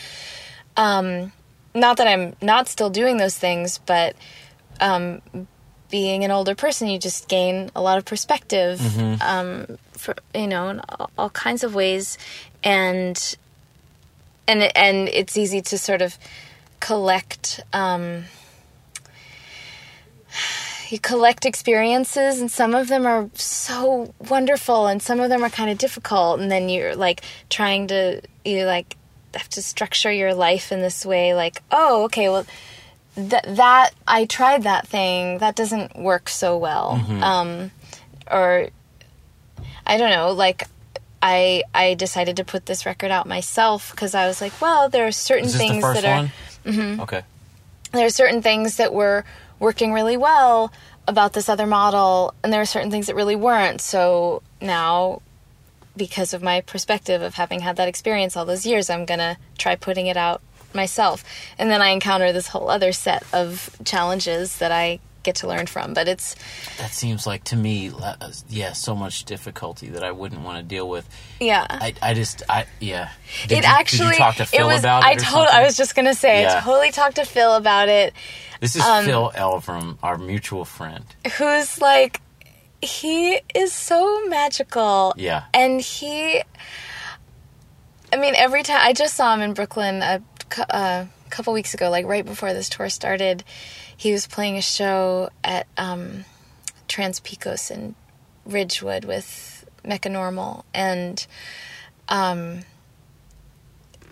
um, 0.76 1.32
not 1.74 1.98
that 1.98 2.08
I'm 2.08 2.36
not 2.40 2.68
still 2.68 2.92
doing 2.92 3.18
those 3.18 3.36
things, 3.36 3.80
but, 3.80 4.16
um, 4.80 5.22
being 5.90 6.24
an 6.24 6.32
older 6.32 6.56
person, 6.56 6.88
you 6.88 7.00
just 7.00 7.28
gain 7.28 7.72
a 7.76 7.82
lot 7.82 7.98
of 7.98 8.06
perspective, 8.06 8.80
um, 9.22 9.78
for, 9.92 10.16
you 10.36 10.48
know, 10.48 10.70
in 10.70 10.82
all, 10.90 11.10
all 11.18 11.30
kinds 11.30 11.64
of 11.64 11.74
ways. 11.74 12.18
And, 12.64 13.38
and, 14.48 14.76
and 14.76 15.08
it's 15.10 15.38
easy 15.38 15.62
to 15.62 15.78
sort 15.78 16.02
of, 16.02 16.18
collect 16.80 17.62
um, 17.74 18.26
you 20.90 21.00
collect 21.00 21.46
experiences 21.46 22.40
and 22.40 22.52
some 22.52 22.76
of 22.76 22.88
them 22.88 23.06
are 23.06 23.30
so 23.34 24.14
wonderful 24.30 24.88
and 24.88 25.02
some 25.02 25.20
of 25.20 25.30
them 25.30 25.44
are 25.44 25.50
kind 25.50 25.70
of 25.70 25.78
difficult 25.78 26.40
and 26.40 26.52
then 26.52 26.70
you're 26.70 26.96
like 26.96 27.22
trying 27.50 27.88
to 27.88 28.22
you 28.46 28.66
like 28.66 28.96
have 29.34 29.50
to 29.50 29.62
structure 29.62 30.12
your 30.12 30.34
life 30.34 30.72
in 30.72 30.82
this 30.82 31.06
way 31.06 31.34
like 31.34 31.62
oh 31.72 32.04
okay 32.04 32.30
well 32.30 32.46
that 33.18 33.44
that 33.56 33.92
I 34.08 34.26
tried 34.26 34.64
that 34.64 34.88
thing 34.88 35.40
that 35.40 35.56
doesn't 35.56 35.98
work 35.98 36.30
so 36.30 36.58
well 36.58 37.04
um 37.24 37.72
or 38.30 38.70
I 39.86 39.98
don't 39.98 40.12
know 40.12 40.32
like 40.32 40.68
I 41.22 41.64
I 41.74 41.96
decided 41.96 42.38
to 42.38 42.46
put 42.46 42.68
this 42.68 42.86
record 42.86 43.10
out 43.12 43.28
myself 43.28 43.92
because 43.92 44.14
I 44.14 44.28
was 44.28 44.40
like 44.40 44.62
well 44.62 44.88
there 44.88 45.08
are 45.08 45.12
certain 45.12 45.50
things 45.50 45.76
the 45.76 45.82
first 45.82 46.02
that 46.02 46.24
are? 46.24 46.32
Mm-hmm. 46.64 47.02
Okay. 47.02 47.24
there 47.92 48.06
are 48.06 48.12
certain 48.12 48.42
things 48.42 48.78
that 48.78 48.94
were 48.94 49.26
working 49.60 49.94
really 49.94 50.18
well 50.18 50.72
about 51.08 51.34
this 51.34 51.50
other 51.50 51.66
model 51.66 52.36
and 52.44 52.54
there 52.54 52.62
are 52.62 52.66
certain 52.66 52.92
things 52.92 53.08
that 53.08 53.16
really 53.16 53.36
weren't 53.36 53.82
so 53.82 54.44
now 54.62 55.22
because 55.98 56.34
of 56.34 56.44
my 56.44 56.62
perspective 56.62 57.22
of 57.22 57.34
having 57.34 57.62
had 57.62 57.76
that 57.78 57.88
experience 57.88 58.38
all 58.38 58.46
those 58.46 58.66
years, 58.66 58.90
I'm 58.90 59.06
going 59.06 59.20
to 59.20 59.38
try 59.58 59.76
putting 59.76 60.08
it 60.08 60.16
out 60.16 60.42
myself. 60.74 61.24
And 61.58 61.70
then 61.70 61.82
I 61.82 61.90
encounter 61.90 62.32
this 62.34 62.48
whole 62.48 62.70
other 62.70 62.92
set 62.92 63.24
of 63.34 63.76
challenges 63.86 64.58
that 64.60 64.72
I 64.72 65.00
get 65.24 65.36
to 65.36 65.48
learn 65.48 65.68
from. 65.68 65.94
But 65.94 66.08
it's 66.08 66.36
That 66.78 66.92
seems 66.92 67.28
like 67.28 67.44
to 67.46 67.56
me, 67.56 67.92
yeah, 68.48 68.72
so 68.74 68.96
much 68.96 69.26
difficulty 69.26 69.90
that 69.90 70.04
I 70.04 70.12
wouldn't 70.12 70.42
want 70.42 70.58
to 70.58 70.64
deal 70.64 70.88
with. 70.88 71.08
yeah. 71.40 71.66
I, 71.70 71.94
I 72.02 72.14
just, 72.14 72.44
I 72.50 72.66
yeah. 72.80 73.10
Did 73.48 73.60
it 73.60 73.64
you, 73.66 73.70
actually 73.70 74.06
did 74.06 74.14
you 74.14 74.20
talk 74.20 74.36
to 74.36 74.46
Phil 74.46 74.70
it 74.70 74.74
was 74.74 74.80
about 74.80 75.04
I 75.04 75.12
it 75.12 75.18
or 75.22 75.26
told 75.26 75.48
I 75.48 75.64
was 75.64 75.76
just 75.76 75.96
gonna 75.96 76.14
say 76.16 76.44
Yeah. 76.44 76.58
I 76.58 76.62
totally 76.62 76.92
talked 76.92 77.16
to 77.18 77.26
Phil 77.26 77.56
about 77.56 77.90
it. 77.90 78.14
This 78.62 78.76
is 78.76 78.82
um, 78.82 79.06
Phil 79.06 79.32
Elverum, 79.36 79.98
our 80.02 80.18
mutual 80.18 80.64
friend. 80.66 81.04
Who's 81.38 81.82
like 81.82 82.22
he 82.82 83.42
is 83.54 83.74
so 83.74 84.26
magical. 84.28 85.14
Yeah. 85.18 85.44
And 85.54 85.82
he 85.82 86.42
I 88.14 88.18
mean 88.18 88.34
every 88.36 88.64
time 88.64 88.80
I 88.82 88.94
just 88.94 89.16
saw 89.16 89.34
him 89.34 89.42
in 89.42 89.54
Brooklyn 89.54 90.02
a 90.02 90.22
cou- 90.50 90.64
uh, 90.70 91.06
couple 91.30 91.52
weeks 91.54 91.74
ago 91.74 91.90
like 91.90 92.06
right 92.06 92.26
before 92.26 92.54
this 92.54 92.70
tour 92.70 92.90
started. 92.90 93.44
He 93.96 94.12
was 94.12 94.28
playing 94.28 94.58
a 94.58 94.62
show 94.62 95.30
at 95.44 95.68
um 95.78 96.26
Trans 96.88 97.20
Pecos 97.20 97.70
in 97.72 97.96
Ridgewood 98.46 99.04
with 99.06 99.66
Mechanormal 99.84 100.64
and 100.74 101.26
um 102.10 102.62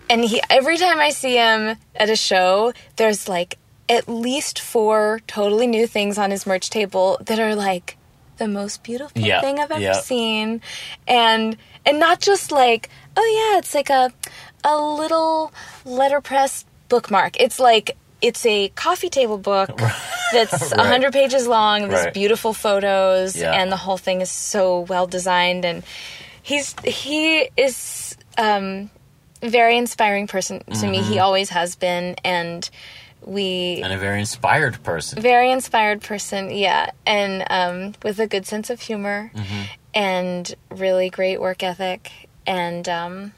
and 0.08 0.24
he 0.24 0.40
every 0.50 0.76
time 0.76 0.98
I 1.00 1.10
see 1.10 1.36
him 1.36 1.76
at 1.94 2.10
a 2.10 2.16
show, 2.16 2.72
there's 2.96 3.28
like 3.28 3.58
at 3.88 4.08
least 4.08 4.58
four 4.58 5.20
totally 5.26 5.66
new 5.66 5.86
things 5.86 6.18
on 6.18 6.30
his 6.30 6.46
merch 6.46 6.70
table 6.70 7.18
that 7.24 7.38
are 7.38 7.54
like 7.54 7.96
the 8.38 8.46
most 8.48 8.82
beautiful 8.82 9.20
Yeah, 9.20 9.40
thing 9.40 9.58
I've 9.58 9.70
ever 9.70 9.80
yeah. 9.80 9.92
seen. 10.00 10.60
And 11.08 11.56
and 11.84 11.98
not 11.98 12.20
just 12.20 12.52
like, 12.52 12.88
oh 13.16 13.50
yeah, 13.52 13.58
it's 13.58 13.74
like 13.74 13.90
a 13.90 14.12
a 14.66 14.76
little 15.00 15.52
letterpress 15.84 16.64
bookmark. 16.88 17.40
It's 17.40 17.58
like 17.60 17.96
it's 18.20 18.44
a 18.46 18.68
coffee 18.70 19.10
table 19.10 19.38
book 19.38 19.70
that's 20.32 20.72
a 20.72 20.76
Right. 20.76 20.90
100 20.90 21.12
pages 21.12 21.46
long, 21.46 21.88
there's 21.88 22.04
Right. 22.06 22.14
beautiful 22.14 22.52
photos 22.52 23.36
Yeah. 23.36 23.52
and 23.52 23.70
the 23.70 23.76
whole 23.76 23.96
thing 23.98 24.20
is 24.20 24.30
so 24.30 24.80
well 24.80 25.06
designed 25.06 25.64
and 25.64 25.82
he's 26.42 26.74
he 26.84 27.48
is 27.56 28.16
um 28.38 28.90
very 29.42 29.76
inspiring 29.76 30.26
person 30.26 30.60
to 30.80 30.86
me. 30.88 30.98
Mm-hmm. 31.00 31.12
He 31.12 31.18
always 31.18 31.50
has 31.50 31.76
been, 31.76 32.16
and 32.24 32.68
we 33.22 33.80
And 33.84 33.92
a 33.92 33.98
very 33.98 34.18
inspired 34.20 34.82
person. 34.82 35.20
very 35.20 35.50
inspired 35.52 36.00
person. 36.00 36.50
Yeah, 36.50 36.90
and 37.06 37.44
um, 37.50 37.94
with 38.02 38.18
a 38.18 38.26
good 38.26 38.46
sense 38.46 38.70
of 38.70 38.80
humor 38.80 39.30
Mm-hmm. 39.34 39.62
and 39.94 40.54
really 40.70 41.10
great 41.10 41.38
work 41.40 41.62
ethic 41.62 42.10
and 42.46 42.88
um, 42.88 43.32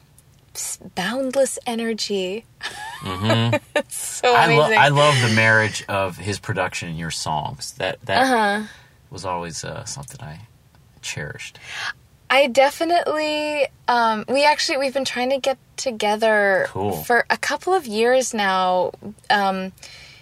boundless 0.94 1.58
energy. 1.66 2.44
it's 3.04 3.96
so 3.96 4.34
Mm-hmm. 4.34 4.36
I, 4.36 4.46
lo- 4.56 4.72
I 4.76 4.88
love 4.88 5.14
the 5.20 5.34
marriage 5.34 5.84
of 5.88 6.16
his 6.16 6.38
production 6.38 6.88
and 6.90 6.98
your 6.98 7.10
songs. 7.10 7.72
That 7.74 7.98
that 8.06 8.22
Uh-huh. 8.22 8.66
was 9.10 9.24
always 9.24 9.64
uh, 9.64 9.84
something 9.84 10.20
I 10.20 10.40
cherished. 11.02 11.58
I 12.30 12.46
definitely. 12.48 13.66
Um, 13.86 14.24
we 14.28 14.44
actually 14.44 14.78
we've 14.78 14.92
been 14.92 15.04
trying 15.06 15.30
to 15.30 15.38
get 15.38 15.56
together 15.76 16.66
Cool. 16.68 16.92
for 16.92 17.24
a 17.30 17.36
couple 17.38 17.72
of 17.74 17.86
years 17.86 18.34
now. 18.34 18.90
Um, 19.30 19.72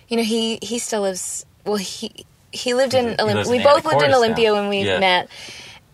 you 0.09 0.16
know, 0.16 0.22
he 0.22 0.59
he 0.62 0.78
still 0.78 1.01
lives. 1.03 1.45
Well, 1.64 1.76
he 1.76 2.12
he 2.53 2.74
lived 2.74 2.95
in. 2.95 3.16
Olymp- 3.16 3.51
we 3.51 3.57
in 3.59 3.64
both 3.64 3.84
lived 3.84 4.03
in 4.03 4.09
Anacortes 4.09 4.11
now. 4.11 4.16
Olympia 4.18 4.53
when 4.55 4.68
we 4.68 4.82
Yeah. 4.87 5.01
met, 5.01 5.28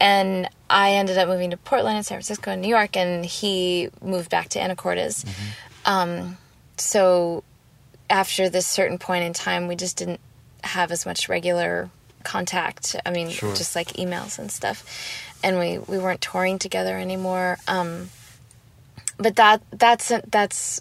and 0.01 0.49
I 0.73 0.93
ended 0.93 1.19
up 1.19 1.29
moving 1.29 1.51
to 1.51 1.57
Portland 1.57 1.97
and 1.99 2.07
San 2.07 2.17
Francisco 2.17 2.51
and 2.51 2.63
New 2.63 2.69
York, 2.69 2.97
and 2.97 3.25
he 3.27 3.91
moved 4.03 4.31
back 4.31 4.49
to 4.51 4.59
Anacortes. 4.59 5.25
Mm-hmm. 5.25 5.51
Um, 5.85 6.39
so 6.79 7.45
after 8.09 8.49
this 8.49 8.67
certain 8.67 8.99
point 8.99 9.25
in 9.25 9.33
time, 9.33 9.69
we 9.69 9.77
just 9.77 9.97
didn't 9.97 10.21
have 10.65 10.91
as 10.91 11.05
much 11.07 11.29
regular 11.29 11.91
contact. 12.25 12.97
I 13.05 13.11
mean, 13.11 13.29
Sure. 13.31 13.55
just 13.55 13.77
like 13.77 13.89
emails 13.95 14.39
and 14.39 14.51
stuff, 14.51 14.85
and 15.45 15.59
we 15.59 15.79
we 15.79 15.99
weren't 15.99 16.21
touring 16.21 16.59
together 16.59 16.97
anymore. 16.97 17.59
Um, 17.69 18.11
but 19.19 19.37
that 19.37 19.61
that's 19.71 20.11
that's 20.31 20.81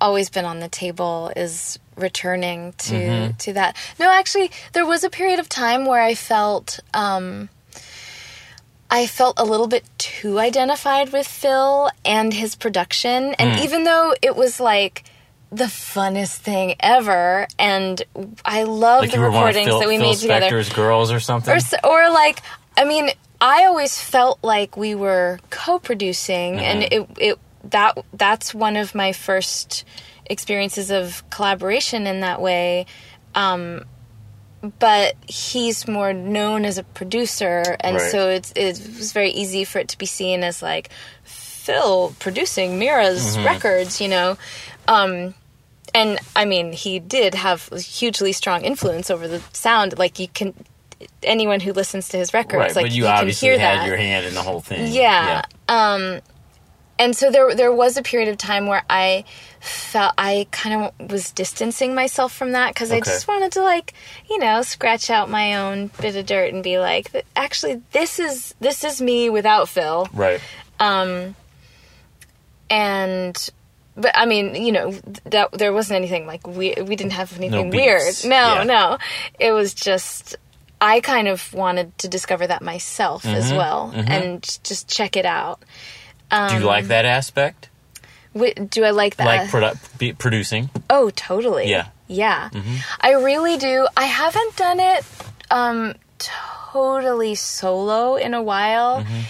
always 0.00 0.30
been 0.30 0.44
on 0.44 0.60
the 0.60 0.68
table 0.68 1.32
is 1.34 1.78
returning 1.96 2.72
to 2.78 2.94
Mm-hmm. 2.94 3.36
to 3.38 3.52
that. 3.54 3.76
No, 3.98 4.10
actually, 4.10 4.50
there 4.74 4.86
was 4.86 5.02
a 5.04 5.10
period 5.10 5.40
of 5.40 5.48
time 5.48 5.86
where 5.86 6.02
I 6.02 6.14
felt. 6.14 6.78
Um, 6.94 7.48
I 8.90 9.06
felt 9.06 9.38
a 9.38 9.44
little 9.44 9.68
bit 9.68 9.84
too 9.98 10.38
identified 10.38 11.12
with 11.12 11.26
Phil 11.26 11.90
and 12.04 12.32
his 12.32 12.56
production. 12.56 13.30
Mm. 13.30 13.34
And 13.38 13.60
even 13.60 13.84
though 13.84 14.14
it 14.22 14.34
was 14.34 14.60
like 14.60 15.04
the 15.50 15.64
funnest 15.64 16.36
thing 16.36 16.74
ever, 16.80 17.46
and 17.58 18.02
I 18.44 18.62
love 18.64 19.00
Like 19.02 19.10
the 19.10 19.16
you 19.16 19.22
were 19.22 19.30
one 19.30 19.48
of 19.48 19.54
recordings 19.54 19.68
Phil, 19.68 19.80
that 19.80 19.88
we 19.88 19.98
Phil 19.98 20.08
made 20.08 20.18
together. 20.18 20.46
Spector's 20.46 20.72
girls 20.72 21.12
or 21.12 21.20
something. 21.20 21.54
Or, 21.84 21.88
or 21.90 22.10
like, 22.10 22.40
I 22.76 22.84
mean, 22.84 23.10
I 23.40 23.66
always 23.66 24.00
felt 24.00 24.38
like 24.42 24.76
we 24.76 24.94
were 24.94 25.38
co-producing, 25.50 26.58
and 26.58 26.82
Mm-hmm. 26.82 27.12
it 27.20 27.32
it 27.32 27.38
that 27.70 27.98
that's 28.12 28.52
one 28.54 28.76
of 28.76 28.94
my 28.94 29.12
first 29.12 29.84
experiences 30.26 30.90
of 30.90 31.22
collaboration 31.30 32.06
in 32.06 32.20
that 32.20 32.40
way. 32.40 32.86
Um, 33.34 33.84
but 34.80 35.14
he's 35.28 35.86
more 35.86 36.12
known 36.12 36.64
as 36.64 36.78
a 36.78 36.82
producer, 36.82 37.76
and 37.80 37.96
Right. 37.96 38.10
so 38.10 38.28
it's 38.28 38.52
it 38.56 38.80
was 38.98 39.12
very 39.12 39.30
easy 39.30 39.64
for 39.64 39.78
it 39.78 39.88
to 39.88 39.98
be 39.98 40.06
seen 40.06 40.42
as 40.42 40.62
like 40.62 40.90
Phil 41.24 42.14
producing 42.18 42.78
Mirah's 42.78 43.36
Mm-hmm. 43.36 43.46
records, 43.46 44.00
you 44.00 44.08
know. 44.08 44.36
Um, 44.88 45.34
and 45.94 46.18
I 46.34 46.44
mean, 46.44 46.72
he 46.72 46.98
did 46.98 47.34
have 47.34 47.68
a 47.72 47.80
hugely 47.80 48.32
strong 48.32 48.62
influence 48.62 49.10
over 49.10 49.28
the 49.28 49.42
sound. 49.52 49.98
Like 49.98 50.18
you 50.18 50.28
can, 50.28 50.54
anyone 51.22 51.60
who 51.60 51.72
listens 51.72 52.08
to 52.10 52.16
his 52.16 52.34
records, 52.34 52.58
right, 52.58 52.76
like 52.76 52.84
but 52.86 52.92
you, 52.92 53.04
can 53.04 53.16
obviously 53.18 53.48
hear 53.48 53.58
had 53.58 53.80
that. 53.80 53.86
your 53.86 53.96
hand 53.96 54.26
in 54.26 54.34
the 54.34 54.42
whole 54.42 54.60
thing. 54.60 54.92
Yeah. 54.92 55.42
Um, 55.68 56.20
and 56.98 57.14
so 57.16 57.30
there 57.30 57.54
there 57.54 57.72
was 57.72 57.96
a 57.96 58.02
period 58.02 58.28
of 58.28 58.36
time 58.38 58.66
where 58.66 58.82
I 58.90 59.24
felt 59.60 60.14
I 60.18 60.46
kind 60.50 60.92
of 61.00 61.10
was 61.10 61.30
distancing 61.32 61.94
myself 61.94 62.32
from 62.32 62.52
that 62.52 62.72
because 62.74 62.92
I 62.92 63.00
just 63.00 63.26
wanted 63.28 63.52
to 63.52 63.62
like 63.62 63.92
you 64.30 64.38
know 64.38 64.62
scratch 64.62 65.10
out 65.10 65.28
my 65.30 65.54
own 65.56 65.90
bit 66.00 66.14
of 66.16 66.26
dirt 66.26 66.52
and 66.54 66.62
be 66.62 66.78
like 66.78 67.24
actually 67.34 67.82
this 67.92 68.18
is 68.18 68.54
this 68.60 68.84
is 68.84 69.00
me 69.00 69.28
without 69.30 69.68
Phil 69.68 70.08
Right. 70.12 70.40
um 70.80 71.34
and 72.70 73.50
but 73.96 74.12
I 74.16 74.26
mean, 74.26 74.54
you 74.54 74.70
know, 74.70 74.92
that 75.24 75.50
there 75.52 75.72
wasn't 75.72 75.96
anything 75.96 76.24
like 76.26 76.46
we 76.46 76.74
we 76.80 76.94
didn't 76.94 77.12
have 77.14 77.36
anything 77.36 77.70
beefs. 77.70 78.22
weird. 78.22 78.30
No, 78.30 78.54
Yeah. 78.54 78.62
no. 78.64 78.98
It 79.40 79.50
was 79.50 79.74
just 79.74 80.36
I 80.80 81.00
kind 81.00 81.26
of 81.26 81.52
wanted 81.52 81.96
to 81.98 82.08
discover 82.08 82.46
that 82.46 82.62
myself 82.62 83.24
Mm-hmm. 83.24 83.34
as 83.34 83.52
well 83.52 83.92
and 83.96 84.42
just 84.62 84.88
check 84.88 85.16
it 85.16 85.26
out. 85.26 85.60
Do 86.30 86.54
you 86.54 86.60
like 86.64 86.86
that 86.88 87.04
aspect? 87.04 87.68
Do 88.34 88.84
I 88.84 88.90
like 88.90 89.16
that? 89.16 89.24
Like 89.26 89.50
produ- 89.50 89.98
be, 89.98 90.12
producing? 90.12 90.70
oh, 90.90 91.10
totally. 91.10 91.68
Yeah. 91.70 91.88
Yeah. 92.06 92.50
I 93.00 93.12
really 93.14 93.56
do. 93.56 93.86
I 93.96 94.04
haven't 94.04 94.56
done 94.56 94.80
it 94.80 95.04
um 95.50 95.94
totally 96.18 97.34
solo 97.34 98.16
in 98.16 98.34
a 98.34 98.42
while. 98.42 99.02
Mm-hmm. 99.02 99.20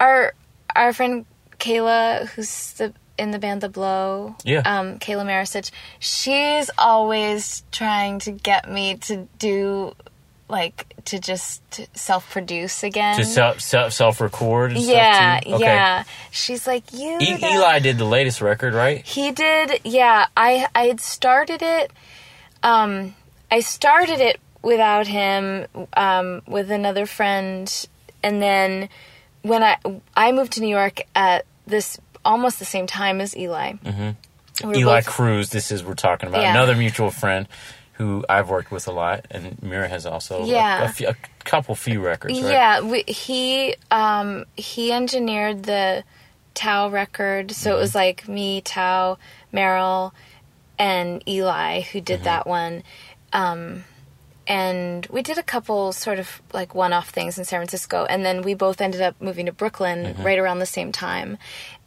Our 0.00 0.34
our 0.74 0.92
friend 0.92 1.26
Khaela 1.58 2.26
who's 2.28 2.72
the 2.74 2.92
in 3.18 3.32
the 3.32 3.38
band 3.38 3.60
The 3.60 3.68
Blow, 3.68 4.34
Yeah. 4.44 4.62
um, 4.64 4.98
Khaela 4.98 5.26
Maricich, 5.26 5.70
she's 5.98 6.70
always 6.78 7.62
trying 7.70 8.18
to 8.20 8.32
get 8.32 8.70
me 8.70 8.96
to 9.08 9.28
do 9.38 9.94
like 10.50 10.94
to 11.06 11.18
just 11.18 11.62
self 11.96 12.28
produce 12.30 12.82
again. 12.82 13.16
To 13.16 13.24
self 13.24 13.60
self 13.60 13.92
self 13.92 14.20
record 14.20 14.72
yeah? 14.72 15.40
Okay. 15.46 15.58
yeah. 15.64 16.04
She's 16.30 16.66
like 16.66 16.92
you. 16.92 17.18
E- 17.20 17.38
Eli 17.42 17.78
did 17.78 17.98
the 17.98 18.04
latest 18.04 18.40
record, 18.40 18.74
right? 18.74 19.04
he 19.06 19.30
did, 19.32 19.80
yeah. 19.84 20.26
I 20.36 20.66
I 20.74 20.86
had 20.86 21.00
started 21.00 21.62
it. 21.62 21.92
Um, 22.62 23.14
I 23.50 23.60
started 23.60 24.20
it 24.20 24.38
without 24.62 25.06
him, 25.06 25.66
um, 25.94 26.42
with 26.46 26.70
another 26.70 27.06
friend, 27.06 27.88
and 28.22 28.42
then 28.42 28.88
when 29.42 29.62
I 29.62 29.76
I 30.14 30.32
moved 30.32 30.52
to 30.52 30.60
New 30.60 30.68
York 30.68 31.00
at 31.14 31.46
this 31.66 31.98
almost 32.24 32.58
the 32.58 32.64
same 32.66 32.86
time 32.86 33.20
as 33.20 33.34
Eli. 33.36 33.72
Mm-hmm. 33.74 34.68
We 34.68 34.78
Eli 34.80 34.98
both- 35.00 35.06
Crews, 35.06 35.48
this 35.50 35.70
is 35.72 35.82
we're 35.82 35.94
talking 35.94 36.28
about 36.28 36.42
Yeah. 36.42 36.50
another 36.50 36.76
mutual 36.76 37.10
friend 37.10 37.48
who 38.00 38.24
I've 38.30 38.48
worked 38.48 38.70
with 38.70 38.88
a 38.88 38.92
lot, 38.92 39.26
and 39.30 39.62
Mirah 39.62 39.88
has 39.88 40.06
also 40.06 40.42
a- 40.42 40.46
Yeah. 40.46 40.84
a, 40.84 40.88
few, 40.88 41.08
a 41.08 41.16
couple 41.44 41.74
few 41.74 42.00
records, 42.00 42.40
right? 42.40 42.50
Yeah, 42.50 42.80
we, 42.80 43.02
he 43.06 43.76
um, 43.90 44.46
he 44.56 44.90
engineered 44.90 45.64
the 45.64 46.02
Thao 46.54 46.90
record, 46.90 47.50
so 47.52 47.70
it 47.70 47.72
Mm-hmm. 47.74 47.80
was 47.80 47.94
like 47.94 48.26
me, 48.26 48.62
Thao, 48.62 49.18
Merrill, 49.52 50.14
and 50.78 51.22
Eli 51.28 51.82
who 51.82 51.98
Mm-hmm. 51.98 52.04
did 52.06 52.24
that 52.24 52.46
one. 52.46 52.82
Um, 53.34 53.84
and 54.46 55.06
we 55.10 55.20
did 55.20 55.36
a 55.36 55.42
couple 55.42 55.92
sort 55.92 56.18
of 56.18 56.40
like 56.54 56.74
one-off 56.74 57.10
things 57.10 57.36
in 57.38 57.44
San 57.44 57.58
Francisco, 57.60 58.06
and 58.08 58.24
then 58.24 58.40
we 58.42 58.54
both 58.54 58.80
ended 58.80 59.02
up 59.02 59.14
moving 59.20 59.44
to 59.46 59.52
Brooklyn 59.52 60.16
right 60.24 60.38
around 60.38 60.58
the 60.60 60.66
same 60.66 60.90
time. 60.90 61.36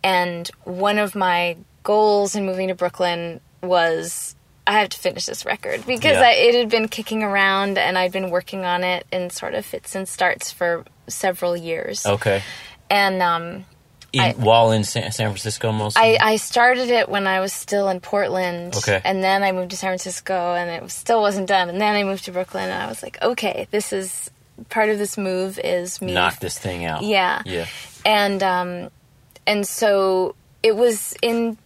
And 0.03 0.47
one 0.63 0.99
of 0.99 1.15
my 1.15 1.57
goals 1.81 2.35
in 2.35 2.45
moving 2.45 2.67
to 2.67 2.75
Brooklyn 2.75 3.41
was 3.63 4.35
I 4.65 4.79
have 4.79 4.89
to 4.89 4.97
finish 4.97 5.25
this 5.25 5.45
record 5.45 5.85
because 5.85 6.13
Yeah. 6.13 6.21
I, 6.21 6.31
it 6.31 6.55
had 6.55 6.69
been 6.69 6.87
kicking 6.87 7.21
around, 7.23 7.77
and 7.77 7.97
I'd 7.97 8.11
been 8.13 8.29
working 8.29 8.63
on 8.65 8.83
it 8.83 9.05
in 9.11 9.29
sort 9.29 9.53
of 9.55 9.65
fits 9.65 9.95
and 9.95 10.07
starts 10.07 10.51
for 10.51 10.85
several 11.07 11.57
years. 11.57 12.05
Okay. 12.05 12.41
And 12.89 13.21
um, 13.21 13.65
In, 14.13 14.21
I- 14.21 14.33
while 14.33 14.71
in 14.71 14.83
San, 14.85 15.11
San 15.11 15.27
Francisco, 15.29 15.71
mostly. 15.71 16.01
I, 16.17 16.31
I 16.33 16.35
started 16.37 16.89
it 16.89 17.09
when 17.09 17.27
I 17.27 17.39
was 17.41 17.51
still 17.51 17.89
in 17.89 17.99
Portland. 17.99 18.75
Okay. 18.77 19.01
And 19.03 19.21
then 19.23 19.43
I 19.43 19.51
moved 19.51 19.71
to 19.71 19.77
San 19.77 19.89
Francisco 19.89 20.53
and 20.55 20.69
it 20.83 20.89
still 20.91 21.19
wasn't 21.21 21.47
done. 21.47 21.67
And 21.69 21.81
then 21.81 21.95
I 21.95 22.03
moved 22.03 22.25
to 22.25 22.31
Brooklyn 22.31 22.65
and 22.69 22.81
I 22.83 22.87
was 22.87 23.01
like, 23.03 23.17
okay, 23.21 23.67
this 23.71 23.91
is 23.91 24.29
part 24.69 24.89
of 24.89 24.97
this 24.99 25.17
move 25.17 25.59
is 25.61 26.01
me. 26.01 26.13
knock 26.13 26.39
this 26.39 26.57
thing 26.59 26.85
out. 26.85 27.01
Yeah. 27.01 27.41
Yeah. 27.45 27.65
And, 28.05 28.41
um, 28.43 28.89
and 29.47 29.67
so 29.67 30.35
it 30.61 30.75
was 30.75 31.15
in, 31.21 31.57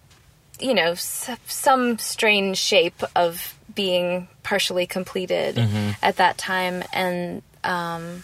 you 0.59 0.73
know, 0.73 0.91
s- 0.91 1.29
some 1.47 1.97
strange 1.99 2.57
shape 2.57 3.01
of 3.15 3.55
being 3.75 4.27
partially 4.43 4.87
completed 4.87 5.55
Mm-hmm. 5.55 5.91
at 6.01 6.15
that 6.17 6.37
time. 6.37 6.83
And, 6.93 7.41
um, 7.63 8.23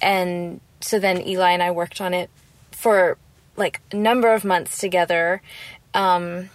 and 0.00 0.60
so 0.80 0.98
then 0.98 1.26
Eli 1.26 1.52
and 1.52 1.62
I 1.62 1.70
worked 1.72 2.00
on 2.00 2.14
it 2.14 2.30
for 2.72 3.16
like 3.56 3.80
a 3.92 3.96
number 3.96 4.32
of 4.32 4.44
months 4.44 4.78
together. 4.78 5.42
Um, 5.94 6.50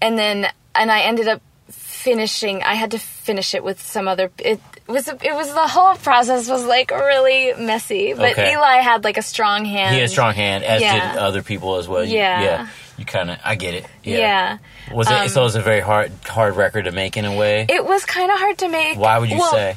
and 0.00 0.18
then, 0.18 0.48
and 0.74 0.90
I 0.90 1.00
ended 1.02 1.28
up 1.28 1.42
finishing, 1.70 2.62
I 2.62 2.74
had 2.74 2.92
to 2.92 2.98
finish 2.98 3.54
it 3.54 3.64
with 3.64 3.80
some 3.80 4.06
other, 4.08 4.30
it 4.38 4.60
was, 4.86 5.08
it 5.08 5.34
was 5.34 5.52
the 5.52 5.66
whole 5.66 5.94
process 5.96 6.48
was 6.48 6.64
like 6.64 6.90
really 6.90 7.54
messy, 7.58 8.12
but 8.12 8.32
Okay. 8.32 8.52
Eli 8.52 8.76
had 8.76 9.02
like 9.04 9.16
a 9.18 9.22
strong 9.22 9.64
hand. 9.64 9.94
He 9.94 10.00
had 10.00 10.08
a 10.08 10.12
strong 10.12 10.34
hand, 10.34 10.62
as 10.64 10.82
Yeah. 10.82 11.12
did 11.12 11.18
other 11.20 11.42
people 11.42 11.76
as 11.76 11.88
well. 11.88 12.04
Yeah. 12.04 12.42
yeah. 12.42 12.68
You 12.96 13.04
kind 13.04 13.30
of, 13.30 13.38
I 13.44 13.54
get 13.56 13.74
it. 13.74 13.86
Yeah. 14.02 14.18
Yeah. 14.18 14.58
Was 14.94 15.10
it? 15.10 15.30
so 15.30 15.40
it 15.40 15.44
was 15.44 15.56
a 15.56 15.60
very 15.62 15.80
hard, 15.80 16.12
hard 16.26 16.56
record 16.56 16.84
to 16.84 16.92
make 16.92 17.16
in 17.16 17.24
a 17.24 17.34
way. 17.36 17.66
It 17.68 17.84
was 17.84 18.04
kind 18.04 18.30
of 18.30 18.38
hard 18.38 18.58
to 18.58 18.68
make. 18.68 18.96
Why 18.98 19.18
would 19.18 19.30
you 19.30 19.38
Well, 19.38 19.50
say? 19.52 19.76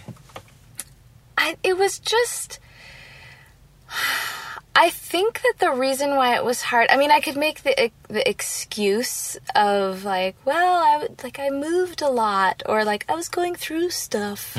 I, 1.38 1.55
it 1.63 1.78
was 1.78 1.99
just. 1.99 2.59
I 4.80 4.91
think 4.91 5.41
that 5.41 5.53
the 5.57 5.72
reason 5.72 6.11
why 6.11 6.36
it 6.36 6.45
was 6.45 6.61
hard. 6.61 6.88
I 6.91 6.97
mean, 6.97 7.09
I 7.09 7.20
could 7.20 7.36
make 7.36 7.63
the 7.63 7.89
the 8.09 8.30
excuse 8.30 9.36
of 9.55 10.03
like, 10.03 10.36
well, 10.45 10.84
I 10.84 10.97
would- 10.99 11.24
like 11.24 11.39
I 11.39 11.49
moved 11.49 12.03
a 12.03 12.09
lot, 12.09 12.61
or 12.68 12.84
like 12.86 13.03
I 13.09 13.15
was 13.15 13.28
going 13.28 13.55
through 13.55 13.89
stuff. 13.89 14.55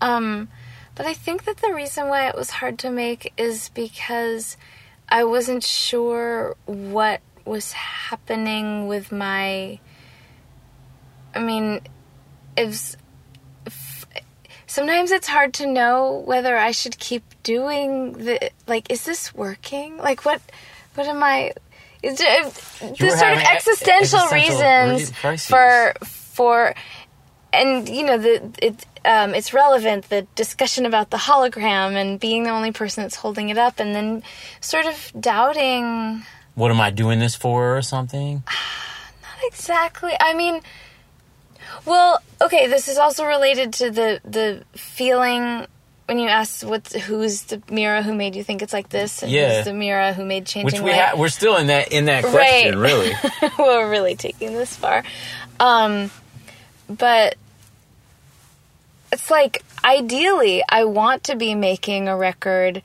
Um, 0.00 0.48
but 0.94 1.04
I 1.04 1.12
think 1.12 1.44
that 1.44 1.58
the 1.58 1.74
reason 1.74 2.08
why 2.08 2.28
it 2.28 2.34
was 2.34 2.48
hard 2.50 2.78
to 2.78 2.90
make 2.90 3.34
is 3.36 3.68
because 3.68 4.56
I 5.06 5.24
wasn't 5.24 5.64
sure 5.64 6.56
what 6.64 7.20
was 7.48 7.72
happening 7.72 8.86
with 8.86 9.10
my. 9.10 9.80
I 11.34 11.40
mean, 11.40 11.80
it's 12.56 12.96
sometimes 14.66 15.10
it's 15.10 15.26
hard 15.26 15.54
to 15.54 15.66
know 15.66 16.22
whether 16.24 16.56
I 16.56 16.70
should 16.70 16.98
keep 16.98 17.24
doing 17.42 18.12
the 18.12 18.50
like 18.66 18.90
is 18.92 19.04
this 19.04 19.34
working? 19.34 19.96
Like 19.96 20.24
what 20.24 20.40
what 20.94 21.06
am 21.06 21.22
I 21.22 21.52
is 22.02 22.18
there, 22.18 22.42
there's 22.42 23.18
sort 23.18 23.32
of 23.32 23.38
existential, 23.38 24.20
existential 24.20 24.28
reasons 24.30 25.10
crises. 25.18 25.48
for 25.48 25.94
for 26.04 26.74
and 27.52 27.88
you 27.88 28.04
know 28.04 28.18
the 28.18 28.52
it 28.62 28.86
um, 29.04 29.34
it's 29.34 29.54
relevant 29.54 30.08
the 30.10 30.26
discussion 30.34 30.84
about 30.84 31.10
the 31.10 31.16
hologram 31.16 31.94
and 31.94 32.20
being 32.20 32.44
the 32.44 32.50
only 32.50 32.72
person 32.72 33.02
that's 33.02 33.16
holding 33.16 33.48
it 33.48 33.58
up 33.58 33.80
and 33.80 33.94
then 33.94 34.22
sort 34.60 34.86
of 34.86 35.12
doubting 35.18 36.24
What 36.58 36.72
am 36.72 36.80
I 36.80 36.90
doing 36.90 37.20
this 37.20 37.36
for, 37.36 37.76
or 37.76 37.82
something? 37.82 38.42
Not 39.22 39.44
exactly. 39.46 40.12
I 40.20 40.34
mean, 40.34 40.60
well, 41.86 42.20
okay. 42.42 42.66
This 42.66 42.88
is 42.88 42.98
also 42.98 43.24
related 43.26 43.72
to 43.74 43.90
the 43.90 44.20
the 44.24 44.64
feeling 44.76 45.66
when 46.06 46.18
you 46.18 46.26
ask 46.28 46.66
what's 46.66 46.94
who's 46.94 47.42
the 47.44 47.62
Mirah 47.70 48.02
who 48.02 48.12
made 48.14 48.34
you 48.34 48.42
think 48.42 48.62
it's 48.62 48.72
like 48.72 48.88
this, 48.88 49.22
and 49.22 49.30
Yeah. 49.30 49.56
who's 49.58 49.66
the 49.66 49.72
Mirah 49.72 50.14
who 50.14 50.24
made 50.24 50.46
changing 50.46 50.64
Which 50.64 50.80
we 50.80 50.90
light. 50.90 51.10
ha- 51.10 51.16
we're 51.16 51.28
still 51.28 51.56
in 51.58 51.68
that 51.68 51.92
in 51.92 52.06
that 52.06 52.24
Right. 52.24 52.32
question, 52.32 52.78
really. 52.80 53.12
We're 53.58 53.88
really 53.88 54.16
taking 54.16 54.52
this 54.54 54.74
far, 54.74 55.04
um, 55.60 56.10
but 56.88 57.36
it's 59.12 59.30
like 59.30 59.62
ideally, 59.84 60.64
I 60.68 60.84
want 60.84 61.24
to 61.24 61.36
be 61.36 61.54
making 61.54 62.08
a 62.08 62.16
record 62.16 62.82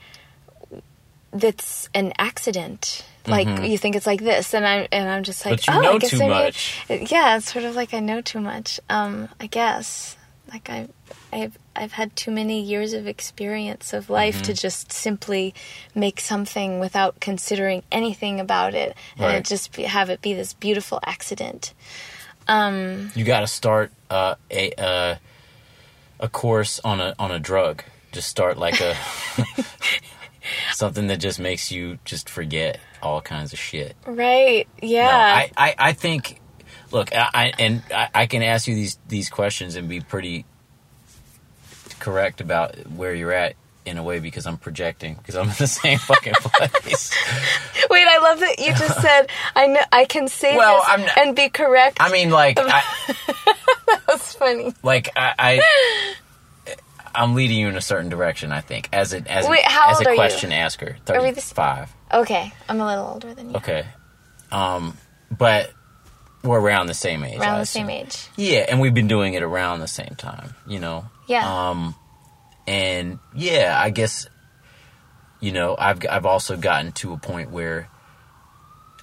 that's 1.32 1.88
an 1.94 2.12
accident. 2.18 3.04
Like 3.26 3.48
you 3.68 3.78
think 3.78 3.96
it's 3.96 4.06
like 4.06 4.20
this, 4.22 4.52
and 4.54 4.66
I'm 4.66 4.86
and 4.92 5.08
I'm 5.08 5.22
just 5.22 5.44
like, 5.46 5.60
Mm-hmm. 5.60 5.84
Oh, 5.84 5.94
I 5.94 5.98
guess 5.98 6.10
too 6.10 6.16
I 6.22 6.26
need- 6.26 6.28
much. 6.28 7.10
yeah, 7.12 7.36
it's 7.36 7.52
sort 7.52 7.64
of 7.64 7.74
like 7.74 7.94
I 7.94 8.00
know 8.00 8.20
too 8.20 8.40
much. 8.40 8.80
Um, 8.90 9.28
I 9.40 9.46
guess 9.46 10.16
like 10.52 10.68
I, 10.68 10.88
I've 11.32 11.58
I've 11.74 11.92
had 11.92 12.14
too 12.16 12.30
many 12.30 12.60
years 12.60 12.92
of 12.92 13.06
experience 13.06 13.92
of 13.92 14.10
life 14.10 14.36
Mm-hmm. 14.36 14.42
to 14.44 14.54
just 14.54 14.92
simply 14.92 15.54
make 15.94 16.20
something 16.20 16.80
without 16.80 17.18
considering 17.20 17.82
anything 17.90 18.40
about 18.40 18.74
it, 18.74 18.94
and 19.16 19.24
Right. 19.24 19.34
it 19.36 19.44
just 19.46 19.74
be, 19.74 19.84
have 19.84 20.10
it 20.10 20.20
be 20.20 20.34
this 20.34 20.52
beautiful 20.52 21.00
accident. 21.04 21.72
Um, 22.46 23.10
You 23.14 23.24
got 23.24 23.40
to 23.40 23.46
start 23.46 23.90
uh, 24.10 24.34
a 24.50 24.70
uh, 24.78 25.16
a 26.20 26.28
course 26.28 26.78
on 26.84 27.00
a 27.00 27.14
on 27.18 27.30
a 27.30 27.38
drug. 27.38 27.82
Just 28.12 28.28
start 28.28 28.58
like 28.58 28.80
a 28.82 28.94
something 30.72 31.06
that 31.08 31.18
just 31.18 31.38
makes 31.40 31.70
you 31.72 31.98
just 32.04 32.28
forget 32.28 32.78
all 33.02 33.20
kinds 33.20 33.52
of 33.52 33.58
shit. 33.58 33.96
Right? 34.06 34.66
Yeah. 34.82 35.06
No, 35.06 35.16
I, 35.16 35.50
I, 35.56 35.74
I 35.78 35.92
think. 35.92 36.40
Look, 36.90 37.14
I, 37.14 37.28
I 37.34 37.52
and 37.58 37.82
I, 37.92 38.08
I 38.14 38.26
can 38.26 38.42
ask 38.42 38.68
you 38.68 38.74
these 38.74 38.98
these 39.08 39.28
questions 39.28 39.74
and 39.74 39.88
be 39.88 40.00
pretty 40.00 40.44
correct 41.98 42.40
about 42.40 42.76
where 42.90 43.14
you're 43.14 43.32
at 43.32 43.54
in 43.84 43.98
a 43.98 44.02
way 44.02 44.18
because 44.18 44.46
I'm 44.46 44.56
projecting 44.56 45.14
because 45.14 45.34
I'm 45.36 45.48
in 45.48 45.54
the 45.58 45.66
same 45.82 45.98
fucking 45.98 46.34
place. 46.34 47.10
Wait, 47.90 48.06
I 48.06 48.18
love 48.18 48.40
that 48.40 48.58
you 48.58 48.70
just 48.74 49.00
said 49.00 49.26
I 49.56 49.66
know 49.66 49.80
I 49.92 50.04
can 50.04 50.28
say 50.28 50.56
Well, 50.56 50.76
this 50.78 50.84
I'm 50.88 51.00
not- 51.00 51.18
and 51.18 51.36
be 51.36 51.48
correct. 51.48 51.98
I 52.00 52.10
mean, 52.10 52.30
like, 52.30 52.58
I, 52.60 52.82
was 54.08 54.32
funny. 54.34 54.72
like 54.82 55.10
I, 55.16 55.34
I, 55.38 56.14
I'm 57.14 57.34
leading 57.34 57.58
you 57.58 57.68
in 57.68 57.76
a 57.76 57.80
certain 57.80 58.08
direction. 58.10 58.52
I 58.52 58.60
think 58.60 58.88
as 58.92 59.12
a 59.14 59.18
as, 59.30 59.46
Wait, 59.48 59.64
a, 59.64 59.72
as 59.88 60.00
a 60.00 60.06
are 60.06 60.10
you? 60.12 60.16
question 60.16 60.52
asker, 60.52 60.96
Are 61.08 61.14
we 61.14 61.28
thirty 61.28 61.30
the- 61.32 61.40
five. 61.40 61.92
Okay, 62.12 62.52
I'm 62.68 62.80
a 62.80 62.86
little 62.86 63.06
older 63.06 63.34
than 63.34 63.50
you. 63.50 63.56
Okay, 63.56 63.84
um, 64.52 64.96
but 65.30 65.72
we're 66.42 66.60
around 66.60 66.86
the 66.86 66.94
same 66.94 67.24
age. 67.24 67.38
Around 67.38 67.60
the 67.60 67.66
same 67.66 67.88
age. 67.90 68.28
Yeah, 68.36 68.66
and 68.68 68.80
we've 68.80 68.94
been 68.94 69.08
doing 69.08 69.34
it 69.34 69.42
around 69.42 69.80
the 69.80 69.88
same 69.88 70.14
time. 70.16 70.54
You 70.66 70.78
know. 70.80 71.06
Yeah. 71.26 71.70
Um, 71.70 71.94
and 72.66 73.18
yeah, 73.34 73.78
I 73.80 73.90
guess 73.90 74.26
you 75.40 75.52
know 75.52 75.74
I've 75.78 76.00
I've 76.08 76.26
also 76.26 76.56
gotten 76.56 76.92
to 76.92 77.12
a 77.12 77.16
point 77.18 77.50
where 77.50 77.88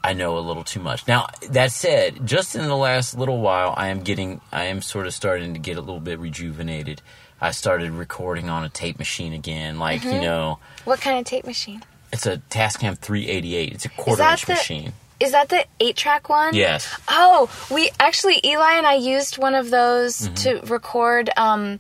I 0.03 0.13
know 0.13 0.37
a 0.37 0.39
little 0.39 0.63
too 0.63 0.79
much. 0.79 1.07
Now 1.07 1.27
that 1.49 1.71
said, 1.71 2.25
just 2.25 2.55
in 2.55 2.67
the 2.67 2.75
last 2.75 3.17
little 3.17 3.39
while, 3.39 3.73
I 3.77 3.89
am 3.89 4.01
getting 4.01 4.41
I 4.51 4.65
am 4.65 4.81
sort 4.81 5.05
of 5.07 5.13
starting 5.13 5.53
to 5.53 5.59
get 5.59 5.77
a 5.77 5.81
little 5.81 5.99
bit 5.99 6.19
rejuvenated. 6.19 7.01
I 7.41 7.51
started 7.51 7.91
recording 7.91 8.49
on 8.49 8.63
a 8.63 8.69
tape 8.69 8.99
machine 8.99 9.33
again, 9.33 9.79
like 9.79 10.01
Mm-hmm. 10.01 10.11
you 10.15 10.21
know, 10.21 10.59
What 10.85 11.01
kind 11.01 11.17
of 11.19 11.25
tape 11.25 11.45
machine? 11.45 11.83
it's 12.13 12.25
a 12.25 12.37
Tascam 12.37 12.97
388. 12.97 13.73
It's 13.73 13.85
a 13.85 13.89
quarter 13.89 14.23
inch 14.23 14.45
the- 14.45 14.53
machine. 14.53 14.93
Is 15.19 15.33
that 15.33 15.49
the 15.49 15.65
eight 15.79 15.95
track 15.95 16.29
one? 16.29 16.55
Yes. 16.55 16.99
Oh, 17.07 17.47
we 17.69 17.91
actually 17.99 18.39
Eli 18.43 18.73
and 18.73 18.87
I 18.87 18.95
used 18.95 19.37
one 19.37 19.53
of 19.55 19.69
those 19.69 20.21
Mm-hmm. 20.21 20.33
to 20.65 20.73
record. 20.73 21.29
Um, 21.37 21.79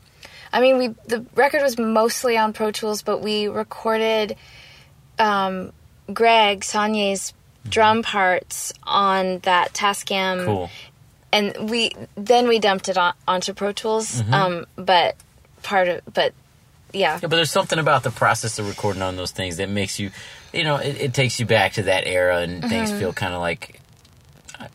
I 0.53 0.61
mean, 0.61 0.77
we 0.77 0.87
the 1.07 1.25
record 1.35 1.61
was 1.63 1.77
mostly 1.79 2.37
on 2.37 2.53
Pro 2.53 2.69
Tools, 2.71 3.01
but 3.01 3.19
we 3.21 3.47
recorded 3.47 4.35
um, 5.17 5.71
Greg 6.13 6.61
Saunier's 6.63 7.33
drum 7.67 8.03
parts 8.03 8.73
on 8.83 9.39
that 9.39 9.73
Tascam, 9.73 10.45
Cool. 10.45 10.69
and 11.31 11.69
we 11.69 11.93
then 12.15 12.47
we 12.47 12.59
dumped 12.59 12.89
it 12.89 12.97
on, 12.97 13.13
onto 13.27 13.53
Pro 13.53 13.71
Tools. 13.71 14.21
Um, 14.31 14.65
but 14.75 15.15
part 15.63 15.87
of 15.87 16.01
but 16.13 16.33
yeah, 16.93 17.13
Yeah, 17.15 17.19
but 17.21 17.31
there's 17.37 17.51
something 17.51 17.79
about 17.79 18.03
the 18.03 18.11
process 18.11 18.59
of 18.59 18.67
recording 18.67 19.01
on 19.01 19.15
those 19.15 19.31
things 19.31 19.57
that 19.57 19.69
makes 19.69 19.97
you, 19.99 20.11
you 20.51 20.63
know, 20.65 20.75
it, 20.75 20.99
it 20.99 21.13
takes 21.13 21.39
you 21.39 21.45
back 21.45 21.73
to 21.73 21.83
that 21.83 22.05
era 22.05 22.39
and 22.39 22.61
things 22.67 22.89
Mm-hmm. 22.89 22.99
feel 22.99 23.13
kind 23.13 23.33
of 23.33 23.39
like, 23.39 23.79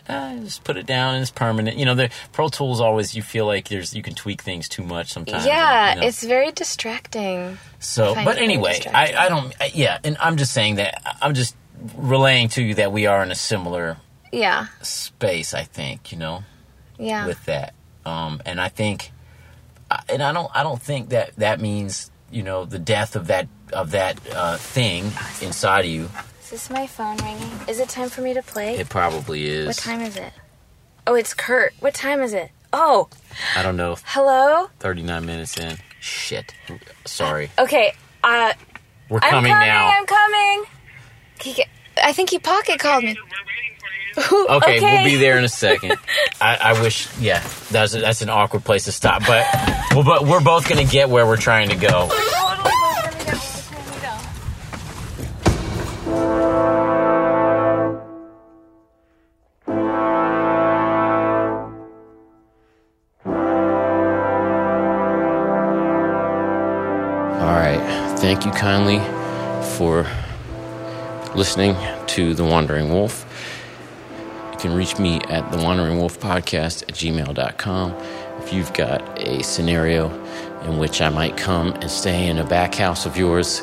uh, 0.09 0.37
just 0.39 0.65
put 0.65 0.77
it 0.77 0.87
down 0.87 1.15
and 1.15 1.23
it's 1.23 1.31
permanent. 1.31 1.77
You 1.77 1.85
know, 1.85 1.95
the 1.95 2.11
Pro 2.33 2.49
Tools 2.49 2.81
always 2.81 3.15
you 3.15 3.23
feel 3.23 3.47
like 3.47 3.69
there's 3.69 3.95
you 3.95 4.03
can 4.03 4.15
tweak 4.15 4.43
things 4.43 4.69
too 4.69 4.83
much 4.83 5.13
sometimes. 5.13 5.45
yeah, 5.47 5.91
and, 5.91 5.97
you 5.97 6.01
know. 6.01 6.09
it's 6.09 6.25
very 6.25 6.51
distracting. 6.53 7.59
so. 7.79 8.15
But 8.15 8.39
anyway, 8.39 8.81
I. 8.93 9.15
I 9.15 9.29
don't. 9.29 9.55
I, 9.61 9.71
yeah, 9.75 9.99
and 10.03 10.17
I'm 10.19 10.37
just 10.39 10.53
saying 10.53 10.77
that 10.77 11.01
I'm 11.23 11.35
just 11.35 11.55
relaying 11.97 12.49
to 12.51 12.63
you 12.63 12.75
that 12.77 12.91
we 12.91 13.07
are 13.07 13.23
in 13.23 13.31
a 13.31 13.35
similar 13.37 13.99
Yeah, 14.33 14.67
space. 14.83 15.55
I 15.55 15.63
think 15.65 16.11
you 16.11 16.19
know 16.19 16.43
yeah. 16.99 17.27
with 17.27 17.45
that. 17.45 17.75
Um, 18.05 18.41
and 18.45 18.61
I 18.61 18.69
think 18.69 19.13
and 20.09 20.23
I 20.23 20.33
don't 20.33 20.51
I 20.55 20.63
don't 20.63 20.81
think 20.81 21.11
that 21.11 21.37
that 21.37 21.61
means 21.61 22.11
you 22.31 22.43
know 22.43 22.65
the 22.65 22.79
death 22.79 23.17
of 23.17 23.29
that 23.29 23.49
of 23.73 23.93
that 23.93 24.19
uh, 24.35 24.57
thing 24.57 25.05
inside 25.41 25.81
of 25.85 25.91
you. 25.91 26.09
Is 26.43 26.51
this 26.51 26.71
my 26.71 26.87
phone 26.87 27.17
ringing? 27.19 27.51
Is 27.69 27.81
it 27.81 27.89
time 27.89 28.09
for 28.09 28.21
me 28.21 28.35
to 28.35 28.43
play? 28.43 28.77
It 28.77 28.89
probably 28.89 29.47
is. 29.47 29.67
What 29.67 29.77
time 29.77 30.01
is 30.01 30.17
it? 30.17 30.33
Oh, 31.07 31.15
it's 31.15 31.35
Kurt. 31.35 31.73
What 31.81 31.95
time 31.95 32.21
is 32.21 32.33
it? 32.33 32.51
Oh, 32.73 33.09
I 33.57 33.63
don't 33.63 33.77
know. 33.77 33.97
hello? 34.05 34.69
39 34.81 35.25
minutes 35.27 35.59
in. 35.59 35.77
Shit. 36.01 36.55
Sorry. 37.05 37.51
Okay, 37.59 37.95
uh, 38.23 38.53
We're 39.09 39.21
coming, 39.21 39.23
I'm 39.23 39.31
coming, 39.31 39.53
coming, 39.53 39.69
now. 39.69 39.89
I'm 39.89 40.07
coming. 40.07 40.65
He, 41.41 41.65
I 42.03 42.13
think 42.13 42.31
he 42.31 42.39
pocket 42.39 42.79
called 42.79 43.05
me. 43.05 43.17
Okay, 44.49 44.81
we'll 44.81 45.05
be 45.05 45.17
there 45.17 45.37
in 45.39 45.45
a 45.45 45.49
second. 45.49 45.97
I, 46.41 46.57
I 46.57 46.81
wish, 46.81 47.09
yeah, 47.19 47.47
that's 47.71 47.95
a, 47.95 48.01
that's 48.01 48.23
an 48.23 48.31
awkward 48.31 48.65
place 48.65 48.85
to 48.85 48.93
stop, 48.93 49.23
but 49.27 49.47
well, 49.95 50.05
but 50.05 50.25
we're 50.25 50.41
both 50.43 50.69
gonna 50.69 50.85
get 50.85 51.09
where 51.11 51.27
we're 51.27 51.37
trying 51.37 51.69
to 51.69 51.77
go. 51.77 52.09
All 67.39 67.53
right. 67.55 67.81
Thank 68.19 68.45
you 68.47 68.51
kindly 68.53 68.99
for 69.77 70.07
listening 71.35 71.77
to 72.07 72.35
The 72.35 72.45
Wandering 72.45 72.91
Wolf. 72.91 73.26
You 74.57 74.63
can 74.63 74.75
reach 74.75 74.99
me 74.99 75.21
at 75.29 75.53
the 75.53 75.59
Wandering 75.59 75.99
Wolf 75.99 76.19
Podcast 76.19 76.85
at 76.85 76.95
gmail.com. 76.95 77.93
If 78.43 78.55
you've 78.55 78.73
got 78.73 79.03
a 79.21 79.43
scenario 79.43 80.09
in 80.63 80.79
which 80.79 81.03
I 81.03 81.11
might 81.11 81.37
come 81.37 81.75
and 81.75 81.91
stay 81.91 82.27
in 82.27 82.39
a 82.39 82.45
back 82.45 82.75
house 82.75 83.05
of 83.05 83.19
yours 83.19 83.61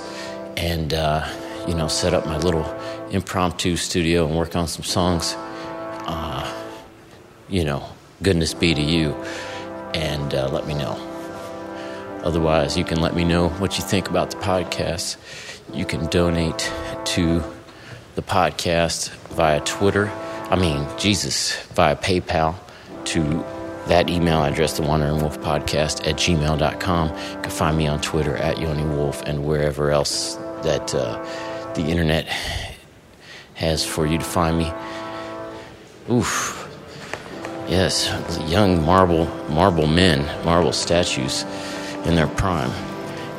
and, 0.55 0.93
uh, 0.93 1.27
you 1.67 1.73
know, 1.73 1.87
set 1.87 2.13
up 2.13 2.27
my 2.27 2.37
little 2.37 2.63
impromptu 3.09 3.75
studio 3.75 4.27
and 4.27 4.37
work 4.37 4.55
on 4.55 4.67
some 4.67 4.83
songs, 4.83 5.33
uh, 6.05 6.47
you 7.49 7.63
know, 7.63 7.83
goodness 8.21 8.53
be 8.53 8.75
to 8.75 8.81
you. 8.81 9.13
And 9.95 10.35
uh, 10.35 10.47
let 10.49 10.67
me 10.67 10.75
know. 10.75 10.93
Otherwise, 12.23 12.77
you 12.77 12.83
can 12.83 13.01
let 13.01 13.15
me 13.15 13.23
know 13.23 13.49
what 13.49 13.79
you 13.79 13.83
think 13.83 14.11
about 14.11 14.29
the 14.29 14.37
podcast. 14.37 15.17
You 15.73 15.85
can 15.85 16.05
donate 16.05 16.71
to 17.05 17.41
the 18.13 18.21
podcast 18.21 19.09
via 19.29 19.59
Twitter. 19.61 20.11
I 20.49 20.55
mean, 20.55 20.87
Jesus, 20.97 21.55
via 21.73 21.95
PayPal 21.95 22.55
to 23.05 23.21
that 23.87 24.09
email 24.09 24.43
address, 24.43 24.77
the 24.77 24.83
Wandering 24.83 25.19
Wolf 25.19 25.39
Podcast 25.39 26.07
at 26.07 26.15
gmail.com. 26.15 27.09
You 27.09 27.41
can 27.41 27.51
find 27.51 27.77
me 27.77 27.87
on 27.87 28.01
Twitter 28.01 28.37
at 28.37 28.59
Yoni 28.59 28.83
Wolf 28.83 29.21
and 29.23 29.45
wherever 29.45 29.91
else 29.91 30.35
that 30.63 30.93
uh, 30.95 31.21
the 31.73 31.81
internet 31.81 32.25
has 33.55 33.85
for 33.85 34.05
you 34.05 34.17
to 34.17 34.23
find 34.23 34.57
me. 34.57 34.71
Oof. 36.09 36.59
Yes, 37.67 38.09
young 38.49 38.85
marble 38.85 39.25
marble 39.49 39.87
men, 39.87 40.25
marble 40.45 40.73
statues 40.73 41.43
in 42.05 42.15
their 42.15 42.27
prime. 42.27 42.71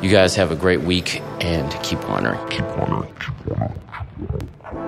You 0.01 0.09
guys 0.09 0.35
have 0.35 0.51
a 0.51 0.55
great 0.55 0.81
week 0.81 1.21
and 1.41 1.71
keep 1.83 1.99
wandering. 2.09 2.39
Keep 2.49 2.65
wandering. 2.77 3.13
Maybe 4.73 4.84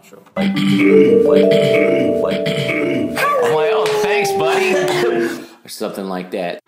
outro. 0.00 0.18
I'm 0.36 0.54
like, 3.54 3.70
oh, 3.72 4.00
thanks, 4.02 4.32
buddy, 4.32 4.74
or 5.64 5.68
something 5.68 6.06
like 6.06 6.30
that. 6.32 6.60